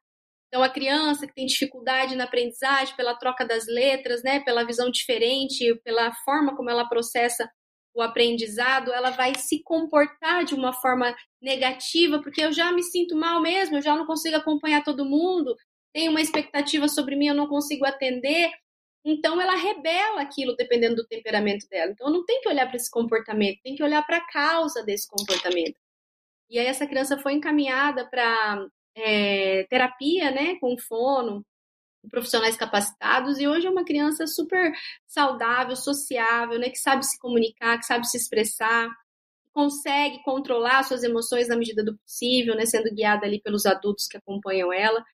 Então, 0.48 0.62
a 0.62 0.70
criança 0.70 1.26
que 1.26 1.34
tem 1.34 1.44
dificuldade 1.44 2.16
na 2.16 2.24
aprendizagem 2.24 2.96
pela 2.96 3.14
troca 3.14 3.44
das 3.44 3.66
letras, 3.66 4.22
né, 4.22 4.40
pela 4.40 4.64
visão 4.64 4.90
diferente, 4.90 5.78
pela 5.84 6.10
forma 6.24 6.56
como 6.56 6.70
ela 6.70 6.88
processa 6.88 7.46
o 7.94 8.00
aprendizado, 8.00 8.92
ela 8.92 9.10
vai 9.10 9.34
se 9.34 9.62
comportar 9.62 10.44
de 10.44 10.54
uma 10.54 10.72
forma 10.72 11.14
negativa, 11.40 12.22
porque 12.22 12.42
eu 12.42 12.52
já 12.52 12.72
me 12.72 12.82
sinto 12.82 13.14
mal 13.14 13.42
mesmo, 13.42 13.76
eu 13.76 13.82
já 13.82 13.94
não 13.94 14.06
consigo 14.06 14.36
acompanhar 14.36 14.82
todo 14.82 15.04
mundo, 15.04 15.54
tem 15.92 16.08
uma 16.08 16.20
expectativa 16.20 16.88
sobre 16.88 17.14
mim, 17.14 17.28
eu 17.28 17.34
não 17.34 17.46
consigo 17.46 17.84
atender. 17.84 18.50
Então 19.08 19.40
ela 19.40 19.54
rebela 19.54 20.20
aquilo 20.20 20.56
dependendo 20.56 20.96
do 20.96 21.06
temperamento 21.06 21.68
dela. 21.68 21.92
Então 21.92 22.10
não 22.10 22.24
tem 22.24 22.40
que 22.40 22.48
olhar 22.48 22.66
para 22.66 22.76
esse 22.76 22.90
comportamento, 22.90 23.60
tem 23.62 23.76
que 23.76 23.82
olhar 23.82 24.04
para 24.04 24.16
a 24.16 24.26
causa 24.26 24.82
desse 24.84 25.08
comportamento. 25.08 25.76
E 26.50 26.58
aí 26.58 26.66
essa 26.66 26.86
criança 26.86 27.18
foi 27.18 27.34
encaminhada 27.34 28.08
para 28.10 28.66
é, 28.96 29.64
terapia, 29.70 30.30
né, 30.32 30.56
com 30.60 30.76
fono, 30.78 31.44
profissionais 32.10 32.56
capacitados 32.56 33.38
e 33.38 33.48
hoje 33.48 33.66
é 33.66 33.70
uma 33.70 33.84
criança 33.84 34.26
super 34.26 34.72
saudável, 35.06 35.76
sociável, 35.76 36.58
né, 36.58 36.70
que 36.70 36.78
sabe 36.78 37.04
se 37.04 37.18
comunicar, 37.18 37.78
que 37.78 37.86
sabe 37.86 38.08
se 38.08 38.16
expressar, 38.16 38.88
consegue 39.52 40.22
controlar 40.24 40.82
suas 40.84 41.02
emoções 41.04 41.48
na 41.48 41.56
medida 41.56 41.84
do 41.84 41.96
possível, 41.98 42.56
né, 42.56 42.66
sendo 42.66 42.92
guiada 42.94 43.26
ali 43.26 43.40
pelos 43.40 43.66
adultos 43.66 44.08
que 44.08 44.16
acompanham 44.16 44.72
ela. 44.72 45.04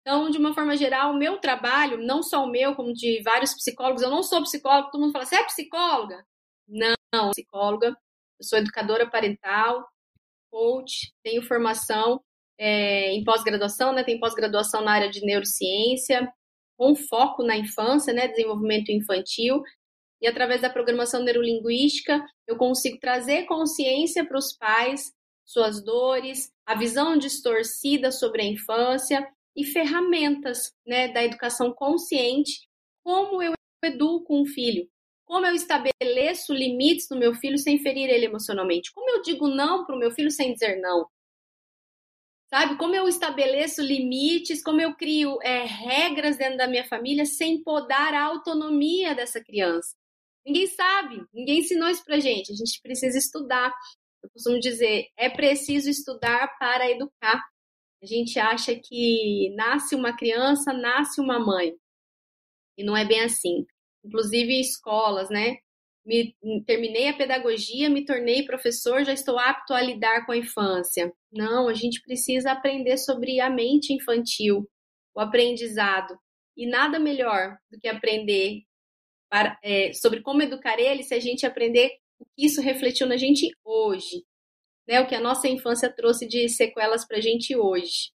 Então, 0.00 0.30
de 0.30 0.38
uma 0.38 0.54
forma 0.54 0.76
geral, 0.76 1.12
o 1.12 1.18
meu 1.18 1.38
trabalho, 1.38 1.98
não 1.98 2.22
só 2.22 2.44
o 2.44 2.50
meu, 2.50 2.74
como 2.74 2.92
de 2.92 3.22
vários 3.22 3.54
psicólogos, 3.54 4.02
eu 4.02 4.10
não 4.10 4.22
sou 4.22 4.42
psicóloga, 4.42 4.90
todo 4.90 5.00
mundo 5.00 5.12
fala, 5.12 5.26
você 5.26 5.36
é 5.36 5.44
psicóloga? 5.44 6.24
Não, 6.66 7.30
psicóloga, 7.32 7.88
eu 7.88 8.44
sou 8.44 8.58
educadora 8.58 9.08
parental, 9.10 9.86
coach, 10.50 11.12
tenho 11.22 11.42
formação 11.42 12.22
é, 12.58 13.12
em 13.12 13.24
pós-graduação, 13.24 13.92
né? 13.92 14.02
Tenho 14.04 14.20
pós-graduação 14.20 14.82
na 14.82 14.92
área 14.92 15.10
de 15.10 15.20
neurociência, 15.24 16.32
com 16.76 16.94
foco 16.94 17.42
na 17.42 17.56
infância, 17.56 18.12
né? 18.12 18.28
Desenvolvimento 18.28 18.90
infantil. 18.90 19.62
e 20.22 20.26
através 20.26 20.60
da 20.60 20.68
programação 20.70 21.22
neurolinguística 21.22 22.22
eu 22.46 22.56
consigo 22.56 22.98
trazer 23.00 23.44
consciência 23.46 24.24
para 24.26 24.38
os 24.38 24.52
pais, 24.52 25.12
suas 25.46 25.82
dores, 25.82 26.52
a 26.66 26.74
visão 26.74 27.16
distorcida 27.16 28.12
sobre 28.12 28.42
a 28.42 28.44
infância 28.46 29.26
e 29.56 29.64
ferramentas 29.64 30.72
né, 30.86 31.08
da 31.08 31.24
educação 31.24 31.72
consciente, 31.72 32.68
como 33.04 33.42
eu 33.42 33.52
educo 33.84 34.40
um 34.40 34.44
filho, 34.44 34.88
como 35.24 35.46
eu 35.46 35.54
estabeleço 35.54 36.52
limites 36.52 37.08
no 37.10 37.18
meu 37.18 37.34
filho 37.34 37.58
sem 37.58 37.78
ferir 37.78 38.08
ele 38.08 38.26
emocionalmente, 38.26 38.92
como 38.92 39.10
eu 39.10 39.22
digo 39.22 39.48
não 39.48 39.84
para 39.84 39.96
o 39.96 39.98
meu 39.98 40.10
filho 40.10 40.30
sem 40.30 40.52
dizer 40.52 40.80
não, 40.80 41.06
sabe? 42.50 42.76
Como 42.76 42.94
eu 42.94 43.08
estabeleço 43.08 43.80
limites, 43.80 44.62
como 44.62 44.80
eu 44.80 44.94
crio 44.94 45.38
é, 45.42 45.64
regras 45.64 46.36
dentro 46.36 46.58
da 46.58 46.66
minha 46.66 46.84
família 46.86 47.24
sem 47.24 47.62
podar 47.62 48.12
a 48.12 48.24
autonomia 48.24 49.14
dessa 49.14 49.42
criança. 49.42 49.94
Ninguém 50.44 50.66
sabe, 50.66 51.22
ninguém 51.32 51.60
ensinou 51.60 51.88
isso 51.88 52.04
pra 52.04 52.18
gente. 52.18 52.52
A 52.52 52.56
gente 52.56 52.80
precisa 52.82 53.16
estudar. 53.16 53.72
Eu 54.22 54.28
costumo 54.30 54.58
dizer, 54.58 55.06
é 55.16 55.30
preciso 55.30 55.88
estudar 55.88 56.58
para 56.58 56.90
educar. 56.90 57.40
A 58.02 58.06
gente 58.06 58.38
acha 58.38 58.74
que 58.74 59.52
nasce 59.56 59.94
uma 59.94 60.16
criança, 60.16 60.72
nasce 60.72 61.20
uma 61.20 61.38
mãe. 61.38 61.74
E 62.76 62.82
não 62.82 62.96
é 62.96 63.04
bem 63.04 63.20
assim. 63.20 63.66
Inclusive 64.04 64.58
escolas, 64.58 65.28
né? 65.28 65.58
Me, 66.04 66.34
terminei 66.66 67.08
a 67.08 67.16
pedagogia, 67.16 67.90
me 67.90 68.04
tornei 68.04 68.44
professor, 68.44 69.04
já 69.04 69.12
estou 69.12 69.38
apto 69.38 69.74
a 69.74 69.82
lidar 69.82 70.24
com 70.24 70.32
a 70.32 70.36
infância. 70.36 71.12
Não, 71.30 71.68
a 71.68 71.74
gente 71.74 72.00
precisa 72.02 72.52
aprender 72.52 72.96
sobre 72.96 73.38
a 73.38 73.50
mente 73.50 73.92
infantil, 73.92 74.66
o 75.14 75.20
aprendizado. 75.20 76.18
E 76.56 76.66
nada 76.66 76.98
melhor 76.98 77.58
do 77.70 77.78
que 77.78 77.86
aprender 77.86 78.62
para, 79.30 79.58
é, 79.62 79.92
sobre 79.92 80.22
como 80.22 80.42
educar 80.42 80.78
ele 80.78 81.02
se 81.02 81.14
a 81.14 81.20
gente 81.20 81.44
aprender 81.44 81.90
o 82.18 82.24
que 82.24 82.46
isso 82.46 82.60
refletiu 82.60 83.06
na 83.06 83.16
gente 83.16 83.48
hoje. 83.64 84.24
Né? 84.90 85.00
O 85.00 85.06
que 85.06 85.14
a 85.14 85.20
nossa 85.20 85.46
infância 85.46 85.88
trouxe 85.88 86.26
de 86.26 86.48
sequelas 86.48 87.06
para 87.06 87.18
a 87.18 87.20
gente 87.20 87.56
hoje. 87.56 88.10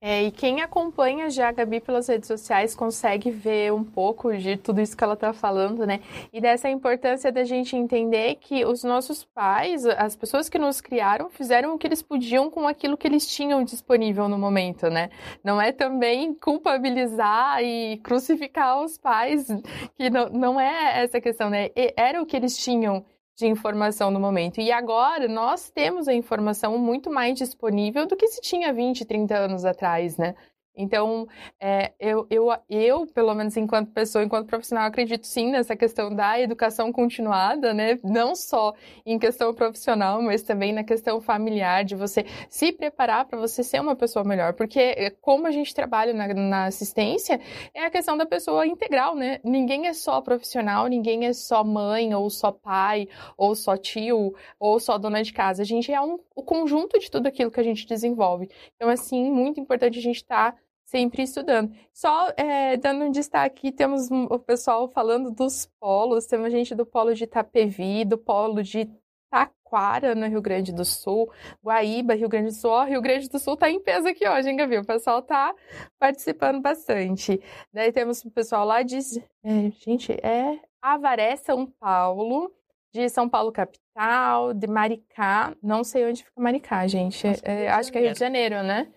É, 0.00 0.22
e 0.22 0.30
quem 0.30 0.60
acompanha 0.60 1.28
já 1.28 1.48
a 1.48 1.52
Gabi 1.52 1.80
pelas 1.80 2.06
redes 2.06 2.28
sociais 2.28 2.72
consegue 2.72 3.32
ver 3.32 3.72
um 3.72 3.82
pouco 3.82 4.32
de 4.36 4.56
tudo 4.56 4.80
isso 4.80 4.96
que 4.96 5.02
ela 5.02 5.14
está 5.14 5.32
falando, 5.32 5.84
né? 5.84 6.00
E 6.32 6.40
dessa 6.40 6.70
importância 6.70 7.32
da 7.32 7.42
gente 7.42 7.74
entender 7.74 8.36
que 8.36 8.64
os 8.64 8.84
nossos 8.84 9.24
pais, 9.24 9.84
as 9.84 10.14
pessoas 10.14 10.48
que 10.48 10.56
nos 10.56 10.80
criaram, 10.80 11.28
fizeram 11.28 11.74
o 11.74 11.78
que 11.78 11.84
eles 11.84 12.00
podiam 12.00 12.48
com 12.48 12.68
aquilo 12.68 12.96
que 12.96 13.08
eles 13.08 13.26
tinham 13.26 13.64
disponível 13.64 14.28
no 14.28 14.38
momento, 14.38 14.88
né? 14.88 15.10
Não 15.42 15.60
é 15.60 15.72
também 15.72 16.32
culpabilizar 16.32 17.60
e 17.64 17.96
crucificar 18.04 18.80
os 18.80 18.96
pais, 18.96 19.48
que 19.96 20.08
não, 20.08 20.28
não 20.28 20.60
é 20.60 21.02
essa 21.02 21.20
questão, 21.20 21.50
né? 21.50 21.70
Era 21.96 22.22
o 22.22 22.26
que 22.26 22.36
eles 22.36 22.56
tinham 22.56 23.04
de 23.38 23.46
informação 23.46 24.10
no 24.10 24.18
momento. 24.18 24.60
E 24.60 24.72
agora 24.72 25.28
nós 25.28 25.70
temos 25.70 26.08
a 26.08 26.12
informação 26.12 26.76
muito 26.76 27.08
mais 27.08 27.38
disponível 27.38 28.04
do 28.06 28.16
que 28.16 28.26
se 28.26 28.40
tinha 28.40 28.72
20, 28.72 29.04
30 29.04 29.36
anos 29.36 29.64
atrás, 29.64 30.16
né? 30.16 30.34
Então, 30.78 31.26
é, 31.60 31.92
eu, 31.98 32.24
eu, 32.30 32.54
eu, 32.70 33.06
pelo 33.08 33.34
menos 33.34 33.56
enquanto 33.56 33.90
pessoa, 33.90 34.24
enquanto 34.24 34.46
profissional, 34.46 34.86
acredito 34.86 35.26
sim 35.26 35.50
nessa 35.50 35.74
questão 35.74 36.14
da 36.14 36.40
educação 36.40 36.92
continuada, 36.92 37.74
né? 37.74 37.98
Não 38.04 38.36
só 38.36 38.72
em 39.04 39.18
questão 39.18 39.52
profissional, 39.52 40.22
mas 40.22 40.44
também 40.44 40.72
na 40.72 40.84
questão 40.84 41.20
familiar, 41.20 41.84
de 41.84 41.96
você 41.96 42.24
se 42.48 42.72
preparar 42.72 43.24
para 43.24 43.36
você 43.38 43.64
ser 43.64 43.80
uma 43.80 43.96
pessoa 43.96 44.24
melhor. 44.24 44.52
Porque, 44.54 44.78
é, 44.78 45.10
como 45.10 45.48
a 45.48 45.50
gente 45.50 45.74
trabalha 45.74 46.14
na, 46.14 46.28
na 46.32 46.64
assistência, 46.66 47.40
é 47.74 47.84
a 47.84 47.90
questão 47.90 48.16
da 48.16 48.24
pessoa 48.24 48.64
integral, 48.64 49.16
né? 49.16 49.40
Ninguém 49.42 49.88
é 49.88 49.92
só 49.92 50.20
profissional, 50.20 50.86
ninguém 50.86 51.26
é 51.26 51.32
só 51.32 51.64
mãe, 51.64 52.14
ou 52.14 52.30
só 52.30 52.52
pai, 52.52 53.08
ou 53.36 53.56
só 53.56 53.76
tio, 53.76 54.32
ou 54.60 54.78
só 54.78 54.96
dona 54.96 55.24
de 55.24 55.32
casa. 55.32 55.62
A 55.62 55.66
gente 55.66 55.92
é 55.92 56.00
um, 56.00 56.20
o 56.36 56.42
conjunto 56.44 57.00
de 57.00 57.10
tudo 57.10 57.26
aquilo 57.26 57.50
que 57.50 57.58
a 57.58 57.64
gente 57.64 57.84
desenvolve. 57.84 58.48
Então, 58.76 58.88
assim, 58.88 59.28
muito 59.28 59.58
importante 59.60 59.98
a 59.98 60.02
gente 60.02 60.16
estar. 60.18 60.52
Tá 60.52 60.67
sempre 60.88 61.22
estudando. 61.22 61.72
Só 61.92 62.32
é, 62.36 62.76
dando 62.76 63.04
um 63.04 63.10
destaque, 63.10 63.70
temos 63.70 64.10
o 64.10 64.38
pessoal 64.38 64.88
falando 64.88 65.30
dos 65.30 65.68
polos, 65.78 66.26
temos 66.26 66.50
gente 66.50 66.74
do 66.74 66.86
polo 66.86 67.14
de 67.14 67.24
Itapevi, 67.24 68.04
do 68.04 68.16
polo 68.16 68.62
de 68.62 68.90
Taquara, 69.30 70.14
no 70.14 70.26
Rio 70.26 70.40
Grande 70.40 70.72
do 70.72 70.86
Sul, 70.86 71.30
Guaíba, 71.62 72.14
Rio 72.14 72.28
Grande 72.28 72.48
do 72.48 72.54
Sul. 72.54 72.70
Ó, 72.70 72.84
Rio 72.84 73.02
Grande 73.02 73.28
do 73.28 73.38
Sul 73.38 73.56
tá 73.56 73.70
em 73.70 73.78
peso 73.78 74.08
aqui 74.08 74.26
hoje, 74.26 74.48
hein, 74.48 74.56
Gabi? 74.56 74.78
O 74.78 74.86
pessoal 74.86 75.20
tá 75.20 75.54
participando 75.98 76.62
bastante. 76.62 77.38
Daí 77.70 77.92
temos 77.92 78.24
o 78.24 78.30
pessoal 78.30 78.64
lá 78.64 78.82
de... 78.82 78.98
É, 79.44 79.70
gente, 79.84 80.12
é 80.12 80.58
Avaré, 80.80 81.36
São 81.36 81.66
Paulo, 81.66 82.50
de 82.94 83.10
São 83.10 83.28
Paulo 83.28 83.52
capital, 83.52 84.54
de 84.54 84.66
Maricá, 84.66 85.54
não 85.62 85.84
sei 85.84 86.06
onde 86.06 86.24
fica 86.24 86.40
Maricá, 86.40 86.86
gente. 86.86 87.26
É, 87.42 87.68
acho 87.68 87.92
que 87.92 87.98
é 87.98 88.00
Rio 88.00 88.12
de 88.14 88.18
Janeiro, 88.18 88.62
né? 88.62 88.90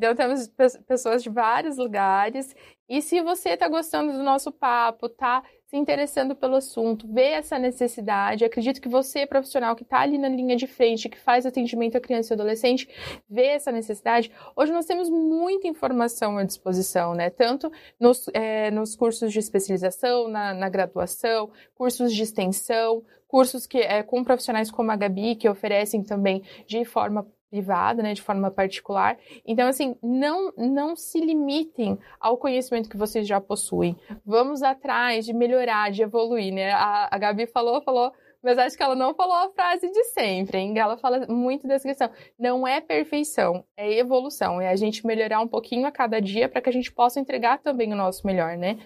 Então, 0.00 0.14
temos 0.14 0.50
pessoas 0.88 1.22
de 1.22 1.28
vários 1.28 1.76
lugares. 1.76 2.56
E 2.88 3.02
se 3.02 3.20
você 3.20 3.50
está 3.50 3.68
gostando 3.68 4.14
do 4.14 4.22
nosso 4.22 4.50
papo, 4.50 5.04
está 5.04 5.42
se 5.66 5.76
interessando 5.76 6.34
pelo 6.34 6.56
assunto, 6.56 7.06
vê 7.06 7.32
essa 7.32 7.58
necessidade, 7.58 8.42
acredito 8.42 8.80
que 8.80 8.88
você, 8.88 9.26
profissional 9.26 9.76
que 9.76 9.82
está 9.82 10.00
ali 10.00 10.16
na 10.16 10.28
linha 10.28 10.56
de 10.56 10.66
frente, 10.66 11.08
que 11.08 11.18
faz 11.18 11.44
atendimento 11.44 11.96
a 11.96 12.00
criança 12.00 12.32
e 12.32 12.34
adolescente, 12.34 12.88
vê 13.28 13.48
essa 13.48 13.70
necessidade. 13.70 14.32
Hoje 14.56 14.72
nós 14.72 14.86
temos 14.86 15.10
muita 15.10 15.68
informação 15.68 16.38
à 16.38 16.44
disposição, 16.44 17.14
né? 17.14 17.28
Tanto 17.28 17.70
nos, 18.00 18.26
é, 18.32 18.70
nos 18.70 18.96
cursos 18.96 19.30
de 19.30 19.38
especialização, 19.38 20.28
na, 20.28 20.54
na, 20.54 20.68
graduação, 20.70 21.50
cursos 21.74 22.14
de 22.14 22.22
extensão, 22.22 23.04
cursos 23.28 23.66
que 23.66 23.78
é, 23.78 24.02
com 24.02 24.24
profissionais 24.24 24.70
como 24.70 24.90
a 24.90 24.96
Gabi, 24.96 25.36
que 25.36 25.48
oferecem 25.48 26.02
também 26.02 26.42
de 26.66 26.86
forma 26.86 27.24
privada, 27.50 28.02
né, 28.02 28.14
de 28.14 28.22
forma 28.22 28.50
particular. 28.50 29.18
Então, 29.44 29.68
assim, 29.68 29.96
não, 30.02 30.52
não 30.56 30.94
se 30.94 31.20
limitem 31.20 31.98
ao 32.20 32.36
conhecimento 32.36 32.88
que 32.88 32.96
vocês 32.96 33.26
já 33.26 33.40
possuem. 33.40 33.96
Vamos 34.24 34.62
atrás 34.62 35.26
de 35.26 35.32
melhorar, 35.32 35.90
de 35.90 36.02
evoluir, 36.02 36.54
né? 36.54 36.70
A, 36.70 37.08
a 37.10 37.18
Gabi 37.18 37.46
falou, 37.46 37.82
falou, 37.82 38.12
mas 38.42 38.56
acho 38.56 38.76
que 38.76 38.82
ela 38.82 38.94
não 38.94 39.14
falou 39.14 39.34
a 39.34 39.50
frase 39.50 39.90
de 39.90 40.04
sempre, 40.04 40.58
hein? 40.58 40.78
Ela 40.78 40.96
fala 40.96 41.26
muito 41.26 41.66
dessa 41.66 41.86
questão. 41.86 42.10
Não 42.38 42.66
é 42.66 42.80
perfeição, 42.80 43.64
é 43.76 43.98
evolução. 43.98 44.60
É 44.60 44.68
a 44.68 44.76
gente 44.76 45.06
melhorar 45.06 45.40
um 45.40 45.48
pouquinho 45.48 45.86
a 45.86 45.92
cada 45.92 46.20
dia 46.20 46.48
para 46.48 46.62
que 46.62 46.68
a 46.68 46.72
gente 46.72 46.90
possa 46.90 47.20
entregar 47.20 47.58
também 47.58 47.92
o 47.92 47.96
nosso 47.96 48.26
melhor, 48.26 48.56
né? 48.56 48.78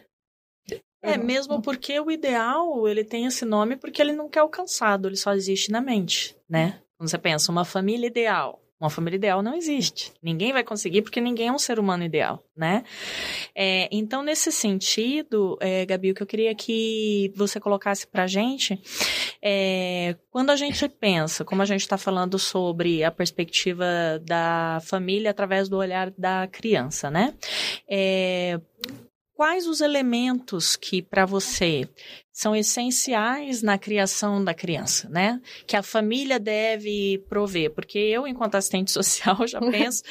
É, 1.03 1.19
mesmo 1.19 1.61
porque 1.61 2.01
o 2.01 2.11
ideal, 2.11 2.89
ele 2.89 3.05
tem 3.05 3.27
esse 3.27 3.45
nome 3.45 3.77
porque 3.77 4.01
ele 4.01 4.15
não 4.15 4.27
quer 4.27 4.41
alcançado, 4.41 5.07
ele 5.07 5.17
só 5.17 5.35
existe 5.35 5.71
na 5.71 5.83
mente, 5.83 6.35
né? 6.49 6.81
Quando 7.05 7.11
você 7.11 7.19
pensa, 7.19 7.53
uma 7.53 7.67
família 7.67 8.07
ideal. 8.07 8.63
Uma 8.81 8.89
família 8.89 9.19
ideal 9.19 9.43
não 9.43 9.55
existe. 9.55 10.11
Ninguém 10.23 10.55
vai 10.55 10.65
conseguir 10.65 11.03
porque 11.03 11.21
ninguém 11.21 11.49
é 11.49 11.53
um 11.53 11.59
ser 11.59 11.79
humano 11.79 12.03
ideal, 12.03 12.43
né? 12.57 12.83
É, 13.55 13.91
então, 13.93 14.23
nesse 14.23 14.51
sentido, 14.51 15.59
é, 15.61 15.85
Gabi, 15.85 16.13
o 16.13 16.15
que 16.15 16.23
eu 16.23 16.27
queria 16.27 16.55
que 16.55 17.31
você 17.37 17.61
colocasse 17.61 18.07
pra 18.07 18.27
gente 18.27 18.81
é 19.43 20.17
quando 20.31 20.49
a 20.49 20.57
gente 20.57 20.89
pensa, 20.89 21.45
como 21.45 21.61
a 21.61 21.67
gente 21.67 21.83
está 21.83 21.99
falando 21.99 22.39
sobre 22.39 23.05
a 23.05 23.11
perspectiva 23.11 23.85
da 24.25 24.79
família 24.83 25.31
através 25.31 25.69
do 25.69 25.77
olhar 25.77 26.11
da 26.17 26.49
criança, 26.49 27.11
né? 27.11 27.35
É, 27.87 28.59
quais 29.35 29.67
os 29.67 29.81
elementos 29.81 30.77
que 30.77 31.03
para 31.03 31.27
você 31.27 31.89
são 32.33 32.55
essenciais 32.55 33.63
na 33.63 33.79
criação 33.79 34.43
da 34.43 34.53
criança, 34.53 35.09
né? 35.09 35.41
Que 35.69 35.77
a 35.77 35.83
família 35.85 36.41
deve 36.41 37.25
prover, 37.29 37.71
porque 37.71 37.97
eu, 37.97 38.27
enquanto 38.27 38.57
assistente 38.57 38.91
social, 38.93 39.47
já 39.47 39.61
penso 39.61 40.03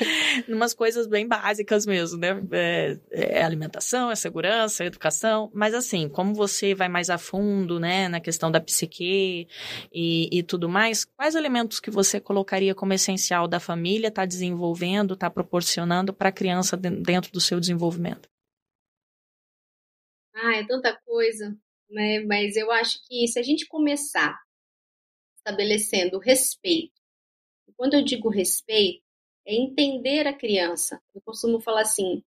em 0.48 0.54
umas 0.54 0.74
coisas 0.74 1.06
bem 1.06 1.28
básicas 1.28 1.86
mesmo, 1.86 2.18
né? 2.20 2.42
É, 2.52 2.98
é 3.12 3.44
alimentação, 3.44 4.10
é 4.10 4.16
segurança, 4.16 4.84
é 4.84 4.88
educação, 4.88 5.52
mas 5.54 5.74
assim, 5.74 6.08
como 6.08 6.34
você 6.34 6.74
vai 6.74 6.88
mais 6.88 7.10
a 7.10 7.18
fundo, 7.18 7.78
né, 7.80 8.08
na 8.08 8.22
questão 8.22 8.50
da 8.50 8.62
psique 8.62 9.48
e, 9.94 10.30
e 10.32 10.44
tudo 10.44 10.70
mais, 10.70 11.04
quais 11.04 11.36
elementos 11.36 11.80
que 11.80 11.92
você 11.92 12.20
colocaria 12.20 12.74
como 12.74 12.94
essencial 12.94 13.48
da 13.48 13.60
família 13.60 14.08
estar 14.08 14.22
tá 14.22 14.26
desenvolvendo, 14.26 15.14
estar 15.14 15.30
tá 15.30 15.34
proporcionando 15.34 16.14
para 16.14 16.30
a 16.30 16.32
criança 16.32 16.78
dentro 16.78 17.32
do 17.34 17.42
seu 17.42 17.60
desenvolvimento? 17.60 18.33
Ah, 20.46 20.58
é 20.58 20.68
tanta 20.68 20.94
coisa, 21.06 21.58
né? 21.90 22.20
Mas 22.20 22.58
eu 22.58 22.70
acho 22.70 23.02
que 23.08 23.26
se 23.30 23.40
a 23.40 23.42
gente 23.42 23.66
começar 23.66 24.38
estabelecendo 25.38 26.20
respeito, 26.20 27.02
quando 27.78 27.94
eu 27.94 28.04
digo 28.04 28.28
respeito, 28.28 29.02
é 29.46 29.56
entender 29.56 30.28
a 30.28 30.38
criança. 30.38 31.02
Eu 31.16 31.22
costumo 31.22 31.62
falar 31.62 31.84
assim: 31.84 32.22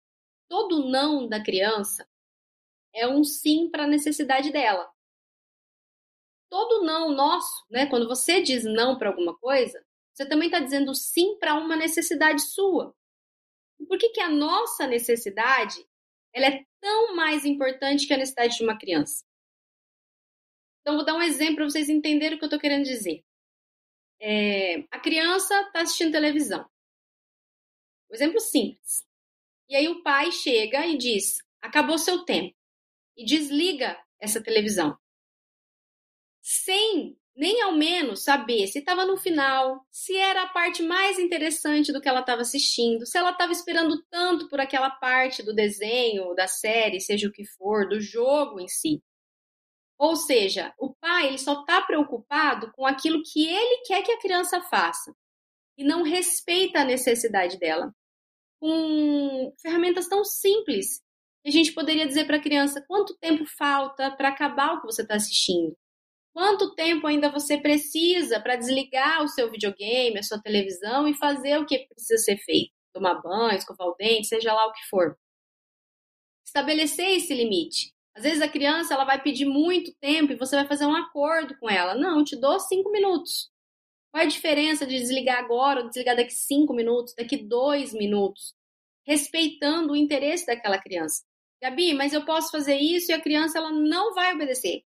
todo 0.48 0.88
não 0.88 1.28
da 1.28 1.42
criança 1.42 2.08
é 2.94 3.08
um 3.08 3.24
sim 3.24 3.68
para 3.68 3.82
a 3.82 3.88
necessidade 3.88 4.52
dela. 4.52 4.88
Todo 6.48 6.84
não 6.84 7.10
nosso, 7.10 7.66
né? 7.68 7.86
Quando 7.86 8.06
você 8.06 8.40
diz 8.40 8.62
não 8.62 8.96
para 8.96 9.08
alguma 9.08 9.36
coisa, 9.38 9.84
você 10.12 10.24
também 10.24 10.46
está 10.46 10.60
dizendo 10.60 10.94
sim 10.94 11.36
para 11.40 11.54
uma 11.54 11.74
necessidade 11.74 12.42
sua. 12.42 12.94
Por 13.88 13.98
que, 13.98 14.10
que 14.10 14.20
a 14.20 14.30
nossa 14.30 14.86
necessidade 14.86 15.84
ela 16.34 16.46
é 16.46 16.64
tão 16.80 17.14
mais 17.14 17.44
importante 17.44 18.06
que 18.06 18.12
a 18.12 18.16
necessidade 18.16 18.56
de 18.56 18.64
uma 18.64 18.76
criança. 18.76 19.24
Então, 20.80 20.96
vou 20.96 21.04
dar 21.04 21.14
um 21.14 21.22
exemplo 21.22 21.56
para 21.56 21.64
vocês 21.64 21.88
entenderem 21.88 22.36
o 22.36 22.38
que 22.38 22.44
eu 22.44 22.48
estou 22.48 22.60
querendo 22.60 22.84
dizer. 22.84 23.24
É, 24.20 24.80
a 24.90 24.98
criança 25.00 25.58
está 25.62 25.80
assistindo 25.80 26.12
televisão. 26.12 26.68
Um 28.10 28.14
exemplo 28.14 28.40
simples. 28.40 29.04
E 29.68 29.76
aí 29.76 29.88
o 29.88 30.02
pai 30.02 30.30
chega 30.30 30.86
e 30.86 30.98
diz: 30.98 31.38
acabou 31.62 31.96
seu 31.96 32.24
tempo. 32.24 32.54
E 33.16 33.24
desliga 33.24 33.98
essa 34.20 34.42
televisão. 34.42 34.98
Sem 36.42 37.16
nem 37.36 37.60
ao 37.62 37.72
menos 37.72 38.22
saber 38.22 38.66
se 38.68 38.78
estava 38.78 39.04
no 39.04 39.16
final, 39.16 39.84
se 39.90 40.16
era 40.16 40.42
a 40.42 40.48
parte 40.48 40.82
mais 40.82 41.18
interessante 41.18 41.92
do 41.92 42.00
que 42.00 42.08
ela 42.08 42.20
estava 42.20 42.42
assistindo, 42.42 43.04
se 43.04 43.18
ela 43.18 43.30
estava 43.30 43.52
esperando 43.52 44.00
tanto 44.08 44.48
por 44.48 44.60
aquela 44.60 44.90
parte 44.90 45.42
do 45.42 45.52
desenho, 45.52 46.34
da 46.34 46.46
série, 46.46 47.00
seja 47.00 47.26
o 47.28 47.32
que 47.32 47.44
for, 47.44 47.88
do 47.88 48.00
jogo 48.00 48.60
em 48.60 48.68
si. 48.68 49.02
Ou 49.98 50.16
seja, 50.16 50.72
o 50.78 50.94
pai 50.94 51.28
ele 51.28 51.38
só 51.38 51.60
está 51.60 51.82
preocupado 51.82 52.70
com 52.72 52.86
aquilo 52.86 53.22
que 53.22 53.46
ele 53.48 53.82
quer 53.84 54.02
que 54.02 54.12
a 54.12 54.20
criança 54.20 54.60
faça 54.62 55.12
e 55.76 55.84
não 55.84 56.02
respeita 56.02 56.80
a 56.80 56.84
necessidade 56.84 57.58
dela. 57.58 57.92
Com 58.60 59.52
ferramentas 59.60 60.08
tão 60.08 60.24
simples, 60.24 61.00
a 61.44 61.50
gente 61.50 61.72
poderia 61.72 62.06
dizer 62.06 62.26
para 62.26 62.36
a 62.36 62.42
criança 62.42 62.84
quanto 62.86 63.16
tempo 63.18 63.44
falta 63.46 64.10
para 64.16 64.28
acabar 64.28 64.74
o 64.74 64.80
que 64.80 64.86
você 64.86 65.02
está 65.02 65.16
assistindo 65.16 65.76
Quanto 66.34 66.74
tempo 66.74 67.06
ainda 67.06 67.30
você 67.30 67.56
precisa 67.56 68.40
para 68.40 68.56
desligar 68.56 69.22
o 69.22 69.28
seu 69.28 69.48
videogame, 69.48 70.18
a 70.18 70.22
sua 70.22 70.42
televisão 70.42 71.06
e 71.06 71.14
fazer 71.14 71.58
o 71.58 71.64
que 71.64 71.86
precisa 71.86 72.20
ser 72.20 72.36
feito? 72.38 72.72
Tomar 72.92 73.22
banho, 73.22 73.56
escovar 73.56 73.86
o 73.86 73.94
dente, 73.94 74.26
seja 74.26 74.52
lá 74.52 74.66
o 74.66 74.72
que 74.72 74.84
for. 74.90 75.16
Estabelecer 76.44 77.08
esse 77.18 77.32
limite. 77.32 77.94
Às 78.16 78.24
vezes 78.24 78.42
a 78.42 78.48
criança 78.48 78.94
ela 78.94 79.04
vai 79.04 79.22
pedir 79.22 79.44
muito 79.44 79.94
tempo 80.00 80.32
e 80.32 80.36
você 80.36 80.56
vai 80.56 80.66
fazer 80.66 80.86
um 80.86 80.96
acordo 80.96 81.56
com 81.58 81.70
ela. 81.70 81.94
Não, 81.94 82.24
te 82.24 82.34
dou 82.34 82.58
cinco 82.58 82.90
minutos. 82.90 83.48
Qual 84.10 84.20
é 84.20 84.26
a 84.26 84.28
diferença 84.28 84.84
de 84.84 84.98
desligar 84.98 85.38
agora 85.38 85.82
ou 85.82 85.88
desligar 85.88 86.16
daqui 86.16 86.32
cinco 86.32 86.74
minutos, 86.74 87.14
daqui 87.16 87.36
dois 87.36 87.92
minutos? 87.92 88.54
Respeitando 89.06 89.92
o 89.92 89.96
interesse 89.96 90.46
daquela 90.46 90.78
criança. 90.78 91.22
Gabi, 91.62 91.94
mas 91.94 92.12
eu 92.12 92.24
posso 92.24 92.50
fazer 92.50 92.76
isso 92.76 93.12
e 93.12 93.14
a 93.14 93.20
criança 93.20 93.58
ela 93.58 93.70
não 93.70 94.14
vai 94.14 94.34
obedecer. 94.34 94.82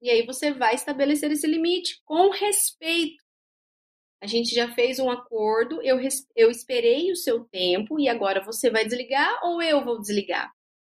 E 0.00 0.08
aí 0.08 0.24
você 0.24 0.52
vai 0.52 0.74
estabelecer 0.74 1.30
esse 1.30 1.46
limite 1.46 2.00
com 2.04 2.30
respeito. 2.30 3.22
A 4.22 4.26
gente 4.26 4.54
já 4.54 4.72
fez 4.74 4.98
um 4.98 5.10
acordo, 5.10 5.80
eu, 5.82 5.98
eu 6.36 6.50
esperei 6.50 7.10
o 7.10 7.16
seu 7.16 7.44
tempo 7.44 7.98
e 7.98 8.08
agora 8.08 8.44
você 8.44 8.70
vai 8.70 8.84
desligar 8.84 9.40
ou 9.44 9.62
eu 9.62 9.84
vou 9.84 9.98
desligar. 9.98 10.50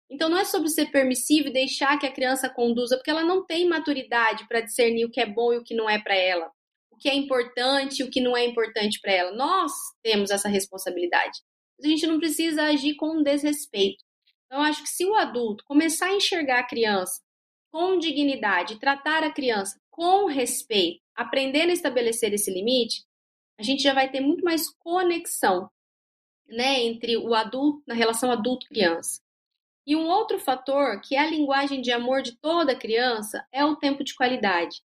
Então 0.10 0.30
não 0.30 0.38
é 0.38 0.46
sobre 0.46 0.70
ser 0.70 0.92
permissivo 0.92 1.48
e 1.48 1.54
deixar 1.54 1.98
que 1.98 2.06
a 2.06 2.12
criança 2.12 2.50
conduza, 2.50 2.98
porque 2.98 3.10
ela 3.10 3.24
não 3.24 3.46
tem 3.46 3.68
maturidade 3.68 4.48
para 4.48 4.62
discernir 4.62 5.06
o 5.06 5.10
que 5.10 5.22
é 5.22 5.26
bom 5.26 5.54
e 5.54 5.58
o 5.58 5.64
que 5.64 5.74
não 5.74 5.90
é 5.90 6.00
para 6.00 6.16
ela, 6.16 6.52
o 6.92 6.98
que 6.98 7.10
é 7.10 7.16
importante 7.16 8.00
e 8.00 8.04
o 8.04 8.12
que 8.12 8.22
não 8.22 8.36
é 8.36 8.46
importante 8.46 9.00
para 9.02 9.14
ela. 9.14 9.32
Nós 9.32 9.72
temos 10.04 10.30
essa 10.30 10.50
responsabilidade. 10.50 11.40
A 11.82 11.88
gente 11.88 12.06
não 12.06 12.20
precisa 12.20 12.64
agir 12.64 12.96
com 12.96 13.24
desrespeito. 13.24 14.04
Então, 14.46 14.60
eu 14.60 14.70
acho 14.70 14.84
que 14.84 14.90
se 14.90 15.06
o 15.06 15.16
adulto 15.16 15.64
começar 15.66 16.08
a 16.08 16.16
enxergar 16.16 16.60
a 16.60 16.68
criança 16.68 17.23
com 17.74 17.98
dignidade, 17.98 18.80
tratar 18.80 19.24
a 19.24 19.34
criança 19.34 19.82
com 19.90 20.28
respeito, 20.28 21.02
aprendendo 21.16 21.72
a 21.72 21.74
estabelecer 21.74 22.32
esse 22.32 22.54
limite, 22.54 23.04
a 23.60 23.64
gente 23.64 23.82
já 23.82 23.96
vai 23.96 24.12
ter 24.12 24.22
muito 24.22 24.44
mais 24.44 24.70
conexão, 24.70 25.72
né, 26.46 26.84
entre 26.84 27.18
o 27.18 27.34
adulto, 27.34 27.82
na 27.88 27.96
relação 27.96 28.32
adulto-criança. 28.32 29.20
E 29.88 29.96
um 29.96 30.06
outro 30.06 30.38
fator, 30.38 31.02
que 31.02 31.16
é 31.16 31.20
a 31.20 31.30
linguagem 31.30 31.82
de 31.82 31.92
amor 31.92 32.22
de 32.22 32.38
toda 32.38 32.78
criança, 32.78 33.44
é 33.52 33.66
o 33.66 33.76
tempo 33.76 34.04
de 34.04 34.14
qualidade. 34.14 34.84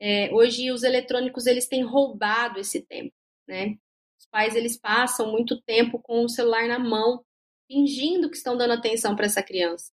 É, 0.00 0.34
hoje 0.34 0.72
os 0.72 0.82
eletrônicos 0.82 1.46
eles 1.46 1.68
têm 1.68 1.84
roubado 1.84 2.58
esse 2.58 2.82
tempo, 2.82 3.14
né? 3.46 3.78
Os 4.18 4.26
pais 4.26 4.56
eles 4.56 4.76
passam 4.76 5.30
muito 5.30 5.60
tempo 5.62 6.00
com 6.00 6.24
o 6.24 6.28
celular 6.28 6.66
na 6.66 6.78
mão, 6.78 7.24
fingindo 7.68 8.28
que 8.28 8.36
estão 8.36 8.56
dando 8.56 8.72
atenção 8.72 9.14
para 9.14 9.26
essa 9.26 9.42
criança 9.44 9.92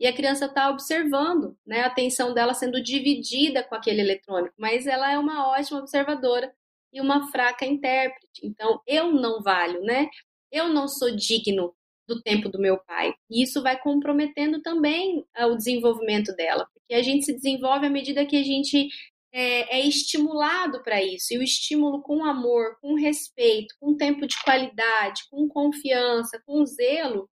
e 0.00 0.06
a 0.06 0.12
criança 0.14 0.46
está 0.46 0.70
observando, 0.70 1.54
né, 1.66 1.82
a 1.82 1.86
atenção 1.86 2.32
dela 2.32 2.54
sendo 2.54 2.82
dividida 2.82 3.62
com 3.62 3.74
aquele 3.74 4.00
eletrônico, 4.00 4.54
mas 4.58 4.86
ela 4.86 5.12
é 5.12 5.18
uma 5.18 5.48
ótima 5.50 5.80
observadora 5.80 6.50
e 6.92 7.00
uma 7.00 7.30
fraca 7.30 7.66
intérprete. 7.66 8.40
Então, 8.42 8.80
eu 8.86 9.12
não 9.12 9.42
valho, 9.42 9.82
né? 9.82 10.08
Eu 10.50 10.68
não 10.68 10.88
sou 10.88 11.14
digno 11.14 11.74
do 12.08 12.20
tempo 12.22 12.48
do 12.48 12.58
meu 12.58 12.78
pai. 12.78 13.12
E 13.30 13.42
isso 13.42 13.62
vai 13.62 13.78
comprometendo 13.78 14.60
também 14.62 15.24
ah, 15.34 15.46
o 15.46 15.56
desenvolvimento 15.56 16.34
dela, 16.34 16.66
porque 16.72 16.94
a 16.94 17.02
gente 17.02 17.24
se 17.24 17.34
desenvolve 17.34 17.86
à 17.86 17.90
medida 17.90 18.26
que 18.26 18.36
a 18.36 18.42
gente 18.42 18.88
é, 19.32 19.78
é 19.78 19.86
estimulado 19.86 20.82
para 20.82 21.02
isso. 21.02 21.32
E 21.32 21.38
o 21.38 21.42
estímulo 21.42 22.02
com 22.02 22.24
amor, 22.24 22.76
com 22.80 22.94
respeito, 22.94 23.74
com 23.78 23.96
tempo 23.96 24.26
de 24.26 24.42
qualidade, 24.42 25.22
com 25.30 25.46
confiança, 25.46 26.42
com 26.44 26.64
zelo, 26.66 27.28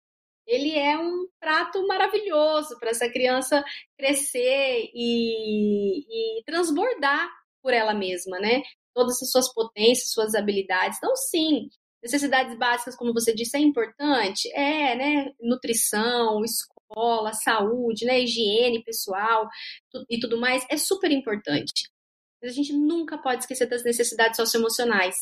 ele 0.48 0.72
é 0.72 0.98
um 0.98 1.28
prato 1.40 1.86
maravilhoso 1.86 2.80
para 2.80 2.92
essa 2.92 3.10
criança 3.10 3.64
crescer 3.98 4.90
e, 4.94 6.40
e, 6.40 6.44
transbordar 6.46 7.30
por 7.62 7.74
ela 7.74 7.94
mesma, 7.94 8.40
né? 8.40 8.64
Todas 8.94 9.22
as 9.22 9.30
suas 9.30 9.54
potências, 9.54 10.12
suas 10.12 10.34
habilidades. 10.34 10.98
Então, 10.98 11.16
sim, 11.16 11.70
necessidades 12.02 12.58
básicas, 12.58 12.96
como 12.96 13.14
você 13.14 13.36
disse, 13.36 13.58
é 13.58 13.60
importante. 13.60 14.50
É, 14.54 14.96
né? 14.96 15.34
Nutrição, 15.42 16.42
escola, 16.46 17.34
saúde, 17.34 18.06
né? 18.06 18.22
Higiene 18.22 18.84
pessoal 18.84 19.50
e 20.10 20.18
tudo 20.20 20.40
mais 20.40 20.66
é 20.70 20.78
super 20.78 21.12
importante. 21.12 21.90
Mas 22.42 22.52
a 22.52 22.56
gente 22.56 22.72
nunca 22.72 23.18
pode 23.18 23.42
esquecer 23.42 23.68
das 23.68 23.84
necessidades 23.84 24.38
socioemocionais. 24.38 25.16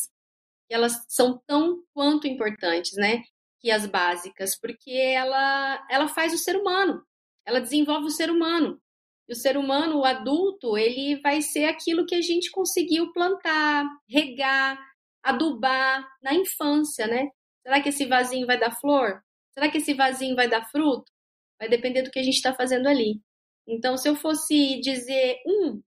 elas 0.69 1.03
são 1.07 1.41
tão 1.47 1.83
quanto 1.93 2.27
importantes, 2.27 2.93
né? 2.95 3.23
Que 3.65 3.71
as 3.71 3.87
básicas, 3.87 4.55
porque 4.55 4.91
ela, 4.91 5.83
ela 5.89 6.07
faz 6.07 6.31
o 6.31 6.37
ser 6.37 6.55
humano, 6.55 7.03
ela 7.43 7.59
desenvolve 7.59 8.05
o 8.05 8.11
ser 8.11 8.29
humano. 8.29 8.79
E 9.27 9.33
o 9.33 9.35
ser 9.35 9.57
humano, 9.57 9.97
o 9.97 10.05
adulto, 10.05 10.77
ele 10.77 11.19
vai 11.19 11.41
ser 11.41 11.65
aquilo 11.65 12.05
que 12.05 12.13
a 12.13 12.21
gente 12.21 12.51
conseguiu 12.51 13.11
plantar, 13.11 13.83
regar, 14.07 14.77
adubar 15.23 16.07
na 16.21 16.35
infância, 16.35 17.07
né? 17.07 17.27
Será 17.63 17.81
que 17.81 17.89
esse 17.89 18.05
vasinho 18.05 18.45
vai 18.45 18.59
dar 18.59 18.69
flor? 18.69 19.19
Será 19.51 19.67
que 19.67 19.79
esse 19.79 19.95
vasinho 19.95 20.35
vai 20.35 20.47
dar 20.47 20.69
fruto? 20.69 21.11
Vai 21.59 21.67
depender 21.67 22.03
do 22.03 22.11
que 22.11 22.19
a 22.19 22.23
gente 22.23 22.35
está 22.35 22.53
fazendo 22.53 22.87
ali. 22.87 23.19
Então, 23.67 23.97
se 23.97 24.07
eu 24.07 24.15
fosse 24.15 24.79
dizer 24.79 25.39
um, 25.47 25.81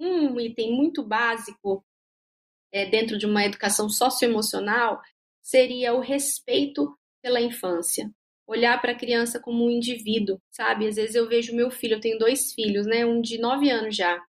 um 0.00 0.40
item 0.40 0.72
muito 0.76 1.00
básico 1.00 1.86
é, 2.72 2.84
dentro 2.84 3.16
de 3.16 3.24
uma 3.24 3.44
educação 3.44 3.88
socioemocional, 3.88 5.00
seria 5.40 5.94
o 5.94 6.00
respeito 6.00 6.98
pela 7.24 7.40
infância. 7.40 8.10
Olhar 8.46 8.78
para 8.82 8.92
a 8.92 8.94
criança 8.94 9.40
como 9.40 9.64
um 9.64 9.70
indivíduo, 9.70 10.38
sabe? 10.50 10.86
Às 10.86 10.96
vezes 10.96 11.14
eu 11.14 11.26
vejo 11.26 11.56
meu 11.56 11.70
filho, 11.70 11.94
eu 11.94 12.00
tenho 12.00 12.18
dois 12.18 12.52
filhos, 12.52 12.86
né? 12.86 13.06
Um 13.06 13.22
de 13.22 13.38
nove 13.38 13.70
anos 13.70 13.96
já. 13.96 14.22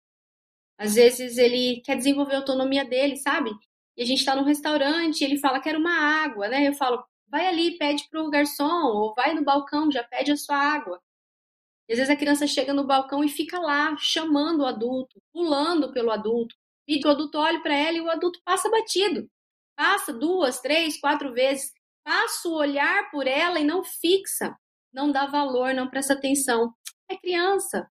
Às 0.78 0.94
vezes 0.94 1.36
ele 1.36 1.82
quer 1.84 1.96
desenvolver 1.96 2.34
a 2.34 2.38
autonomia 2.38 2.84
dele, 2.84 3.16
sabe? 3.16 3.50
E 3.96 4.02
a 4.02 4.06
gente 4.06 4.20
está 4.20 4.36
num 4.36 4.44
restaurante 4.44 5.20
e 5.20 5.24
ele 5.24 5.38
fala, 5.38 5.60
quero 5.60 5.80
uma 5.80 5.92
água, 6.24 6.46
né? 6.48 6.68
Eu 6.68 6.74
falo, 6.74 7.04
vai 7.28 7.48
ali, 7.48 7.76
pede 7.76 8.08
para 8.08 8.22
o 8.22 8.30
garçom, 8.30 8.86
ou 8.86 9.12
vai 9.16 9.34
no 9.34 9.44
balcão, 9.44 9.90
já 9.90 10.04
pede 10.04 10.30
a 10.30 10.36
sua 10.36 10.56
água. 10.56 11.00
E 11.88 11.94
às 11.94 11.98
vezes 11.98 12.14
a 12.14 12.16
criança 12.16 12.46
chega 12.46 12.72
no 12.72 12.86
balcão 12.86 13.24
e 13.24 13.28
fica 13.28 13.58
lá, 13.58 13.96
chamando 13.98 14.60
o 14.60 14.66
adulto, 14.66 15.20
pulando 15.32 15.92
pelo 15.92 16.12
adulto. 16.12 16.54
Que 16.86 17.00
o 17.04 17.10
adulto 17.10 17.38
olhe 17.38 17.60
para 17.60 17.74
ela 17.74 17.96
e 17.96 18.00
o 18.00 18.10
adulto 18.10 18.40
passa 18.44 18.70
batido. 18.70 19.28
Passa 19.76 20.12
duas, 20.12 20.60
três, 20.60 21.00
quatro 21.00 21.32
vezes 21.32 21.72
passa 22.04 22.48
o 22.48 22.54
olhar 22.54 23.10
por 23.10 23.26
ela 23.26 23.58
e 23.58 23.64
não 23.64 23.82
fixa, 23.82 24.54
não 24.92 25.10
dá 25.10 25.26
valor, 25.26 25.74
não 25.74 25.88
presta 25.88 26.12
atenção. 26.12 26.72
É 27.10 27.16
criança, 27.16 27.90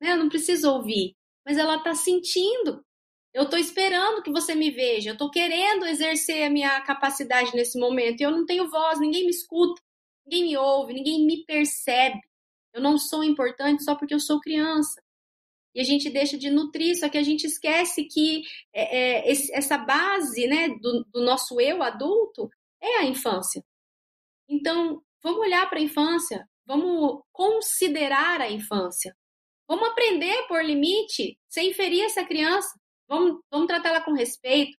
né? 0.00 0.12
Eu 0.12 0.16
não 0.16 0.28
preciso 0.28 0.70
ouvir, 0.70 1.16
mas 1.44 1.56
ela 1.56 1.76
está 1.76 1.94
sentindo. 1.94 2.84
Eu 3.32 3.44
estou 3.44 3.58
esperando 3.58 4.22
que 4.22 4.30
você 4.30 4.54
me 4.54 4.70
veja, 4.70 5.10
eu 5.10 5.12
estou 5.12 5.30
querendo 5.30 5.86
exercer 5.86 6.44
a 6.44 6.50
minha 6.50 6.80
capacidade 6.82 7.54
nesse 7.54 7.78
momento 7.78 8.20
e 8.20 8.24
eu 8.24 8.30
não 8.30 8.46
tenho 8.46 8.68
voz, 8.70 8.98
ninguém 8.98 9.24
me 9.24 9.30
escuta, 9.30 9.80
ninguém 10.26 10.48
me 10.48 10.56
ouve, 10.56 10.94
ninguém 10.94 11.26
me 11.26 11.44
percebe. 11.44 12.20
Eu 12.72 12.80
não 12.80 12.98
sou 12.98 13.22
importante 13.22 13.84
só 13.84 13.94
porque 13.94 14.14
eu 14.14 14.20
sou 14.20 14.40
criança 14.40 15.02
e 15.76 15.80
a 15.80 15.84
gente 15.84 16.08
deixa 16.08 16.38
de 16.38 16.48
nutrir, 16.48 16.98
só 16.98 17.06
que 17.06 17.18
a 17.18 17.22
gente 17.22 17.44
esquece 17.46 18.04
que 18.04 18.42
é, 18.72 18.96
é, 18.96 19.30
esse, 19.30 19.54
essa 19.54 19.76
base 19.76 20.46
né, 20.46 20.70
do, 20.70 21.04
do, 21.12 21.22
nosso 21.22 21.60
eu 21.60 21.82
adulto 21.82 22.48
é 22.86 22.98
a 22.98 23.04
infância. 23.04 23.62
Então, 24.48 25.02
vamos 25.22 25.40
olhar 25.40 25.68
para 25.68 25.78
a 25.78 25.82
infância, 25.82 26.48
vamos 26.66 27.22
considerar 27.32 28.40
a 28.40 28.50
infância, 28.50 29.14
vamos 29.68 29.88
aprender 29.88 30.46
por 30.46 30.64
limite, 30.64 31.38
sem 31.48 31.72
ferir 31.72 32.04
essa 32.04 32.24
criança, 32.24 32.68
vamos, 33.08 33.40
vamos 33.50 33.66
tratá-la 33.66 34.00
com 34.00 34.12
respeito, 34.12 34.76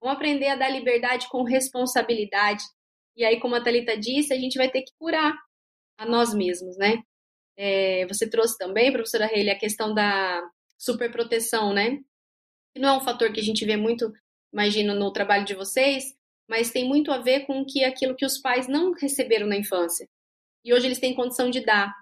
vamos 0.00 0.16
aprender 0.16 0.48
a 0.48 0.56
dar 0.56 0.70
liberdade 0.70 1.28
com 1.28 1.42
responsabilidade. 1.42 2.64
E 3.16 3.24
aí, 3.24 3.38
como 3.38 3.54
a 3.54 3.62
Thalita 3.62 3.96
disse, 3.96 4.32
a 4.32 4.38
gente 4.38 4.56
vai 4.56 4.70
ter 4.70 4.82
que 4.82 4.92
curar 4.98 5.36
a 5.98 6.06
nós 6.06 6.32
mesmos, 6.32 6.76
né? 6.78 7.02
É, 7.56 8.06
você 8.06 8.28
trouxe 8.28 8.56
também, 8.56 8.92
professora 8.92 9.26
Reile, 9.26 9.50
a 9.50 9.58
questão 9.58 9.92
da 9.92 10.42
superproteção, 10.78 11.74
né? 11.74 11.98
Que 12.72 12.80
não 12.80 12.88
é 12.88 12.96
um 12.96 13.04
fator 13.04 13.30
que 13.32 13.40
a 13.40 13.42
gente 13.42 13.66
vê 13.66 13.76
muito, 13.76 14.10
imagino, 14.50 14.94
no 14.94 15.12
trabalho 15.12 15.44
de 15.44 15.54
vocês, 15.54 16.14
mas 16.50 16.72
tem 16.72 16.84
muito 16.84 17.12
a 17.12 17.18
ver 17.18 17.46
com 17.46 17.64
que 17.64 17.84
aquilo 17.84 18.16
que 18.16 18.26
os 18.26 18.36
pais 18.36 18.66
não 18.66 18.90
receberam 18.92 19.46
na 19.46 19.56
infância. 19.56 20.08
E 20.64 20.74
hoje 20.74 20.86
eles 20.86 20.98
têm 20.98 21.14
condição 21.14 21.48
de 21.48 21.64
dar. 21.64 21.94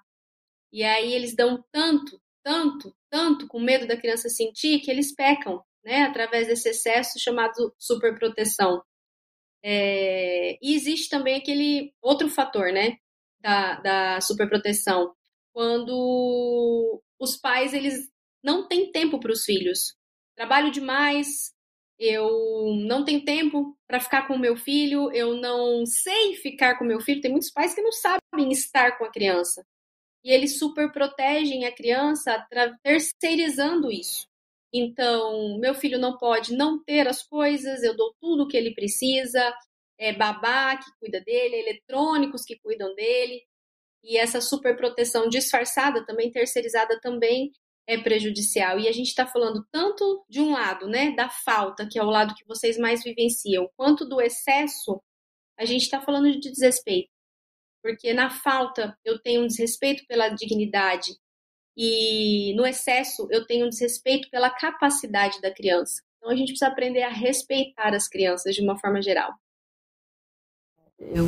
E 0.73 0.83
aí 0.83 1.13
eles 1.13 1.37
dão 1.37 1.63
tanto, 1.71 2.19
tanto, 2.43 2.97
tanto, 3.11 3.47
com 3.47 3.61
medo 3.61 3.87
da 3.87 3.95
criança 3.95 4.31
sentir, 4.31 4.81
que 4.81 4.91
eles 4.91 5.15
pecam, 5.15 5.63
né? 5.85 6.05
Através 6.05 6.47
desse 6.47 6.71
excesso 6.71 7.21
chamado 7.21 7.75
superproteção. 7.79 8.83
É, 9.63 10.57
e 10.63 10.75
existe 10.75 11.11
também 11.11 11.37
aquele 11.37 11.93
outro 12.01 12.31
fator, 12.31 12.73
né? 12.73 12.97
Da, 13.41 13.81
da 13.81 14.21
superproteção, 14.23 15.15
quando 15.53 17.03
os 17.21 17.37
pais 17.37 17.75
eles 17.75 18.09
não 18.43 18.67
têm 18.67 18.91
tempo 18.91 19.21
para 19.21 19.31
os 19.31 19.45
filhos. 19.45 19.95
Trabalho 20.35 20.71
demais, 20.71 21.53
eu 21.99 22.75
não 22.87 23.05
tenho 23.05 23.25
tempo 23.25 23.77
para 23.87 24.01
ficar 24.01 24.27
com 24.27 24.35
o 24.35 24.39
meu 24.39 24.57
filho, 24.57 25.13
eu 25.13 25.35
não 25.35 25.85
sei 25.85 26.37
ficar 26.37 26.79
com 26.79 26.85
meu 26.85 27.01
filho. 27.01 27.21
Tem 27.21 27.31
muitos 27.31 27.51
pais 27.51 27.75
que 27.75 27.83
não 27.83 27.93
sabem 27.93 28.53
estar 28.53 28.97
com 28.99 29.05
a 29.05 29.11
criança. 29.11 29.65
E 30.25 30.31
eles 30.31 30.59
super 30.59 30.93
protegem 30.93 31.65
a 31.65 31.75
criança 31.75 32.47
terceirizando 32.83 33.91
isso. 33.91 34.27
Então, 34.73 35.59
meu 35.59 35.75
filho 35.75 35.99
não 35.99 36.19
pode 36.19 36.55
não 36.55 36.83
ter 36.83 37.09
as 37.09 37.23
coisas, 37.23 37.83
eu 37.83 37.97
dou 37.97 38.15
tudo 38.21 38.43
o 38.43 38.49
que 38.49 38.57
ele 38.57 38.75
precisa, 38.75 39.55
é 39.99 40.13
babá 40.13 40.77
que 40.77 40.91
cuida 41.01 41.21
dele, 41.21 41.57
eletrônicos 41.57 42.45
que 42.45 42.59
cuidam 42.59 42.95
dele 42.95 43.43
e 44.05 44.17
essa 44.17 44.41
superproteção 44.41 45.29
disfarçada 45.29 46.05
também, 46.05 46.31
terceirizada 46.31 47.01
também, 47.01 47.51
é 47.89 47.97
prejudicial. 47.97 48.79
E 48.79 48.87
a 48.87 48.93
gente 48.93 49.09
está 49.09 49.27
falando 49.27 49.67
tanto 49.73 50.23
de 50.29 50.41
um 50.41 50.53
lado, 50.53 50.87
né, 50.87 51.13
da 51.13 51.31
falta, 51.31 51.89
que 51.91 51.99
é 51.99 52.03
o 52.03 52.11
lado 52.11 52.35
que 52.35 52.45
vocês 52.47 52.77
mais 52.77 53.03
vivenciam, 53.03 53.69
quanto 53.75 54.05
do 54.07 54.21
excesso, 54.21 55.03
a 55.59 55.65
gente 55.65 55.83
está 55.83 55.99
falando 56.01 56.31
de 56.31 56.51
desrespeito. 56.51 57.09
Porque 57.83 58.13
na 58.13 58.29
falta 58.29 58.97
eu 59.03 59.19
tenho 59.19 59.43
um 59.43 59.47
desrespeito 59.47 60.05
pela 60.07 60.29
dignidade 60.29 61.17
e 61.75 62.53
no 62.55 62.67
excesso 62.67 63.27
eu 63.31 63.47
tenho 63.47 63.67
um 63.67 63.69
desrespeito 63.71 64.29
pela 64.31 64.51
capacidade 64.51 65.41
da 65.41 65.53
criança. 65.53 66.03
Então 66.19 66.31
a 66.31 66.37
gente 66.37 66.49
precisa 66.49 66.71
aprender 66.71 67.03
a 67.03 67.09
respeitar 67.09 67.95
as 67.95 68.07
crianças 68.07 68.55
de 68.55 68.61
uma 68.61 68.79
forma 68.79 69.01
geral. 69.01 69.33
Eu 70.99 71.25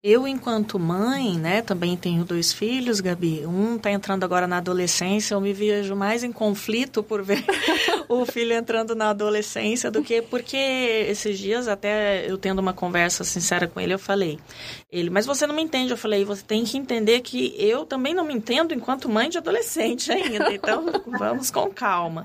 eu, 0.00 0.28
enquanto 0.28 0.78
mãe, 0.78 1.36
né, 1.36 1.60
também 1.60 1.96
tenho 1.96 2.24
dois 2.24 2.52
filhos, 2.52 3.00
Gabi. 3.00 3.44
Um 3.44 3.74
está 3.74 3.90
entrando 3.90 4.22
agora 4.22 4.46
na 4.46 4.58
adolescência. 4.58 5.34
Eu 5.34 5.40
me 5.40 5.52
vejo 5.52 5.96
mais 5.96 6.22
em 6.22 6.30
conflito 6.30 7.02
por 7.02 7.20
ver 7.20 7.44
o 8.08 8.24
filho 8.24 8.52
entrando 8.52 8.94
na 8.94 9.10
adolescência 9.10 9.90
do 9.90 10.00
que 10.00 10.22
porque 10.22 10.56
esses 10.56 11.36
dias, 11.36 11.66
até 11.66 12.30
eu 12.30 12.38
tendo 12.38 12.60
uma 12.60 12.72
conversa 12.72 13.24
sincera 13.24 13.66
com 13.66 13.80
ele, 13.80 13.92
eu 13.92 13.98
falei: 13.98 14.38
ele, 14.88 15.10
mas 15.10 15.26
você 15.26 15.48
não 15.48 15.54
me 15.54 15.62
entende. 15.62 15.90
Eu 15.90 15.96
falei: 15.96 16.24
você 16.24 16.44
tem 16.44 16.62
que 16.62 16.78
entender 16.78 17.20
que 17.20 17.56
eu 17.58 17.84
também 17.84 18.14
não 18.14 18.24
me 18.24 18.34
entendo 18.34 18.72
enquanto 18.72 19.08
mãe 19.08 19.28
de 19.28 19.38
adolescente 19.38 20.12
ainda. 20.12 20.52
Então, 20.54 20.86
vamos 21.18 21.50
com 21.50 21.68
calma. 21.70 22.24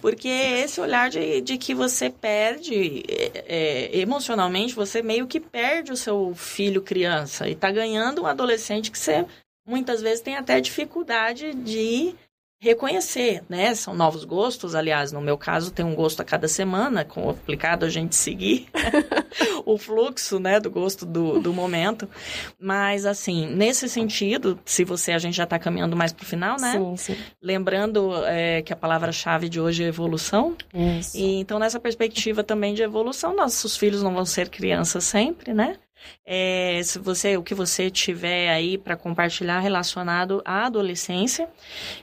Porque 0.00 0.26
esse 0.26 0.80
olhar 0.80 1.10
de, 1.10 1.42
de 1.42 1.58
que 1.58 1.74
você 1.74 2.08
perde 2.08 3.04
é, 3.06 3.44
é, 3.46 3.98
emocionalmente, 3.98 4.74
você 4.74 5.02
meio 5.02 5.26
que 5.26 5.38
perde 5.38 5.92
o 5.92 5.96
seu 5.96 6.32
filho 6.34 6.80
criança 6.80 7.09
criança 7.10 7.48
e 7.48 7.52
está 7.52 7.70
ganhando 7.70 8.22
um 8.22 8.26
adolescente 8.26 8.90
que 8.90 8.98
você 8.98 9.26
muitas 9.66 10.00
vezes 10.00 10.20
tem 10.20 10.36
até 10.36 10.60
dificuldade 10.60 11.52
de 11.54 12.14
reconhecer, 12.62 13.42
né? 13.48 13.74
São 13.74 13.94
novos 13.94 14.22
gostos, 14.22 14.74
aliás, 14.74 15.12
no 15.12 15.20
meu 15.20 15.38
caso 15.38 15.70
tem 15.70 15.84
um 15.84 15.94
gosto 15.94 16.20
a 16.20 16.24
cada 16.24 16.46
semana, 16.46 17.06
complicado 17.06 17.84
a 17.84 17.88
gente 17.88 18.14
seguir 18.14 18.68
o 19.64 19.78
fluxo, 19.78 20.38
né, 20.38 20.60
do 20.60 20.70
gosto 20.70 21.06
do, 21.06 21.40
do 21.40 21.54
momento. 21.54 22.06
Mas, 22.60 23.06
assim, 23.06 23.46
nesse 23.46 23.88
sentido, 23.88 24.58
se 24.66 24.84
você, 24.84 25.12
a 25.12 25.18
gente 25.18 25.34
já 25.34 25.44
está 25.44 25.58
caminhando 25.58 25.96
mais 25.96 26.12
para 26.12 26.22
o 26.22 26.26
final, 26.26 26.58
né? 26.60 26.72
Sim, 26.72 26.96
sim. 26.98 27.16
Lembrando 27.42 28.12
é, 28.26 28.60
que 28.60 28.74
a 28.74 28.76
palavra-chave 28.76 29.48
de 29.48 29.58
hoje 29.58 29.82
é 29.82 29.86
evolução. 29.86 30.54
Isso. 30.74 31.16
E, 31.16 31.40
então, 31.40 31.58
nessa 31.58 31.80
perspectiva 31.80 32.44
também 32.44 32.74
de 32.74 32.82
evolução, 32.82 33.34
nossos 33.34 33.74
filhos 33.74 34.02
não 34.02 34.12
vão 34.12 34.26
ser 34.26 34.50
crianças 34.50 35.04
sempre, 35.04 35.54
né? 35.54 35.78
É, 36.24 36.80
se 36.82 36.98
você, 36.98 37.36
o 37.36 37.42
que 37.42 37.54
você 37.54 37.90
tiver 37.90 38.50
aí 38.50 38.78
para 38.78 38.96
compartilhar 38.96 39.60
relacionado 39.60 40.42
à 40.44 40.66
adolescência, 40.66 41.48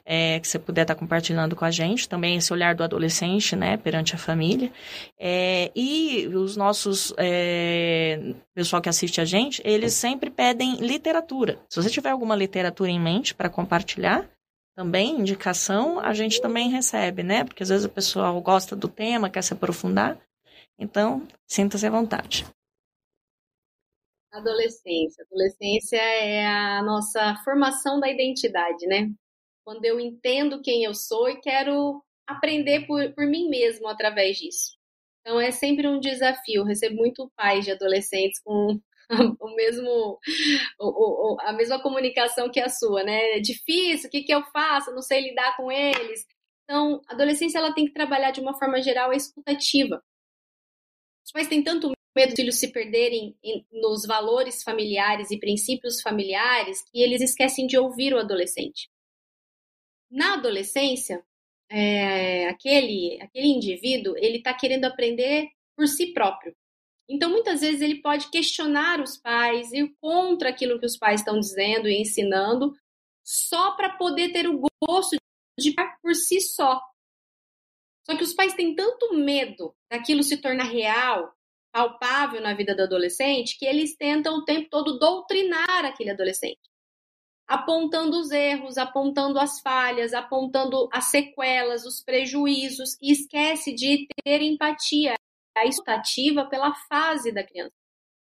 é, 0.06 0.40
que 0.40 0.48
você 0.48 0.60
puder 0.60 0.82
estar 0.82 0.96
tá 0.96 1.00
compartilhando 1.00 1.56
com 1.56 1.66
a 1.66 1.72
gente, 1.72 2.08
também 2.08 2.38
esse 2.38 2.52
olhar 2.52 2.76
do 2.76 2.84
adolescente, 2.84 3.56
né, 3.56 3.78
perante 3.78 4.16
a 4.16 4.18
família. 4.18 4.72
É, 5.20 5.72
e 5.76 6.28
os 6.34 6.58
nossos, 6.58 7.14
é, 7.18 8.34
pessoal 8.54 8.82
que 8.82 8.90
assiste 8.90 9.22
a 9.22 9.26
gente, 9.26 9.62
eles 9.64 9.94
sempre 9.94 10.30
pedem 10.30 10.76
literatura. 10.76 11.60
Se 11.70 11.82
você 11.82 11.90
tiver 11.90 12.10
alguma 12.10 12.36
literatura 12.36 12.90
em 12.90 13.00
mente 13.00 13.34
para 13.34 13.50
compartilhar, 13.50 14.28
também 14.76 15.20
indicação, 15.20 16.00
a 16.00 16.14
gente 16.14 16.40
também 16.40 16.70
recebe, 16.70 17.24
né? 17.24 17.44
Porque 17.44 17.64
às 17.64 17.70
vezes 17.70 17.86
o 17.86 17.90
pessoal 17.90 18.40
gosta 18.42 18.76
do 18.76 18.88
tema, 18.88 19.28
quer 19.28 19.42
se 19.42 19.52
aprofundar. 19.52 20.18
Então, 20.78 21.24
sinta-se 21.48 21.88
à 21.88 21.90
vontade. 21.90 22.46
Adolescência. 24.32 25.24
Adolescência 25.26 25.98
é 25.98 26.46
a 26.46 26.82
nossa 26.84 27.36
formação 27.44 28.00
da 28.00 28.10
identidade, 28.10 28.86
né? 28.88 29.10
Quando 29.66 29.84
eu 29.86 30.00
entendo 30.00 30.62
quem 30.62 30.84
eu 30.84 30.94
sou 30.94 31.30
e 31.30 31.40
quero 31.40 32.04
aprender 32.28 32.86
por, 32.86 33.14
por 33.14 33.26
mim 33.26 33.50
mesmo 33.50 33.88
através 33.88 34.38
disso. 34.38 34.78
Então 35.22 35.40
é 35.40 35.52
sempre 35.52 35.88
um 35.88 36.00
desafio. 36.00 36.62
Eu 36.62 36.66
recebo 36.66 36.96
muito 36.96 37.32
pais 37.36 37.66
de 37.66 37.72
adolescentes 37.72 38.40
com 38.42 38.80
o 39.40 39.56
mesmo 39.56 40.20
o, 40.80 41.36
o, 41.36 41.38
a 41.42 41.54
mesma 41.54 41.82
comunicação 41.82 42.50
que 42.50 42.60
a 42.60 42.70
sua, 42.70 43.04
né? 43.04 43.38
É 43.38 43.40
difícil, 43.40 44.08
o 44.08 44.12
que, 44.12 44.24
que 44.24 44.34
eu 44.34 44.44
faço? 44.52 44.92
Não 44.92 45.02
sei 45.02 45.22
lidar 45.22 45.56
com 45.58 45.72
eles. 45.72 46.26
Então, 46.64 47.02
a 47.08 47.14
adolescência 47.14 47.58
ela 47.60 47.74
tem 47.74 47.86
que 47.86 47.94
trabalhar 47.94 48.32
de 48.32 48.42
uma 48.42 48.58
forma 48.58 48.82
geral 48.82 49.12
a 49.12 49.16
escutativa. 49.16 50.04
Os 51.26 51.32
pais 51.32 51.48
têm 51.48 51.64
tanto 51.64 51.92
medo 52.18 52.30
dos 52.30 52.36
filhos 52.36 52.60
se 52.60 52.72
perderem 52.72 53.38
nos 53.72 54.06
valores 54.06 54.64
familiares 54.64 55.30
e 55.30 55.40
princípios 55.40 56.02
familiares 56.02 56.84
que 56.90 57.00
eles 57.00 57.22
esquecem 57.22 57.68
de 57.68 57.78
ouvir 57.78 58.12
o 58.14 58.18
adolescente. 58.18 58.90
Na 60.10 60.34
adolescência, 60.34 61.24
é, 61.70 62.48
aquele, 62.48 63.20
aquele 63.22 63.48
indivíduo 63.48 64.18
ele 64.18 64.38
está 64.38 64.52
querendo 64.52 64.86
aprender 64.86 65.48
por 65.76 65.88
si 65.88 66.12
próprio. 66.12 66.56
Então, 67.08 67.30
muitas 67.30 67.62
vezes, 67.62 67.82
ele 67.82 68.02
pode 68.02 68.30
questionar 68.32 69.00
os 69.00 69.16
pais, 69.16 69.72
ir 69.72 69.96
contra 70.02 70.50
aquilo 70.50 70.80
que 70.80 70.86
os 70.86 70.98
pais 70.98 71.22
estão 71.22 71.40
dizendo 71.40 71.88
e 71.88 72.02
ensinando, 72.02 72.74
só 73.24 73.76
para 73.76 73.96
poder 73.96 74.34
ter 74.34 74.48
o 74.50 74.60
gosto 74.82 75.16
de 75.58 75.74
por 76.02 76.16
si 76.16 76.42
só. 76.42 76.82
Só 78.06 78.18
que 78.18 78.24
os 78.24 78.34
pais 78.34 78.54
têm 78.56 78.76
tanto 78.76 79.14
medo 79.14 79.74
daquilo 79.90 80.24
se 80.24 80.38
tornar 80.38 80.66
real, 80.66 81.37
palpável 81.72 82.42
na 82.42 82.54
vida 82.54 82.76
do 82.76 82.84
adolescente 82.84 83.58
que 83.58 83.66
eles 83.66 83.96
tentam 83.96 84.38
o 84.38 84.46
tempo 84.46 84.70
todo 84.70 84.98
doutrinar 84.98 85.86
aquele 85.86 86.12
adolescente, 86.12 86.60
apontando 87.48 88.20
os 88.20 88.32
erros, 88.32 88.78
apontando 88.78 89.40
as 89.40 89.60
falhas, 89.62 90.14
apontando 90.14 90.90
as 90.92 91.06
sequelas, 91.06 91.86
os 91.86 92.04
prejuízos 92.04 92.98
e 93.02 93.12
esquece 93.12 93.74
de 93.74 94.08
ter 94.24 94.42
empatia, 94.42 95.16
a 95.56 95.66
escutativa 95.66 96.46
pela 96.46 96.74
fase 96.88 97.32
da 97.32 97.44
criança. 97.44 97.74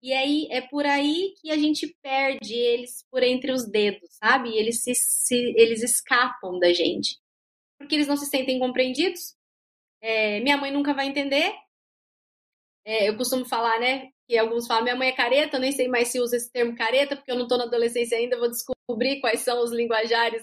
E 0.01 0.13
aí 0.13 0.47
é 0.51 0.61
por 0.61 0.87
aí 0.87 1.35
que 1.41 1.51
a 1.51 1.57
gente 1.57 1.95
perde 2.01 2.55
eles 2.55 3.05
por 3.11 3.23
entre 3.23 3.51
os 3.51 3.69
dedos, 3.69 4.09
sabe? 4.13 4.57
Eles 4.57 4.83
se, 4.83 4.95
se 4.95 5.35
eles 5.57 5.83
escapam 5.83 6.59
da 6.59 6.73
gente. 6.73 7.19
Porque 7.77 7.97
eles 7.97 8.07
não 8.07 8.17
se 8.17 8.27
sentem 8.27 8.59
compreendidos. 8.59 9.37
É, 10.01 10.41
minha 10.41 10.57
mãe 10.57 10.71
nunca 10.71 10.95
vai 10.95 11.09
entender, 11.09 11.53
é, 12.89 13.07
eu 13.07 13.19
costumo 13.19 13.45
falar, 13.45 13.79
né? 13.79 14.09
Que 14.27 14.39
alguns 14.39 14.67
falam, 14.67 14.83
minha 14.83 14.97
mãe 14.97 15.09
é 15.09 15.13
careta, 15.13 15.59
eu 15.59 15.61
nem 15.61 15.73
sei 15.73 15.89
mais 15.89 16.09
se 16.09 16.19
usa 16.19 16.37
esse 16.39 16.51
termo 16.51 16.75
careta, 16.75 17.15
porque 17.15 17.31
eu 17.31 17.37
não 17.37 17.43
estou 17.43 17.59
na 17.59 17.65
adolescência 17.65 18.17
ainda, 18.17 18.39
vou 18.39 18.49
descobrir 18.49 19.21
quais 19.21 19.41
são 19.41 19.63
os 19.63 19.71
linguajares 19.71 20.43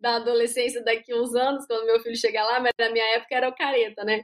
da 0.00 0.16
adolescência 0.16 0.82
daqui 0.82 1.12
a 1.12 1.16
uns 1.16 1.32
anos, 1.36 1.64
quando 1.66 1.86
meu 1.86 2.00
filho 2.00 2.16
chegar 2.16 2.44
lá, 2.46 2.58
mas 2.58 2.72
na 2.76 2.90
minha 2.90 3.04
época 3.14 3.36
era 3.36 3.48
o 3.48 3.54
careta, 3.54 4.02
né? 4.02 4.22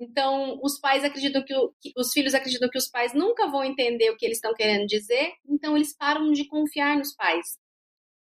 Então, 0.00 0.58
os 0.64 0.80
pais 0.80 1.04
acreditam 1.04 1.44
que, 1.44 1.54
o, 1.54 1.72
que, 1.80 1.92
os 1.96 2.12
filhos 2.12 2.34
acreditam 2.34 2.68
que 2.68 2.78
os 2.78 2.88
pais 2.88 3.14
nunca 3.14 3.46
vão 3.46 3.62
entender 3.62 4.10
o 4.10 4.16
que 4.16 4.26
eles 4.26 4.38
estão 4.38 4.52
querendo 4.52 4.86
dizer, 4.86 5.32
então 5.48 5.76
eles 5.76 5.96
param 5.96 6.32
de 6.32 6.44
confiar 6.48 6.96
nos 6.96 7.14
pais. 7.14 7.56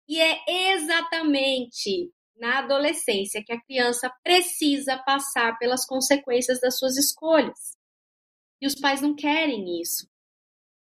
E 0.09 0.19
é 0.19 0.73
exatamente 0.73 2.11
na 2.35 2.59
adolescência 2.59 3.41
que 3.45 3.53
a 3.53 3.61
criança 3.61 4.11
precisa 4.21 4.97
passar 5.05 5.57
pelas 5.57 5.85
consequências 5.85 6.59
das 6.59 6.77
suas 6.77 6.97
escolhas. 6.97 7.76
E 8.61 8.67
os 8.67 8.75
pais 8.75 9.01
não 9.01 9.15
querem 9.15 9.81
isso. 9.81 10.09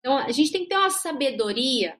Então, 0.00 0.18
a 0.18 0.30
gente 0.30 0.52
tem 0.52 0.62
que 0.62 0.68
ter 0.68 0.76
uma 0.76 0.90
sabedoria 0.90 1.98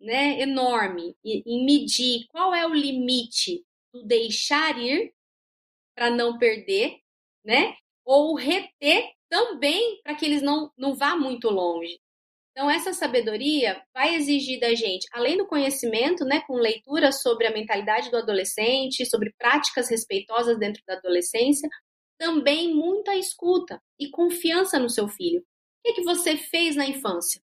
né, 0.00 0.40
enorme 0.40 1.16
em 1.24 1.64
medir 1.64 2.26
qual 2.28 2.54
é 2.54 2.66
o 2.66 2.74
limite 2.74 3.64
do 3.92 4.04
deixar 4.04 4.78
ir 4.78 5.12
para 5.96 6.10
não 6.10 6.38
perder, 6.38 7.00
né? 7.44 7.74
Ou 8.04 8.36
reter 8.36 9.10
também 9.28 10.00
para 10.02 10.14
que 10.14 10.24
eles 10.24 10.40
não, 10.40 10.70
não 10.78 10.94
vá 10.94 11.16
muito 11.16 11.50
longe. 11.50 11.98
Então, 12.52 12.70
essa 12.70 12.92
sabedoria 12.92 13.80
vai 13.94 14.16
exigir 14.16 14.58
da 14.58 14.74
gente, 14.74 15.06
além 15.12 15.36
do 15.36 15.46
conhecimento, 15.46 16.24
né, 16.24 16.40
com 16.40 16.54
leitura 16.54 17.12
sobre 17.12 17.46
a 17.46 17.52
mentalidade 17.52 18.10
do 18.10 18.16
adolescente, 18.16 19.06
sobre 19.06 19.32
práticas 19.38 19.88
respeitosas 19.88 20.58
dentro 20.58 20.82
da 20.84 20.94
adolescência, 20.94 21.68
também 22.18 22.74
muita 22.74 23.14
escuta 23.14 23.80
e 23.98 24.10
confiança 24.10 24.78
no 24.78 24.90
seu 24.90 25.08
filho. 25.08 25.40
O 25.40 25.44
que, 25.82 25.90
é 25.90 25.94
que 25.94 26.02
você 26.02 26.36
fez 26.36 26.76
na 26.76 26.86
infância? 26.86 27.40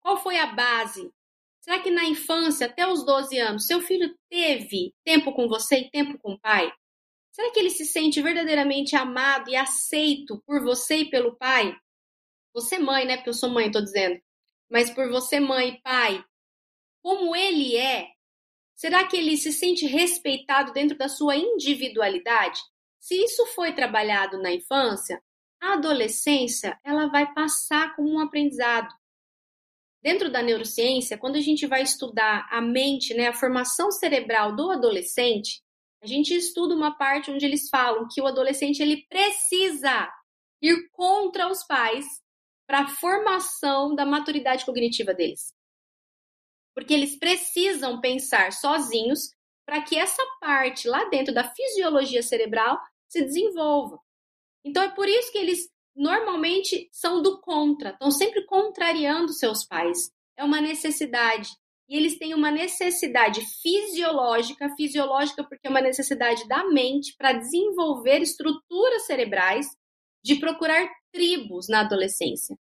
Qual 0.00 0.16
foi 0.16 0.38
a 0.38 0.46
base? 0.46 1.12
Será 1.60 1.80
que 1.80 1.90
na 1.90 2.04
infância, 2.04 2.66
até 2.66 2.86
os 2.86 3.04
12 3.04 3.36
anos, 3.38 3.66
seu 3.66 3.80
filho 3.80 4.16
teve 4.30 4.94
tempo 5.04 5.32
com 5.34 5.48
você 5.48 5.80
e 5.80 5.90
tempo 5.90 6.16
com 6.18 6.34
o 6.34 6.38
pai? 6.38 6.72
Será 7.32 7.50
que 7.52 7.58
ele 7.58 7.70
se 7.70 7.84
sente 7.84 8.22
verdadeiramente 8.22 8.94
amado 8.94 9.50
e 9.50 9.56
aceito 9.56 10.40
por 10.46 10.62
você 10.62 10.98
e 10.98 11.10
pelo 11.10 11.36
pai? 11.36 11.76
Você 12.54 12.78
mãe, 12.78 13.04
né? 13.04 13.16
Porque 13.16 13.30
eu 13.30 13.34
sou 13.34 13.50
mãe, 13.50 13.70
tô 13.70 13.80
dizendo. 13.80 14.18
Mas 14.70 14.90
por 14.90 15.10
você 15.10 15.40
mãe 15.40 15.70
e 15.70 15.82
pai, 15.82 16.24
como 17.02 17.34
ele 17.34 17.76
é, 17.76 18.08
será 18.74 19.06
que 19.06 19.16
ele 19.16 19.36
se 19.36 19.52
sente 19.52 19.86
respeitado 19.86 20.72
dentro 20.72 20.96
da 20.96 21.08
sua 21.08 21.36
individualidade? 21.36 22.60
Se 23.06 23.14
isso 23.14 23.46
foi 23.54 23.72
trabalhado 23.72 24.36
na 24.36 24.52
infância, 24.52 25.22
a 25.62 25.74
adolescência 25.74 26.76
ela 26.84 27.06
vai 27.06 27.32
passar 27.32 27.94
como 27.94 28.12
um 28.12 28.18
aprendizado. 28.18 28.92
Dentro 30.02 30.28
da 30.28 30.42
neurociência, 30.42 31.16
quando 31.16 31.36
a 31.36 31.40
gente 31.40 31.68
vai 31.68 31.82
estudar 31.82 32.48
a 32.50 32.60
mente, 32.60 33.14
né, 33.14 33.28
a 33.28 33.32
formação 33.32 33.92
cerebral 33.92 34.56
do 34.56 34.72
adolescente, 34.72 35.62
a 36.02 36.06
gente 36.08 36.34
estuda 36.34 36.74
uma 36.74 36.98
parte 36.98 37.30
onde 37.30 37.46
eles 37.46 37.68
falam 37.68 38.08
que 38.12 38.20
o 38.20 38.26
adolescente 38.26 38.82
ele 38.82 39.06
precisa 39.08 40.12
ir 40.60 40.90
contra 40.90 41.48
os 41.48 41.62
pais 41.62 42.04
para 42.66 42.80
a 42.80 42.88
formação 42.88 43.94
da 43.94 44.04
maturidade 44.04 44.66
cognitiva 44.66 45.14
deles. 45.14 45.54
Porque 46.74 46.92
eles 46.92 47.16
precisam 47.16 48.00
pensar 48.00 48.52
sozinhos 48.52 49.30
para 49.64 49.80
que 49.80 49.96
essa 49.96 50.24
parte 50.40 50.88
lá 50.88 51.04
dentro 51.04 51.32
da 51.32 51.44
fisiologia 51.44 52.20
cerebral 52.20 52.80
se 53.08 53.22
desenvolva. 53.22 53.98
Então 54.64 54.82
é 54.82 54.90
por 54.90 55.08
isso 55.08 55.30
que 55.30 55.38
eles 55.38 55.68
normalmente 55.94 56.88
são 56.92 57.22
do 57.22 57.40
contra, 57.40 57.90
estão 57.90 58.10
sempre 58.10 58.44
contrariando 58.44 59.32
seus 59.32 59.64
pais. 59.64 60.10
É 60.36 60.44
uma 60.44 60.60
necessidade. 60.60 61.48
E 61.88 61.96
eles 61.96 62.18
têm 62.18 62.34
uma 62.34 62.50
necessidade 62.50 63.40
fisiológica, 63.62 64.68
fisiológica 64.76 65.44
porque 65.44 65.68
é 65.68 65.70
uma 65.70 65.80
necessidade 65.80 66.46
da 66.48 66.64
mente 66.64 67.14
para 67.16 67.32
desenvolver 67.32 68.20
estruturas 68.20 69.06
cerebrais 69.06 69.68
de 70.22 70.34
procurar 70.34 70.88
tribos 71.12 71.68
na 71.68 71.80
adolescência. 71.80 72.58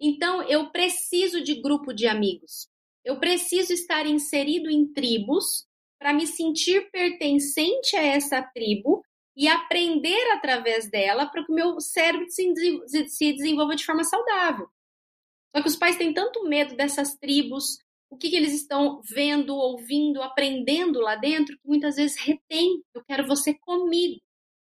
Então, 0.00 0.42
eu 0.42 0.70
preciso 0.70 1.40
de 1.40 1.54
grupo 1.62 1.92
de 1.92 2.08
amigos. 2.08 2.68
Eu 3.04 3.20
preciso 3.20 3.72
estar 3.72 4.06
inserido 4.06 4.68
em 4.68 4.92
tribos 4.92 5.66
para 6.00 6.12
me 6.12 6.26
sentir 6.26 6.90
pertencente 6.90 7.96
a 7.96 8.02
essa 8.02 8.42
tribo 8.42 9.03
e 9.36 9.48
aprender 9.48 10.30
através 10.32 10.88
dela 10.90 11.26
para 11.26 11.44
que 11.44 11.50
o 11.50 11.54
meu 11.54 11.80
cérebro 11.80 12.26
se, 12.30 13.32
desenvolva 13.32 13.74
de 13.74 13.84
forma 13.84 14.04
saudável. 14.04 14.68
Só 15.54 15.62
que 15.62 15.68
os 15.68 15.76
pais 15.76 15.96
têm 15.96 16.12
tanto 16.12 16.44
medo 16.44 16.76
dessas 16.76 17.16
tribos, 17.16 17.78
o 18.10 18.16
que, 18.16 18.30
que 18.30 18.36
eles 18.36 18.52
estão 18.52 19.00
vendo, 19.02 19.54
ouvindo, 19.54 20.22
aprendendo 20.22 21.00
lá 21.00 21.16
dentro, 21.16 21.56
que 21.56 21.66
muitas 21.66 21.96
vezes 21.96 22.16
retém. 22.16 22.82
Eu 22.94 23.04
quero 23.04 23.26
você 23.26 23.54
comigo. 23.54 24.20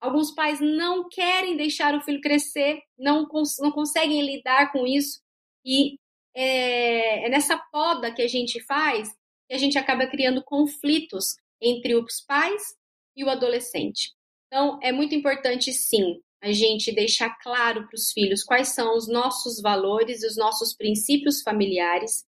Alguns 0.01 0.33
pais 0.33 0.61
não 0.61 1.09
querem 1.09 1.57
deixar 1.57 1.95
o 1.95 2.01
filho 2.01 2.21
crescer, 2.21 2.81
não, 2.97 3.27
cons 3.27 3.57
não 3.61 3.71
conseguem 3.71 4.25
lidar 4.25 4.73
com 4.73 4.87
isso. 4.87 5.21
E 5.65 5.99
é, 6.35 7.27
é 7.27 7.29
nessa 7.29 7.59
poda 7.73 8.13
que 8.13 8.23
a 8.23 8.29
gente 8.29 8.63
faz 8.65 9.09
que 9.49 9.55
a 9.55 9.59
gente 9.59 9.79
acaba 9.79 10.07
criando 10.07 10.45
conflitos 10.45 11.37
entre 11.61 11.95
os 11.95 12.21
pais 12.21 12.77
e 13.17 13.25
o 13.25 13.31
adolescente. 13.31 14.13
Então, 14.49 14.79
é 14.83 14.91
muito 14.91 15.15
importante, 15.15 15.73
sim, 15.73 16.21
a 16.43 16.53
gente 16.53 16.93
deixar 16.93 17.31
claro 17.43 17.87
para 17.87 17.95
os 17.95 18.13
filhos 18.13 18.43
quais 18.43 18.69
são 18.69 18.97
os 18.97 19.09
nossos 19.09 19.61
valores 19.61 20.23
e 20.23 20.27
os 20.27 20.37
nossos 20.37 20.75
princípios 20.75 21.43
familiares, 21.43 22.25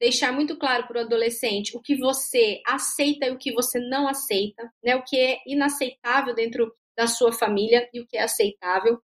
deixar 0.00 0.32
muito 0.32 0.56
claro 0.56 0.86
para 0.86 0.98
o 0.98 1.04
adolescente 1.04 1.76
o 1.76 1.80
que 1.80 1.96
você 1.96 2.60
aceita 2.66 3.26
e 3.26 3.30
o 3.30 3.38
que 3.38 3.52
você 3.52 3.80
não 3.80 4.08
aceita, 4.08 4.70
né? 4.82 4.94
O 4.94 5.02
que 5.02 5.16
é 5.16 5.38
inaceitável 5.46 6.34
dentro 6.34 6.72
da 6.96 7.06
sua 7.06 7.32
família 7.32 7.88
e 7.92 8.00
o 8.00 8.06
que 8.06 8.16
é 8.16 8.22
aceitável, 8.22 9.00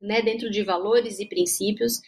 né, 0.00 0.22
dentro 0.22 0.48
de 0.50 0.62
valores 0.62 1.18
e 1.18 1.28
princípios. 1.28 2.00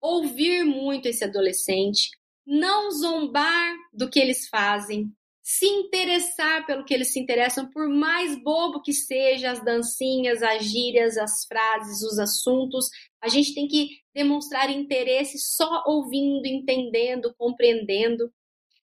Ouvir 0.00 0.64
muito 0.64 1.06
esse 1.06 1.24
adolescente, 1.24 2.10
não 2.46 2.90
zombar 2.90 3.74
do 3.92 4.08
que 4.08 4.20
eles 4.20 4.48
fazem, 4.48 5.12
se 5.42 5.66
interessar 5.66 6.64
pelo 6.66 6.84
que 6.84 6.94
eles 6.94 7.12
se 7.12 7.18
interessam, 7.18 7.68
por 7.68 7.88
mais 7.88 8.40
bobo 8.42 8.80
que 8.80 8.92
seja 8.92 9.50
as 9.50 9.64
dancinhas, 9.64 10.40
as 10.40 10.64
gírias, 10.64 11.16
as 11.16 11.44
frases, 11.46 12.02
os 12.02 12.18
assuntos, 12.18 12.88
a 13.20 13.28
gente 13.28 13.52
tem 13.52 13.66
que 13.66 13.88
demonstrar 14.14 14.70
interesse 14.70 15.38
só 15.38 15.82
ouvindo, 15.86 16.46
entendendo, 16.46 17.34
compreendendo. 17.36 18.32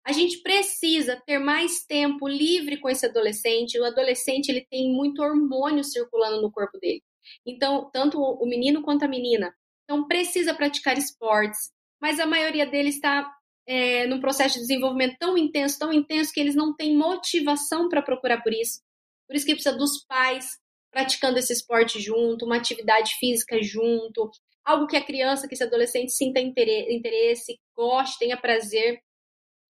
A 0.04 0.12
gente 0.12 0.42
precisa 0.42 1.22
ter 1.26 1.40
mais 1.40 1.86
tempo 1.86 2.28
livre 2.28 2.78
com 2.78 2.90
esse 2.90 3.06
adolescente. 3.06 3.80
O 3.80 3.86
adolescente 3.86 4.50
ele 4.50 4.66
tem 4.70 4.92
muito 4.92 5.22
hormônio 5.22 5.84
circulando 5.84 6.42
no 6.42 6.52
corpo 6.52 6.78
dele. 6.80 7.02
Então, 7.46 7.90
tanto 7.92 8.20
o 8.20 8.46
menino 8.46 8.82
quanto 8.82 9.06
a 9.06 9.08
menina. 9.08 9.54
Então, 9.84 10.08
precisa 10.08 10.54
praticar 10.54 10.98
esportes, 10.98 11.72
mas 12.02 12.20
a 12.20 12.26
maioria 12.26 12.66
deles 12.66 12.96
está 12.96 13.32
é, 13.68 14.08
num 14.08 14.20
processo 14.20 14.56
de 14.56 14.62
desenvolvimento 14.62 15.18
tão 15.20 15.38
intenso, 15.38 15.80
tão 15.80 15.94
intenso, 15.94 16.32
que 16.34 16.40
eles 16.40 16.56
não 16.56 16.76
têm 16.76 16.96
motivação 16.96 17.90
para 17.90 18.02
procurar 18.02 18.42
por 18.42 18.54
isso. 18.54 18.82
Por 19.28 19.36
isso 19.36 19.46
que 19.46 19.54
precisa 19.54 19.78
dos 19.78 20.04
pais 20.06 20.60
praticando 20.92 21.40
esse 21.40 21.54
esporte 21.54 22.00
junto, 22.00 22.46
uma 22.46 22.58
atividade 22.58 23.16
física 23.16 23.62
junto, 23.64 24.30
algo 24.64 24.88
que 24.88 24.98
a 24.98 25.04
criança, 25.04 25.48
que 25.48 25.54
esse 25.54 25.64
adolescente 25.64 26.12
sinta 26.12 26.40
interesse, 26.40 27.60
goste, 27.76 28.20
tenha 28.20 28.36
prazer. 28.36 29.02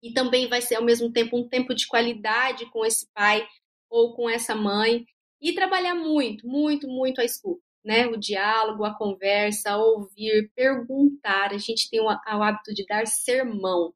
E 0.03 0.12
também 0.12 0.49
vai 0.49 0.61
ser 0.61 0.74
ao 0.74 0.85
mesmo 0.85 1.11
tempo 1.12 1.39
um 1.39 1.49
tempo 1.49 1.74
de 1.74 1.87
qualidade 1.87 2.68
com 2.70 2.85
esse 2.85 3.07
pai 3.14 3.47
ou 3.89 4.14
com 4.14 4.28
essa 4.28 4.55
mãe. 4.55 5.07
E 5.41 5.55
trabalhar 5.55 5.95
muito, 5.95 6.47
muito, 6.47 6.89
muito 6.89 7.20
a 7.20 7.24
escuta, 7.24 7.62
né? 7.85 8.07
O 8.07 8.16
diálogo, 8.16 8.85
a 8.85 8.97
conversa, 8.97 9.76
ouvir, 9.76 10.51
perguntar. 10.55 11.53
A 11.53 11.59
gente 11.59 11.91
tem 11.91 12.01
o, 12.01 12.07
o 12.07 12.43
hábito 12.43 12.72
de 12.72 12.87
dar 12.87 13.07
sermão. 13.07 13.95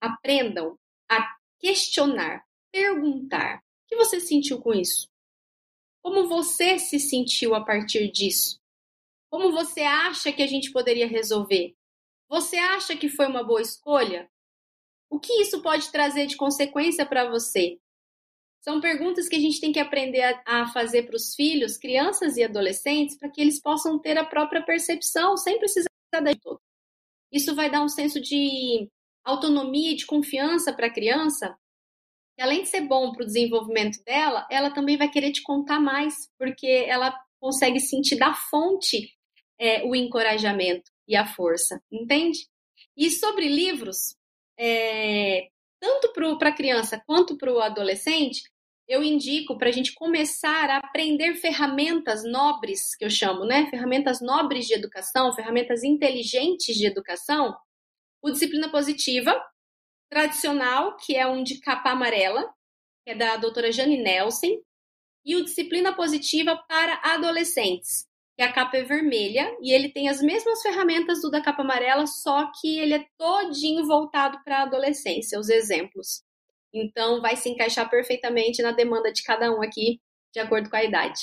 Aprendam 0.00 0.78
a 1.10 1.34
questionar, 1.58 2.44
perguntar. 2.70 3.58
O 3.58 3.88
que 3.88 3.96
você 3.96 4.20
sentiu 4.20 4.60
com 4.60 4.74
isso? 4.74 5.08
Como 6.02 6.28
você 6.28 6.78
se 6.78 7.00
sentiu 7.00 7.54
a 7.54 7.64
partir 7.64 8.10
disso? 8.10 8.60
Como 9.30 9.50
você 9.50 9.80
acha 9.80 10.30
que 10.30 10.42
a 10.42 10.46
gente 10.46 10.70
poderia 10.70 11.08
resolver? 11.08 11.74
Você 12.28 12.56
acha 12.56 12.96
que 12.96 13.08
foi 13.08 13.26
uma 13.26 13.42
boa 13.42 13.62
escolha? 13.62 14.30
O 15.08 15.18
que 15.18 15.32
isso 15.40 15.62
pode 15.62 15.90
trazer 15.90 16.26
de 16.26 16.36
consequência 16.36 17.06
para 17.06 17.28
você? 17.30 17.80
São 18.64 18.80
perguntas 18.80 19.28
que 19.28 19.36
a 19.36 19.40
gente 19.40 19.60
tem 19.60 19.72
que 19.72 19.78
aprender 19.78 20.22
a, 20.22 20.62
a 20.62 20.66
fazer 20.72 21.02
para 21.02 21.16
os 21.16 21.34
filhos, 21.34 21.76
crianças 21.76 22.38
e 22.38 22.42
adolescentes, 22.42 23.18
para 23.18 23.28
que 23.28 23.38
eles 23.38 23.60
possam 23.60 23.98
ter 23.98 24.16
a 24.16 24.24
própria 24.24 24.64
percepção, 24.64 25.36
sem 25.36 25.58
precisar 25.58 25.90
da 26.10 26.34
todo. 26.34 26.58
Isso 27.30 27.54
vai 27.54 27.70
dar 27.70 27.82
um 27.82 27.90
senso 27.90 28.18
de 28.22 28.88
autonomia 29.22 29.92
e 29.92 29.96
de 29.96 30.06
confiança 30.06 30.72
para 30.72 30.86
a 30.86 30.92
criança. 30.92 31.54
E 32.38 32.42
além 32.42 32.62
de 32.62 32.70
ser 32.70 32.80
bom 32.80 33.12
para 33.12 33.24
o 33.24 33.26
desenvolvimento 33.26 34.02
dela, 34.02 34.46
ela 34.50 34.70
também 34.70 34.96
vai 34.96 35.10
querer 35.10 35.30
te 35.30 35.42
contar 35.42 35.78
mais, 35.78 36.14
porque 36.38 36.86
ela 36.88 37.14
consegue 37.38 37.78
sentir 37.78 38.16
da 38.16 38.32
fonte 38.32 39.12
é, 39.58 39.84
o 39.84 39.94
encorajamento 39.94 40.90
e 41.06 41.14
a 41.14 41.26
força, 41.26 41.82
entende? 41.92 42.48
E 42.96 43.10
sobre 43.10 43.46
livros, 43.46 44.16
é, 44.58 45.48
tanto 45.78 46.14
para 46.14 46.48
a 46.48 46.54
criança 46.54 47.02
quanto 47.06 47.36
para 47.36 47.52
o 47.52 47.60
adolescente, 47.60 48.53
eu 48.88 49.02
indico 49.02 49.56
para 49.56 49.68
a 49.68 49.72
gente 49.72 49.94
começar 49.94 50.68
a 50.70 50.78
aprender 50.78 51.34
ferramentas 51.36 52.22
nobres, 52.24 52.94
que 52.96 53.04
eu 53.04 53.10
chamo, 53.10 53.44
né? 53.44 53.66
Ferramentas 53.70 54.20
nobres 54.20 54.66
de 54.66 54.74
educação, 54.74 55.34
ferramentas 55.34 55.82
inteligentes 55.82 56.76
de 56.76 56.86
educação. 56.86 57.56
O 58.22 58.30
Disciplina 58.30 58.70
Positiva, 58.70 59.40
tradicional, 60.10 60.96
que 60.96 61.16
é 61.16 61.26
um 61.26 61.42
de 61.42 61.60
capa 61.60 61.90
amarela, 61.90 62.42
que 63.04 63.12
é 63.12 63.14
da 63.14 63.36
doutora 63.36 63.72
Jane 63.72 64.02
Nelson, 64.02 64.62
e 65.24 65.36
o 65.36 65.44
Disciplina 65.44 65.94
Positiva 65.94 66.56
para 66.68 67.00
Adolescentes, 67.02 68.06
que 68.36 68.42
a 68.42 68.52
capa 68.52 68.76
é 68.76 68.82
vermelha 68.82 69.56
e 69.62 69.72
ele 69.72 69.90
tem 69.90 70.08
as 70.08 70.20
mesmas 70.20 70.60
ferramentas 70.60 71.22
do 71.22 71.30
da 71.30 71.40
capa 71.40 71.62
amarela, 71.62 72.06
só 72.06 72.50
que 72.60 72.78
ele 72.78 72.94
é 72.94 73.06
todinho 73.16 73.86
voltado 73.86 74.42
para 74.44 74.58
a 74.58 74.62
adolescência, 74.62 75.38
os 75.38 75.48
exemplos. 75.48 76.23
Então 76.74 77.22
vai 77.22 77.36
se 77.36 77.48
encaixar 77.48 77.88
perfeitamente 77.88 78.62
na 78.62 78.72
demanda 78.72 79.12
de 79.12 79.22
cada 79.22 79.50
um 79.52 79.62
aqui, 79.62 80.00
de 80.32 80.40
acordo 80.40 80.68
com 80.68 80.76
a 80.76 80.84
idade. 80.84 81.20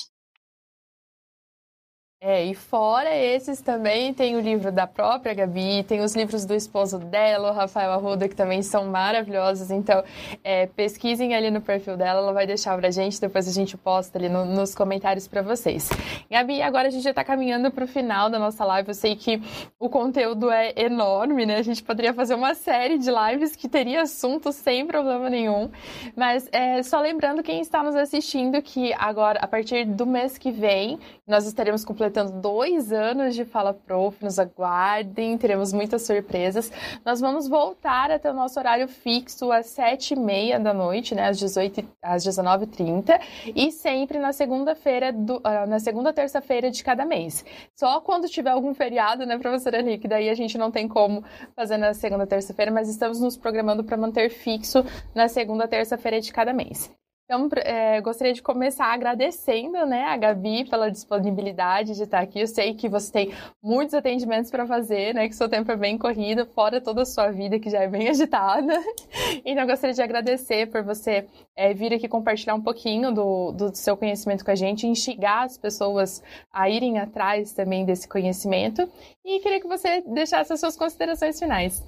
É, 2.24 2.46
e 2.46 2.54
fora 2.54 3.16
esses 3.16 3.62
também 3.62 4.14
tem 4.14 4.36
o 4.36 4.40
livro 4.40 4.72
da 4.72 4.86
própria 4.86 5.34
Gabi, 5.34 5.82
tem 5.82 6.02
os 6.02 6.16
livros 6.16 6.46
do 6.46 6.54
esposo 6.54 7.00
dela, 7.00 7.50
o 7.50 7.52
Rafael 7.52 7.92
Arruda, 7.94 8.30
que 8.30 8.36
também 8.36 8.62
são 8.62 8.86
maravilhosos. 8.86 9.72
Então, 9.72 10.04
é, 10.44 10.68
pesquisem 10.68 11.34
ali 11.34 11.50
no 11.50 11.62
perfil 11.62 11.98
dela, 11.98 12.20
ela 12.20 12.32
vai 12.32 12.46
deixar 12.46 12.78
pra 12.78 12.92
gente, 12.92 13.20
depois 13.20 13.48
a 13.48 13.52
gente 13.52 13.76
posta 13.76 14.20
ali 14.20 14.30
no, 14.30 14.46
nos 14.46 14.76
comentários 14.76 15.28
para 15.28 15.42
vocês. 15.42 15.90
Gabi, 16.30 16.62
agora 16.62 16.90
a 16.90 16.92
gente 16.92 17.02
já 17.02 17.12
tá 17.12 17.24
caminhando 17.24 17.72
pro 17.72 17.88
final 17.88 18.30
da 18.30 18.38
nossa 18.38 18.64
live. 18.66 18.90
Eu 18.90 18.94
sei 18.94 19.16
que 19.16 19.42
o 19.80 19.90
conteúdo 19.90 20.52
é 20.52 20.74
enorme, 20.76 21.48
né? 21.48 21.56
A 21.56 21.64
gente 21.64 21.82
poderia 21.82 22.14
fazer 22.14 22.36
uma 22.36 22.54
série 22.54 23.00
de 23.00 23.10
lives 23.10 23.56
que 23.56 23.68
teria 23.68 24.04
assunto 24.04 24.52
sem 24.52 24.86
problema 24.86 25.28
nenhum. 25.28 25.72
Mas 26.16 26.48
é, 26.52 26.84
só 26.84 27.02
lembrando 27.02 27.42
quem 27.42 27.62
está 27.62 27.82
nos 27.82 27.96
assistindo 27.96 28.62
que 28.62 28.94
agora, 28.94 29.40
a 29.40 29.48
partir 29.48 29.86
do 29.86 30.06
mês 30.06 30.38
que 30.38 30.52
vem, 30.52 31.00
nós 31.28 31.48
estaremos 31.48 31.84
completando 31.84 32.11
completando 32.12 32.42
dois 32.42 32.92
anos 32.92 33.34
de 33.34 33.46
Fala 33.46 33.74
Prof. 33.74 34.24
Nos 34.24 34.38
aguardem, 34.38 35.38
teremos 35.38 35.72
muitas 35.72 36.02
surpresas. 36.02 36.72
Nós 37.06 37.22
vamos 37.22 37.48
voltar 37.48 38.12
até 38.12 38.30
o 38.30 38.34
nosso 38.34 38.60
horário 38.60 38.88
fixo 38.88 39.52
às 39.52 39.68
sete 39.68 40.14
e 40.14 40.20
meia 40.20 40.60
da 40.60 40.74
noite, 40.74 41.16
né, 41.16 41.30
às 41.30 41.40
18 41.40 41.88
às 42.02 42.24
19h30 42.26 43.20
e 43.56 43.72
sempre 43.72 44.20
na 44.20 44.34
segunda-feira, 44.34 45.12
uh, 45.12 45.68
na 45.68 45.80
segunda 45.80 46.12
terça-feira 46.12 46.70
de 46.70 46.84
cada 46.84 47.06
mês. 47.06 47.46
Só 47.80 48.02
quando 48.02 48.28
tiver 48.28 48.52
algum 48.52 48.74
feriado, 48.74 49.26
né, 49.26 49.38
professora 49.38 49.82
Nick, 49.82 50.08
daí 50.08 50.30
a 50.30 50.36
gente 50.36 50.58
não 50.58 50.70
tem 50.70 50.88
como 50.88 51.24
fazer 51.56 51.78
na 51.78 51.94
segunda 51.94 52.28
terça-feira, 52.28 52.72
mas 52.72 52.90
estamos 52.90 53.22
nos 53.22 53.38
programando 53.38 53.84
para 53.84 53.96
manter 53.96 54.30
fixo 54.30 54.84
na 55.16 55.28
segunda 55.28 55.68
terça-feira 55.68 56.20
de 56.20 56.32
cada 56.34 56.52
mês. 56.52 56.92
Então, 57.34 57.48
é, 57.64 58.02
gostaria 58.02 58.34
de 58.34 58.42
começar 58.42 58.88
agradecendo 58.88 59.86
né, 59.86 60.04
a 60.04 60.18
Gabi 60.18 60.66
pela 60.70 60.92
disponibilidade 60.92 61.96
de 61.96 62.04
estar 62.04 62.20
aqui. 62.20 62.42
Eu 62.42 62.48
sei 62.48 62.74
que 62.74 62.90
você 62.90 63.10
tem 63.10 63.34
muitos 63.64 63.94
atendimentos 63.94 64.52
para 64.52 64.68
fazer, 64.68 65.16
né, 65.16 65.30
que 65.30 65.36
seu 65.38 65.48
tempo 65.48 65.72
é 65.72 65.78
bem 65.78 65.98
corrido, 65.98 66.46
fora 66.46 66.82
toda 66.82 67.04
a 67.04 67.06
sua 67.06 67.32
vida, 67.32 67.58
que 67.58 67.70
já 67.70 67.84
é 67.84 67.88
bem 67.88 68.10
agitada. 68.12 68.74
Então, 69.46 69.66
gostaria 69.66 69.94
de 69.94 70.02
agradecer 70.02 70.70
por 70.70 70.84
você 70.84 71.26
é, 71.56 71.74
vir 71.74 71.94
aqui 71.94 72.10
compartilhar 72.10 72.54
um 72.54 72.62
pouquinho 72.62 73.14
do, 73.14 73.54
do 73.54 73.74
seu 73.74 73.96
conhecimento 73.96 74.44
com 74.44 74.52
a 74.52 74.56
gente, 74.56 74.86
instigar 74.86 75.44
as 75.46 75.58
pessoas 75.58 76.22
a 76.52 76.70
irem 76.70 77.00
atrás 77.00 77.54
também 77.54 77.86
desse 77.86 78.10
conhecimento. 78.10 78.90
E 79.24 79.40
queria 79.40 79.62
que 79.62 79.68
você 79.70 80.02
deixasse 80.02 80.52
as 80.52 80.60
suas 80.60 80.76
considerações 80.76 81.40
finais. 81.40 81.82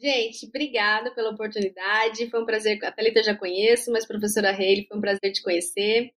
Gente, 0.00 0.46
obrigada 0.46 1.14
pela 1.14 1.30
oportunidade. 1.30 2.30
Foi 2.30 2.42
um 2.42 2.46
prazer. 2.46 2.82
A 2.84 2.90
Thalita 2.90 3.20
eu 3.20 3.24
já 3.24 3.36
conheço, 3.36 3.92
mas 3.92 4.06
professora 4.06 4.50
Haley, 4.50 4.86
foi 4.88 4.96
um 4.96 5.00
prazer 5.00 5.30
te 5.32 5.42
conhecer. 5.42 6.10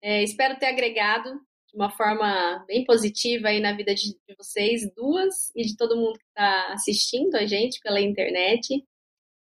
É, 0.00 0.22
espero 0.22 0.56
ter 0.58 0.66
agregado 0.66 1.30
de 1.68 1.74
uma 1.74 1.90
forma 1.90 2.64
bem 2.68 2.84
positiva 2.84 3.48
aí 3.48 3.60
na 3.60 3.72
vida 3.72 3.92
de, 3.94 4.12
de 4.12 4.34
vocês 4.38 4.88
duas 4.94 5.50
e 5.56 5.64
de 5.64 5.76
todo 5.76 5.96
mundo 5.96 6.18
que 6.18 6.24
está 6.26 6.72
assistindo 6.72 7.34
a 7.34 7.44
gente 7.44 7.80
pela 7.80 8.00
internet. 8.00 8.84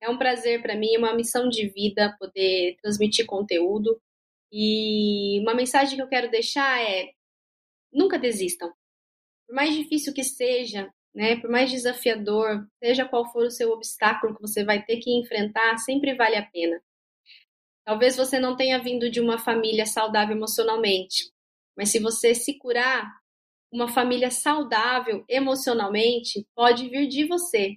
É 0.02 0.10
um 0.10 0.18
prazer 0.18 0.60
para 0.64 0.76
mim, 0.76 0.96
é 0.96 0.98
uma 0.98 1.16
missão 1.16 1.48
de 1.48 1.68
vida 1.70 2.16
poder 2.20 2.78
transmitir 2.82 3.28
conteúdo. 3.28 4.02
E 4.52 5.40
uma 5.42 5.54
mensagem 5.54 5.98
que 5.98 6.02
eu 6.02 6.10
quero 6.10 6.32
deixar 6.32 6.82
é: 6.82 7.12
nunca 7.94 8.18
desistam. 8.18 8.74
Por 9.48 9.56
mais 9.56 9.76
difícil 9.76 10.14
que 10.14 10.24
seja, 10.24 10.92
né? 11.18 11.36
Por 11.38 11.50
mais 11.50 11.72
desafiador, 11.72 12.68
seja 12.78 13.04
qual 13.04 13.26
for 13.32 13.48
o 13.48 13.50
seu 13.50 13.72
obstáculo 13.72 14.36
que 14.36 14.42
você 14.42 14.64
vai 14.64 14.86
ter 14.86 14.98
que 14.98 15.10
enfrentar, 15.18 15.76
sempre 15.80 16.14
vale 16.14 16.36
a 16.36 16.46
pena. 16.46 16.80
Talvez 17.84 18.16
você 18.16 18.40
não 18.40 18.56
tenha 18.56 18.78
vindo 18.78 19.10
de 19.10 19.20
uma 19.20 19.40
família 19.40 19.88
saudável 19.88 20.36
emocionalmente, 20.36 21.32
mas 21.76 21.90
se 21.90 21.98
você 21.98 22.36
se 22.36 22.60
curar, 22.60 23.12
uma 23.72 23.88
família 23.88 24.30
saudável 24.30 25.26
emocionalmente 25.28 26.46
pode 26.56 26.88
vir 26.88 27.08
de 27.08 27.26
você. 27.26 27.76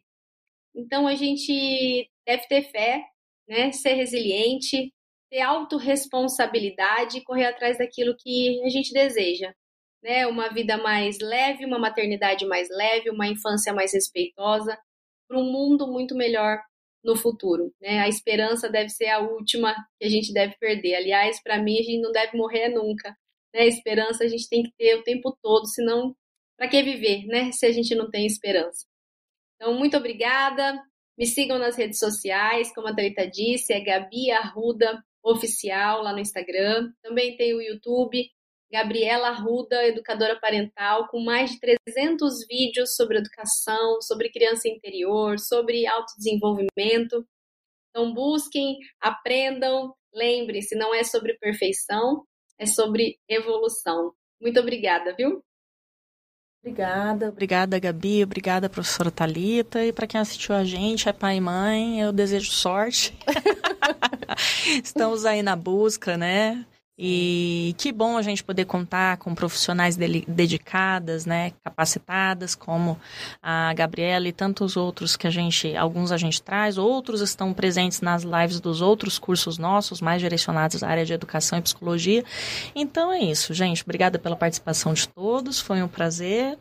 Então 0.74 1.08
a 1.08 1.14
gente 1.14 2.10
deve 2.26 2.46
ter 2.46 2.70
fé, 2.70 3.02
né? 3.48 3.72
Ser 3.72 3.94
resiliente, 3.94 4.92
ter 5.30 5.40
autorresponsabilidade 5.40 7.18
e 7.18 7.24
correr 7.24 7.46
atrás 7.46 7.78
daquilo 7.78 8.14
que 8.18 8.62
a 8.64 8.68
gente 8.68 8.92
deseja 8.92 9.54
né, 10.02 10.26
uma 10.26 10.48
vida 10.48 10.76
mais 10.78 11.18
leve, 11.18 11.64
uma 11.64 11.78
maternidade 11.78 12.46
mais 12.46 12.68
leve, 12.70 13.10
uma 13.10 13.26
infância 13.26 13.72
mais 13.72 13.92
respeitosa, 13.92 14.78
para 15.28 15.38
um 15.38 15.44
mundo 15.44 15.86
muito 15.86 16.14
melhor 16.14 16.58
no 17.04 17.16
futuro. 17.16 17.72
Né? 17.80 17.98
A 18.00 18.08
esperança 18.08 18.68
deve 18.68 18.90
ser 18.90 19.08
a 19.08 19.20
última 19.20 19.74
que 19.98 20.06
a 20.06 20.08
gente 20.08 20.32
deve 20.32 20.56
perder. 20.58 20.96
Aliás, 20.96 21.42
para 21.42 21.62
mim, 21.62 21.78
a 21.78 21.82
gente 21.82 22.00
não 22.00 22.12
deve 22.12 22.36
morrer 22.36 22.68
nunca. 22.68 23.10
Né? 23.54 23.62
A 23.62 23.66
esperança 23.66 24.24
a 24.24 24.28
gente 24.28 24.48
tem 24.48 24.62
que 24.62 24.72
ter 24.76 24.96
o 24.96 25.02
tempo 25.02 25.36
todo, 25.42 25.66
senão, 25.66 26.14
para 26.56 26.68
que 26.68 26.82
viver, 26.82 27.26
né? 27.26 27.52
Se 27.52 27.66
a 27.66 27.72
gente 27.72 27.94
não 27.94 28.10
tem 28.10 28.26
esperança. 28.26 28.84
Então, 29.56 29.74
muito 29.74 29.96
obrigada. 29.96 30.82
Me 31.18 31.26
sigam 31.26 31.58
nas 31.58 31.76
redes 31.76 31.98
sociais, 31.98 32.72
como 32.74 32.88
a 32.88 32.94
Thalita 32.94 33.26
disse, 33.26 33.72
é 33.72 33.80
Gabi 33.80 34.30
Arruda 34.30 35.02
Oficial 35.22 36.02
lá 36.02 36.12
no 36.12 36.18
Instagram. 36.18 36.90
Também 37.02 37.36
tem 37.36 37.54
o 37.54 37.60
YouTube, 37.60 38.30
Gabriela 38.70 39.28
Arruda, 39.28 39.84
educadora 39.86 40.38
parental, 40.38 41.08
com 41.08 41.20
mais 41.20 41.50
de 41.50 41.60
300 41.60 42.46
vídeos 42.46 42.94
sobre 42.94 43.18
educação, 43.18 44.00
sobre 44.00 44.30
criança 44.30 44.68
interior, 44.68 45.38
sobre 45.38 45.86
autodesenvolvimento. 45.86 47.26
Então, 47.90 48.14
busquem, 48.14 48.78
aprendam, 49.00 49.92
lembre-se, 50.14 50.76
não 50.76 50.94
é 50.94 51.02
sobre 51.02 51.36
perfeição, 51.38 52.24
é 52.56 52.64
sobre 52.64 53.18
evolução. 53.28 54.12
Muito 54.40 54.60
obrigada, 54.60 55.14
viu? 55.16 55.42
Obrigada, 56.62 57.30
obrigada 57.30 57.78
Gabi, 57.78 58.22
obrigada 58.22 58.68
professora 58.68 59.10
Talita 59.10 59.82
e 59.82 59.94
para 59.94 60.06
quem 60.06 60.20
assistiu 60.20 60.54
a 60.54 60.62
gente, 60.62 61.08
é 61.08 61.12
pai 61.12 61.36
e 61.36 61.40
mãe, 61.40 62.00
eu 62.02 62.12
desejo 62.12 62.52
sorte. 62.52 63.14
Estamos 64.84 65.24
aí 65.24 65.42
na 65.42 65.56
busca, 65.56 66.18
né? 66.18 66.66
E 67.02 67.74
que 67.78 67.90
bom 67.92 68.18
a 68.18 68.22
gente 68.22 68.44
poder 68.44 68.66
contar 68.66 69.16
com 69.16 69.34
profissionais 69.34 69.96
dedicadas, 69.96 71.24
né, 71.24 71.52
capacitadas, 71.64 72.54
como 72.54 73.00
a 73.42 73.72
Gabriela 73.72 74.28
e 74.28 74.32
tantos 74.32 74.76
outros 74.76 75.16
que 75.16 75.26
a 75.26 75.30
gente, 75.30 75.74
alguns 75.74 76.12
a 76.12 76.18
gente 76.18 76.42
traz, 76.42 76.76
outros 76.76 77.22
estão 77.22 77.54
presentes 77.54 78.02
nas 78.02 78.22
lives 78.22 78.60
dos 78.60 78.82
outros 78.82 79.18
cursos 79.18 79.56
nossos, 79.56 80.02
mais 80.02 80.20
direcionados 80.20 80.82
à 80.82 80.88
área 80.88 81.06
de 81.06 81.14
educação 81.14 81.58
e 81.58 81.62
psicologia. 81.62 82.22
Então 82.74 83.10
é 83.10 83.20
isso, 83.20 83.54
gente. 83.54 83.82
Obrigada 83.82 84.18
pela 84.18 84.36
participação 84.36 84.92
de 84.92 85.08
todos, 85.08 85.58
foi 85.58 85.82
um 85.82 85.88
prazer. 85.88 86.58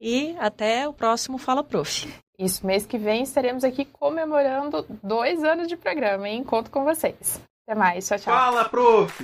E 0.00 0.34
até 0.38 0.88
o 0.88 0.94
próximo 0.94 1.36
Fala 1.36 1.62
Prof. 1.62 2.08
Isso, 2.38 2.66
mês 2.66 2.86
que 2.86 2.96
vem 2.96 3.22
estaremos 3.22 3.62
aqui 3.62 3.84
comemorando 3.84 4.86
dois 5.02 5.44
anos 5.44 5.68
de 5.68 5.76
programa, 5.76 6.26
hein? 6.30 6.42
Conto 6.42 6.70
com 6.70 6.82
vocês. 6.82 7.42
Até 7.66 7.78
mais, 7.78 8.06
tchau, 8.06 8.18
tchau. 8.18 8.32
Fala, 8.32 8.64
prof! 8.68 9.20